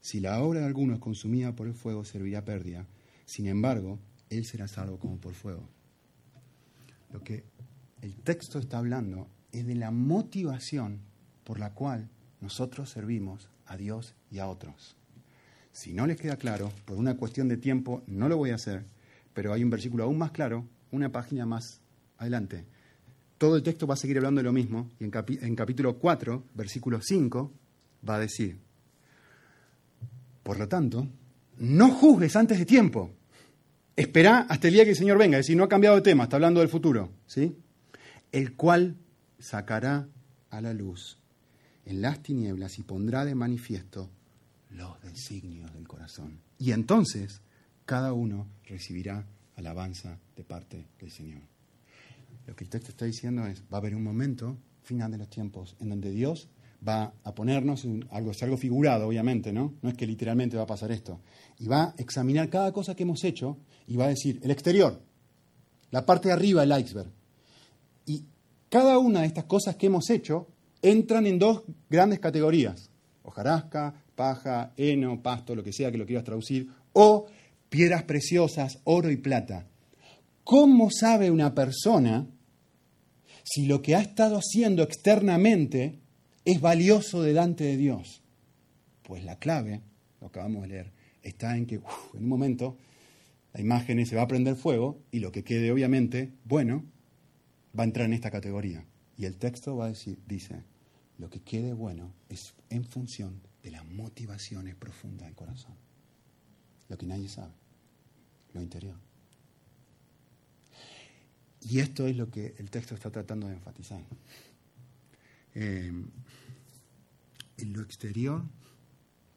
Si 0.00 0.20
la 0.20 0.40
obra 0.42 0.60
de 0.60 0.66
alguno 0.66 0.94
es 0.94 1.00
consumida 1.00 1.56
por 1.56 1.66
el 1.66 1.74
fuego, 1.74 2.04
servirá 2.04 2.44
pérdida. 2.44 2.86
Sin 3.24 3.46
embargo, 3.46 3.98
él 4.30 4.44
será 4.44 4.68
salvo 4.68 4.98
como 4.98 5.16
por 5.16 5.34
fuego. 5.34 5.66
Lo 7.12 7.22
que 7.22 7.44
el 8.02 8.14
texto 8.16 8.58
está 8.58 8.78
hablando 8.78 9.28
es 9.52 9.66
de 9.66 9.74
la 9.74 9.90
motivación 9.90 11.00
por 11.44 11.58
la 11.58 11.72
cual 11.72 12.08
nosotros 12.40 12.90
servimos 12.90 13.48
a 13.66 13.76
Dios 13.76 14.14
y 14.30 14.38
a 14.38 14.48
otros. 14.48 14.96
Si 15.72 15.92
no 15.92 16.06
les 16.06 16.16
queda 16.16 16.36
claro, 16.36 16.70
por 16.84 16.98
una 16.98 17.16
cuestión 17.16 17.48
de 17.48 17.56
tiempo 17.56 18.02
no 18.06 18.28
lo 18.28 18.36
voy 18.36 18.50
a 18.50 18.56
hacer, 18.56 18.84
pero 19.32 19.52
hay 19.52 19.64
un 19.64 19.70
versículo 19.70 20.04
aún 20.04 20.18
más 20.18 20.30
claro, 20.30 20.64
una 20.90 21.10
página 21.10 21.46
más 21.46 21.80
adelante. 22.18 22.64
Todo 23.38 23.56
el 23.56 23.62
texto 23.62 23.86
va 23.86 23.94
a 23.94 23.96
seguir 23.96 24.18
hablando 24.18 24.38
de 24.40 24.44
lo 24.44 24.52
mismo 24.52 24.90
y 25.00 25.04
en, 25.04 25.56
capítulo 25.56 25.98
4, 25.98 26.44
versículo 26.54 27.00
5, 27.02 27.52
va 28.08 28.16
a 28.16 28.20
decir, 28.20 28.58
por 30.42 30.58
lo 30.58 30.68
tanto, 30.68 31.08
no 31.58 31.90
juzgues 31.90 32.36
antes 32.36 32.58
de 32.58 32.66
tiempo. 32.66 33.10
Espera 33.96 34.46
hasta 34.48 34.68
el 34.68 34.74
día 34.74 34.84
que 34.84 34.90
el 34.90 34.96
Señor 34.96 35.18
venga. 35.18 35.38
Es 35.38 35.46
decir, 35.46 35.56
no 35.56 35.64
ha 35.64 35.68
cambiado 35.68 35.96
de 35.96 36.02
tema, 36.02 36.24
está 36.24 36.36
hablando 36.36 36.60
del 36.60 36.68
futuro. 36.68 37.10
¿sí? 37.26 37.56
El 38.32 38.54
cual 38.54 38.96
sacará 39.38 40.08
a 40.50 40.60
la 40.60 40.74
luz 40.74 41.18
en 41.86 42.00
las 42.00 42.22
tinieblas 42.22 42.78
y 42.78 42.82
pondrá 42.82 43.24
de 43.24 43.34
manifiesto 43.34 44.10
los 44.70 45.00
designios 45.02 45.72
del 45.72 45.86
corazón. 45.86 46.40
Y 46.58 46.72
entonces 46.72 47.40
cada 47.84 48.12
uno 48.12 48.48
recibirá 48.64 49.26
alabanza 49.56 50.18
de 50.36 50.44
parte 50.44 50.88
del 50.98 51.10
Señor. 51.10 51.42
Lo 52.46 52.56
que 52.56 52.64
el 52.64 52.70
texto 52.70 52.90
está 52.90 53.04
diciendo 53.04 53.46
es, 53.46 53.62
va 53.62 53.76
a 53.76 53.76
haber 53.78 53.94
un 53.94 54.02
momento, 54.02 54.58
final 54.82 55.12
de 55.12 55.18
los 55.18 55.30
tiempos, 55.30 55.76
en 55.80 55.90
donde 55.90 56.10
Dios 56.10 56.48
va 56.86 57.12
a 57.22 57.34
ponernos, 57.34 57.86
algo, 58.10 58.30
es 58.30 58.42
algo 58.42 58.56
figurado 58.56 59.08
obviamente, 59.08 59.52
¿no? 59.52 59.74
No 59.82 59.88
es 59.88 59.96
que 59.96 60.06
literalmente 60.06 60.56
va 60.56 60.64
a 60.64 60.66
pasar 60.66 60.92
esto. 60.92 61.20
Y 61.58 61.66
va 61.66 61.84
a 61.84 61.94
examinar 61.98 62.48
cada 62.50 62.72
cosa 62.72 62.94
que 62.94 63.04
hemos 63.04 63.24
hecho 63.24 63.58
y 63.86 63.96
va 63.96 64.06
a 64.06 64.08
decir, 64.08 64.40
el 64.42 64.50
exterior, 64.50 65.00
la 65.90 66.04
parte 66.04 66.28
de 66.28 66.34
arriba 66.34 66.64
del 66.66 66.78
iceberg. 66.80 67.10
Y 68.06 68.24
cada 68.68 68.98
una 68.98 69.20
de 69.20 69.26
estas 69.26 69.44
cosas 69.44 69.76
que 69.76 69.86
hemos 69.86 70.10
hecho 70.10 70.48
entran 70.82 71.26
en 71.26 71.38
dos 71.38 71.62
grandes 71.88 72.20
categorías, 72.20 72.90
hojarasca, 73.22 73.94
paja, 74.14 74.72
heno, 74.76 75.22
pasto, 75.22 75.54
lo 75.54 75.64
que 75.64 75.72
sea 75.72 75.90
que 75.90 75.98
lo 75.98 76.06
quieras 76.06 76.24
traducir, 76.24 76.68
o 76.92 77.26
piedras 77.68 78.02
preciosas, 78.02 78.78
oro 78.84 79.10
y 79.10 79.16
plata. 79.16 79.66
¿Cómo 80.44 80.90
sabe 80.90 81.30
una 81.30 81.54
persona 81.54 82.26
si 83.42 83.66
lo 83.66 83.80
que 83.80 83.94
ha 83.94 84.00
estado 84.00 84.36
haciendo 84.38 84.82
externamente 84.82 86.00
es 86.44 86.60
valioso 86.60 87.22
delante 87.22 87.64
de 87.64 87.76
Dios? 87.76 88.22
Pues 89.02 89.24
la 89.24 89.38
clave, 89.38 89.82
lo 90.20 90.28
acabamos 90.28 90.62
de 90.62 90.68
leer, 90.68 90.92
está 91.22 91.56
en 91.56 91.66
que 91.66 91.76
en 91.76 91.82
un 92.14 92.28
momento 92.28 92.76
la 93.52 93.60
imagen 93.60 94.04
se 94.04 94.16
va 94.16 94.22
a 94.22 94.28
prender 94.28 94.56
fuego 94.56 95.00
y 95.10 95.20
lo 95.20 95.32
que 95.32 95.44
quede 95.44 95.70
obviamente 95.70 96.32
bueno 96.44 96.84
va 97.78 97.82
a 97.82 97.86
entrar 97.86 98.06
en 98.06 98.12
esta 98.12 98.30
categoría. 98.30 98.84
Y 99.16 99.26
el 99.26 99.36
texto 99.36 99.76
va 99.76 99.86
a 99.86 99.88
decir, 99.88 100.18
dice, 100.26 100.64
lo 101.18 101.30
que 101.30 101.40
quede 101.40 101.72
bueno 101.72 102.12
es 102.28 102.54
en 102.70 102.84
función 102.84 103.40
de 103.62 103.70
las 103.70 103.84
motivaciones 103.86 104.74
profundas 104.74 105.26
del 105.26 105.36
corazón. 105.36 105.74
Lo 106.88 106.98
que 106.98 107.06
nadie 107.06 107.28
sabe, 107.28 107.52
lo 108.52 108.60
interior. 108.60 108.96
Y 111.62 111.78
esto 111.78 112.06
es 112.06 112.16
lo 112.16 112.30
que 112.30 112.54
el 112.58 112.70
texto 112.70 112.94
está 112.94 113.10
tratando 113.10 113.46
de 113.46 113.54
enfatizar. 113.54 114.00
Eh, 115.54 115.92
en 117.56 117.72
lo 117.72 117.82
exterior 117.82 118.42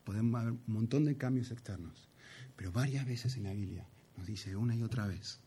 podemos 0.03 0.43
ver 0.43 0.51
un 0.51 0.61
montón 0.68 1.05
de 1.05 1.18
cambios 1.18 1.51
externos, 1.51 2.09
pero 2.55 2.72
varias 2.72 3.05
veces 3.05 3.36
en 3.38 3.43
la 3.43 3.53
Biblia 3.53 3.88
nos 4.18 4.26
dice 4.26 4.55
una 4.55 4.76
y 4.76 4.84
otra 4.84 5.07
vez 5.07 5.39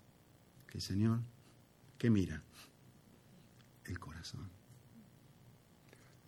que 0.67 0.79
el 0.79 0.83
Señor, 0.83 1.21
que 1.99 2.11
mira? 2.11 2.43
El 3.85 3.99
corazón 3.99 4.61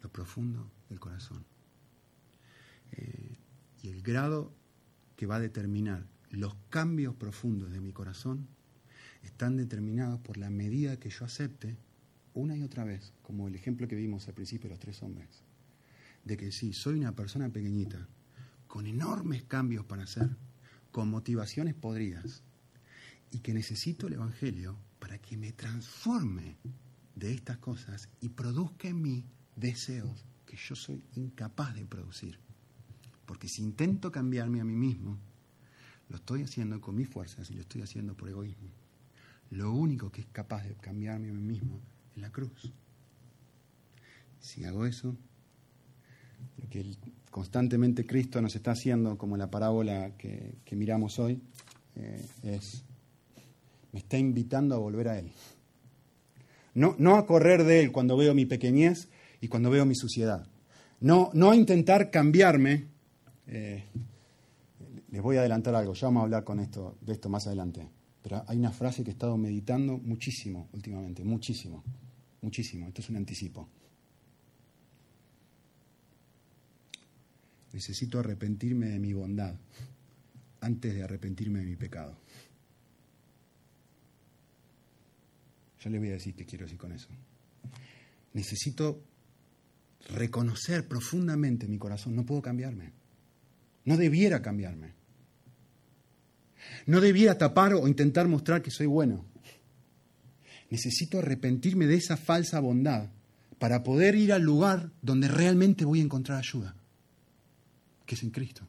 lo 0.02 0.10
profundo 0.10 0.70
del 0.88 1.00
corazón. 1.00 1.44
Eh, 2.92 3.36
y 3.82 3.88
el 3.88 4.02
grado 4.02 4.52
que 5.16 5.26
va 5.26 5.36
a 5.36 5.40
determinar 5.40 6.04
los 6.30 6.54
cambios 6.68 7.14
profundos 7.14 7.70
de 7.70 7.80
mi 7.80 7.92
corazón 7.92 8.48
están 9.22 9.56
determinados 9.56 10.20
por 10.20 10.36
la 10.36 10.50
medida 10.50 10.98
que 10.98 11.10
yo 11.10 11.24
acepte 11.24 11.76
una 12.34 12.56
y 12.56 12.62
otra 12.62 12.84
vez, 12.84 13.12
como 13.22 13.48
el 13.48 13.54
ejemplo 13.54 13.88
que 13.88 13.96
vimos 13.96 14.28
al 14.28 14.34
principio 14.34 14.70
los 14.70 14.78
tres 14.78 15.02
hombres, 15.02 15.42
de 16.24 16.36
que 16.36 16.52
sí, 16.52 16.72
soy 16.72 16.98
una 16.98 17.14
persona 17.14 17.48
pequeñita, 17.48 18.08
con 18.66 18.86
enormes 18.86 19.42
cambios 19.42 19.84
para 19.84 20.04
hacer, 20.04 20.36
con 20.90 21.10
motivaciones 21.10 21.74
podridas, 21.74 22.42
y 23.30 23.40
que 23.40 23.54
necesito 23.54 24.06
el 24.06 24.14
Evangelio 24.14 24.76
para 24.98 25.18
que 25.18 25.36
me 25.36 25.52
transforme 25.52 26.56
de 27.16 27.32
estas 27.32 27.58
cosas 27.58 28.08
y 28.20 28.28
produzca 28.28 28.88
en 28.88 29.02
mí 29.02 29.24
deseos 29.56 30.26
que 30.46 30.56
yo 30.56 30.76
soy 30.76 31.02
incapaz 31.14 31.74
de 31.74 31.86
producir. 31.86 32.38
Porque 33.26 33.48
si 33.48 33.62
intento 33.62 34.12
cambiarme 34.12 34.60
a 34.60 34.64
mí 34.64 34.74
mismo, 34.74 35.18
lo 36.08 36.16
estoy 36.16 36.42
haciendo 36.42 36.80
con 36.80 36.94
mis 36.94 37.08
fuerzas 37.08 37.50
y 37.50 37.54
lo 37.54 37.62
estoy 37.62 37.82
haciendo 37.82 38.14
por 38.14 38.28
egoísmo. 38.28 38.68
Lo 39.50 39.72
único 39.72 40.10
que 40.10 40.22
es 40.22 40.26
capaz 40.32 40.64
de 40.64 40.74
cambiarme 40.74 41.30
a 41.30 41.32
mí 41.32 41.40
mismo 41.40 41.80
es 42.14 42.22
la 42.22 42.30
cruz. 42.30 42.72
Si 44.40 44.64
hago 44.64 44.86
eso, 44.86 45.16
que 46.70 46.96
constantemente 47.30 48.06
Cristo 48.06 48.40
nos 48.42 48.56
está 48.56 48.72
haciendo, 48.72 49.16
como 49.18 49.36
la 49.36 49.50
parábola 49.50 50.16
que, 50.16 50.56
miramos 50.72 51.18
hoy, 51.18 51.40
eh, 51.96 52.26
es, 52.42 52.84
me 53.92 54.00
está 54.00 54.18
invitando 54.18 54.74
a 54.74 54.78
volver 54.78 55.08
a 55.08 55.18
Él. 55.18 55.30
No, 56.74 56.96
no 56.98 57.16
a 57.16 57.26
correr 57.26 57.64
de 57.64 57.80
Él 57.80 57.92
cuando 57.92 58.16
veo 58.16 58.34
mi 58.34 58.46
pequeñez, 58.46 59.08
y 59.42 59.48
cuando 59.48 59.70
veo 59.70 59.84
mi 59.84 59.96
suciedad. 59.96 60.46
No, 61.00 61.30
no 61.34 61.50
a 61.50 61.56
intentar 61.56 62.10
cambiarme. 62.10 62.86
Eh, 63.48 63.84
les 65.10 65.20
voy 65.20 65.36
a 65.36 65.40
adelantar 65.40 65.74
algo, 65.74 65.92
ya 65.92 66.06
vamos 66.06 66.20
a 66.20 66.24
hablar 66.24 66.44
con 66.44 66.60
esto, 66.60 66.96
de 67.02 67.12
esto 67.12 67.28
más 67.28 67.46
adelante. 67.46 67.90
Hay 68.46 68.56
una 68.56 68.70
frase 68.70 69.02
que 69.02 69.10
he 69.10 69.12
estado 69.12 69.36
meditando 69.36 69.98
muchísimo 69.98 70.68
últimamente, 70.72 71.24
muchísimo, 71.24 71.82
muchísimo. 72.40 72.86
Esto 72.86 73.00
es 73.00 73.10
un 73.10 73.16
anticipo. 73.16 73.68
Necesito 77.72 78.20
arrepentirme 78.20 78.86
de 78.86 78.98
mi 78.98 79.12
bondad 79.12 79.56
antes 80.60 80.94
de 80.94 81.02
arrepentirme 81.02 81.60
de 81.60 81.64
mi 81.66 81.76
pecado. 81.76 82.16
Yo 85.80 85.90
les 85.90 86.00
voy 86.00 86.10
a 86.10 86.12
decir 86.12 86.34
qué 86.34 86.46
quiero 86.46 86.64
decir 86.64 86.78
con 86.78 86.92
eso. 86.92 87.08
Necesito 88.34 89.02
reconocer 90.10 90.86
profundamente 90.86 91.66
mi 91.66 91.78
corazón, 91.78 92.14
no 92.14 92.24
puedo 92.24 92.40
cambiarme. 92.40 92.92
No 93.84 93.96
debiera 93.96 94.42
cambiarme. 94.42 95.01
No 96.86 97.00
debiera 97.00 97.38
tapar 97.38 97.74
o 97.74 97.86
intentar 97.88 98.28
mostrar 98.28 98.62
que 98.62 98.70
soy 98.70 98.86
bueno. 98.86 99.24
Necesito 100.70 101.18
arrepentirme 101.18 101.86
de 101.86 101.96
esa 101.96 102.16
falsa 102.16 102.60
bondad 102.60 103.10
para 103.58 103.82
poder 103.82 104.14
ir 104.14 104.32
al 104.32 104.42
lugar 104.42 104.90
donde 105.02 105.28
realmente 105.28 105.84
voy 105.84 106.00
a 106.00 106.04
encontrar 106.04 106.38
ayuda, 106.38 106.74
que 108.06 108.14
es 108.14 108.22
en 108.22 108.30
Cristo. 108.30 108.66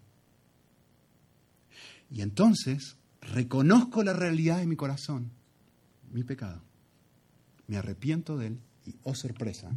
Y 2.11 2.21
entonces 2.21 2.97
reconozco 3.21 4.03
la 4.03 4.13
realidad 4.13 4.59
de 4.59 4.67
mi 4.67 4.75
corazón, 4.75 5.31
mi 6.11 6.23
pecado. 6.23 6.61
Me 7.67 7.77
arrepiento 7.77 8.37
de 8.37 8.47
él 8.47 8.59
y, 8.85 8.95
oh 9.03 9.15
sorpresa, 9.15 9.71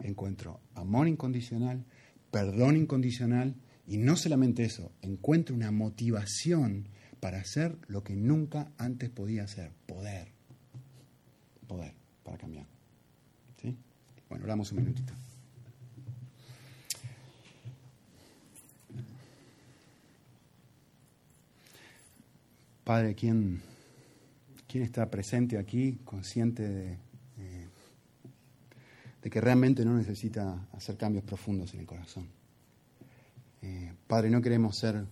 encuentro 0.00 0.60
amor 0.74 1.08
incondicional, 1.08 1.84
perdón 2.30 2.76
incondicional 2.76 3.54
y 3.86 3.96
no 3.96 4.16
solamente 4.16 4.64
eso, 4.64 4.92
encuentro 5.02 5.54
una 5.54 5.70
motivación 5.70 6.88
para 7.20 7.38
hacer 7.38 7.76
lo 7.86 8.02
que 8.02 8.16
nunca 8.16 8.72
antes 8.78 9.10
podía 9.10 9.44
hacer, 9.44 9.70
poder. 9.86 10.28
poder 11.68 11.94
para 12.24 12.38
cambiar. 12.38 12.66
¿Sí? 13.60 13.76
Bueno, 14.28 14.44
oramos 14.44 14.72
un 14.72 14.78
minutito. 14.78 15.12
Padre, 22.84 23.14
¿quién, 23.14 23.60
¿quién 24.66 24.82
está 24.82 25.08
presente 25.10 25.58
aquí, 25.58 26.00
consciente 26.04 26.68
de, 26.68 26.98
eh, 27.38 27.68
que 29.30 29.40
realmente 29.40 29.84
no 29.84 29.96
necesita 29.96 30.66
hacer 30.72 30.96
cambios 30.96 31.22
profundos 31.22 31.72
en 31.74 31.80
el 31.80 31.86
corazón? 31.86 32.26
Eh, 33.62 33.92
padre, 34.08 34.30
no 34.30 34.42
queremos 34.42 34.76
ser 34.76 35.04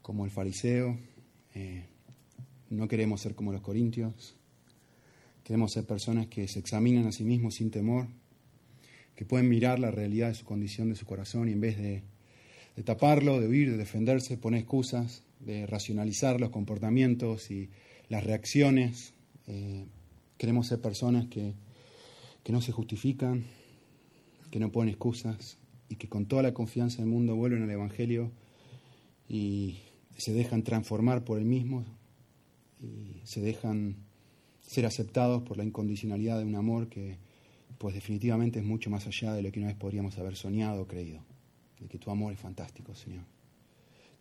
como 0.00 0.24
el 0.24 0.30
fariseo, 0.30 0.96
eh, 1.56 1.86
no 2.68 2.86
queremos 2.86 3.22
ser 3.22 3.34
como 3.34 3.50
los 3.50 3.62
corintios, 3.62 4.36
queremos 5.42 5.72
ser 5.72 5.86
personas 5.86 6.26
que 6.26 6.46
se 6.48 6.58
examinan 6.58 7.06
a 7.06 7.12
sí 7.12 7.24
mismos 7.24 7.54
sin 7.54 7.70
temor, 7.70 8.08
que 9.14 9.24
pueden 9.24 9.48
mirar 9.48 9.78
la 9.78 9.90
realidad 9.90 10.28
de 10.28 10.34
su 10.34 10.44
condición, 10.44 10.90
de 10.90 10.96
su 10.96 11.06
corazón, 11.06 11.48
y 11.48 11.52
en 11.52 11.60
vez 11.62 11.78
de, 11.78 12.02
taparlo, 12.84 13.40
de 13.40 13.48
huir, 13.48 13.70
de 13.70 13.78
defenderse, 13.78 14.36
poner 14.36 14.60
excusas, 14.60 15.22
de 15.40 15.66
racionalizar 15.66 16.38
los 16.42 16.50
comportamientos 16.50 17.50
y 17.50 17.70
las 18.10 18.22
reacciones. 18.22 19.14
Eh, 19.46 19.86
queremos 20.36 20.66
ser 20.66 20.82
personas 20.82 21.26
que, 21.28 21.54
que 22.42 22.52
no 22.52 22.60
se 22.60 22.72
justifican, 22.72 23.46
que 24.50 24.60
no 24.60 24.70
ponen 24.70 24.90
excusas 24.90 25.56
y 25.88 25.96
que 25.96 26.10
con 26.10 26.26
toda 26.26 26.42
la 26.42 26.52
confianza 26.52 26.98
del 26.98 27.06
mundo 27.06 27.34
vuelven 27.34 27.62
al 27.62 27.70
Evangelio 27.70 28.30
y 29.26 29.78
se 30.16 30.32
dejan 30.32 30.62
transformar 30.62 31.24
por 31.24 31.38
el 31.38 31.44
mismo 31.44 31.84
y 32.80 33.20
se 33.24 33.40
dejan 33.40 33.96
ser 34.62 34.86
aceptados 34.86 35.42
por 35.42 35.56
la 35.56 35.64
incondicionalidad 35.64 36.38
de 36.38 36.44
un 36.44 36.54
amor 36.54 36.88
que 36.88 37.18
pues 37.78 37.94
definitivamente 37.94 38.58
es 38.58 38.64
mucho 38.64 38.90
más 38.90 39.06
allá 39.06 39.34
de 39.34 39.42
lo 39.42 39.52
que 39.52 39.60
una 39.60 39.68
vez 39.68 39.76
podríamos 39.76 40.18
haber 40.18 40.36
soñado 40.36 40.82
o 40.82 40.86
creído, 40.86 41.20
de 41.80 41.88
que 41.88 41.98
tu 41.98 42.10
amor 42.10 42.32
es 42.32 42.40
fantástico, 42.40 42.94
Señor. 42.94 43.24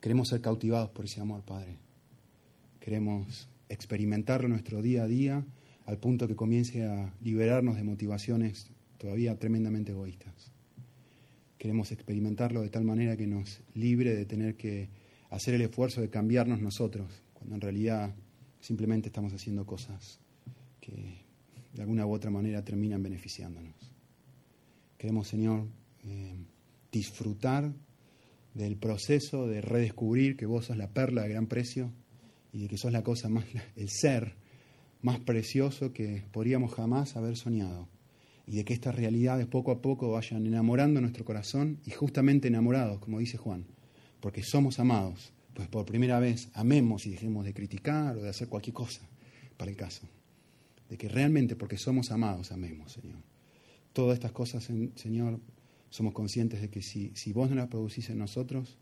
Queremos 0.01 0.29
ser 0.29 0.41
cautivados 0.41 0.89
por 0.89 1.05
ese 1.05 1.21
amor, 1.21 1.41
Padre. 1.43 1.77
Queremos 2.79 3.47
experimentarlo 3.69 4.47
nuestro 4.47 4.81
día 4.81 5.03
a 5.03 5.07
día 5.07 5.45
al 5.85 5.97
punto 5.97 6.27
que 6.27 6.35
comience 6.35 6.85
a 6.85 7.13
liberarnos 7.21 7.77
de 7.77 7.83
motivaciones 7.83 8.71
todavía 8.97 9.37
tremendamente 9.37 9.91
egoístas. 9.91 10.51
Queremos 11.57 11.91
experimentarlo 11.91 12.61
de 12.61 12.69
tal 12.69 12.83
manera 12.83 13.15
que 13.17 13.27
nos 13.27 13.61
libre 13.73 14.15
de 14.15 14.25
tener 14.25 14.55
que 14.55 14.89
hacer 15.35 15.53
el 15.55 15.61
esfuerzo 15.61 15.99
de 15.99 16.09
cambiarnos 16.09 16.61
nosotros, 16.61 17.21
cuando 17.33 17.55
en 17.55 17.61
realidad 17.61 18.15
simplemente 18.61 19.09
estamos 19.09 19.33
haciendo 19.33 19.65
cosas 19.65 20.19
que 20.79 21.25
de 21.73 21.81
alguna 21.81 22.05
u 22.05 22.13
otra 22.13 22.31
manera 22.31 22.63
terminan 22.63 23.03
beneficiándonos. 23.03 23.75
Queremos, 24.97 25.27
Señor, 25.27 25.67
eh, 26.05 26.37
disfrutar 26.89 27.73
del 28.53 28.77
proceso 28.77 29.45
de 29.45 29.59
redescubrir 29.59 30.37
que 30.37 30.45
vos 30.45 30.67
sos 30.67 30.77
la 30.77 30.93
perla 30.93 31.23
de 31.23 31.29
gran 31.29 31.47
precio 31.47 31.91
y 32.53 32.61
de 32.61 32.67
que 32.69 32.77
sos 32.77 32.93
la 32.93 33.03
cosa 33.03 33.27
más, 33.27 33.43
el 33.75 33.89
ser 33.89 34.37
más 35.01 35.19
precioso 35.19 35.91
que 35.91 36.23
podríamos 36.31 36.73
jamás 36.73 37.17
haber 37.17 37.35
soñado. 37.35 37.89
Y 38.47 38.55
de 38.55 38.63
que 38.63 38.73
estas 38.73 38.95
realidades 38.95 39.47
poco 39.47 39.71
a 39.71 39.81
poco 39.81 40.11
vayan 40.11 40.45
enamorando 40.45 41.01
nuestro 41.01 41.25
corazón 41.25 41.79
y 41.85 41.91
justamente 41.91 42.47
enamorados, 42.47 42.99
como 42.99 43.19
dice 43.19 43.37
Juan, 43.37 43.65
porque 44.25 44.41
somos 44.41 44.79
amados, 44.79 45.31
pues 45.53 45.67
por 45.67 45.85
primera 45.85 46.19
vez 46.19 46.49
amemos 46.55 47.05
y 47.05 47.11
dejemos 47.11 47.45
de 47.45 47.53
criticar 47.53 48.17
o 48.17 48.23
de 48.23 48.29
hacer 48.29 48.49
cualquier 48.49 48.73
cosa 48.73 49.01
para 49.55 49.69
el 49.69 49.77
caso. 49.77 50.07
De 50.89 50.97
que 50.97 51.07
realmente 51.07 51.55
porque 51.55 51.77
somos 51.77 52.09
amados 52.09 52.51
amemos, 52.51 52.91
Señor. 52.91 53.19
Todas 53.93 54.15
estas 54.15 54.31
cosas, 54.31 54.67
Señor, 54.95 55.39
somos 55.91 56.11
conscientes 56.15 56.59
de 56.59 56.71
que 56.71 56.81
si, 56.81 57.11
si 57.13 57.33
vos 57.33 57.51
no 57.51 57.55
las 57.55 57.67
producís 57.67 58.09
en 58.09 58.17
nosotros, 58.17 58.79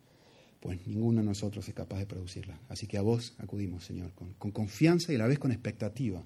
pues 0.62 0.88
ninguno 0.88 1.20
de 1.20 1.26
nosotros 1.26 1.68
es 1.68 1.76
capaz 1.76 2.00
de 2.00 2.06
producirla. 2.06 2.58
Así 2.70 2.88
que 2.88 2.98
a 2.98 3.02
vos 3.02 3.36
acudimos, 3.38 3.84
Señor, 3.84 4.14
con, 4.14 4.32
con 4.36 4.52
confianza 4.52 5.12
y 5.12 5.16
a 5.16 5.20
la 5.20 5.28
vez 5.28 5.40
con 5.40 5.52
expectativa, 5.52 6.24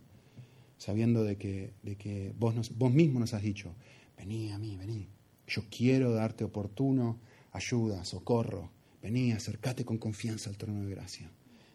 sabiendo 0.78 1.24
de 1.24 1.38
que, 1.38 1.74
de 1.82 1.96
que 1.96 2.36
vos, 2.38 2.54
nos, 2.54 2.78
vos 2.78 2.94
mismo 2.94 3.20
nos 3.20 3.34
has 3.34 3.42
dicho, 3.42 3.74
vení 4.16 4.52
a 4.52 4.60
mí, 4.60 4.78
vení, 4.78 5.08
yo 5.48 5.64
quiero 5.72 6.12
darte 6.12 6.44
oportuno 6.44 7.18
ayuda, 7.52 8.06
socorro, 8.06 8.77
vení, 9.02 9.32
acércate 9.32 9.86
con 9.86 9.98
confianza 9.98 10.50
al 10.50 10.58
trono 10.58 10.84
de 10.84 10.92
gracia. 10.92 11.30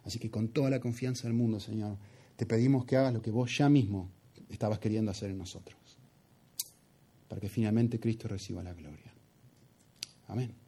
Así 0.04 0.18
que 0.18 0.30
con 0.30 0.48
toda 0.48 0.70
la 0.70 0.80
confianza 0.80 1.28
del 1.28 1.36
mundo, 1.36 1.60
Señor, 1.60 1.96
te 2.36 2.46
pedimos 2.46 2.84
que 2.84 2.96
hagas 2.96 3.14
lo 3.14 3.22
que 3.22 3.30
vos 3.30 3.56
ya 3.56 3.68
mismo 3.68 4.10
estabas 4.48 4.78
queriendo 4.78 5.10
hacer 5.10 5.30
en 5.30 5.38
nosotros 5.38 5.78
para 7.32 7.40
que 7.40 7.48
finalmente 7.48 7.98
Cristo 7.98 8.28
reciba 8.28 8.62
la 8.62 8.74
gloria. 8.74 9.10
Amén. 10.28 10.61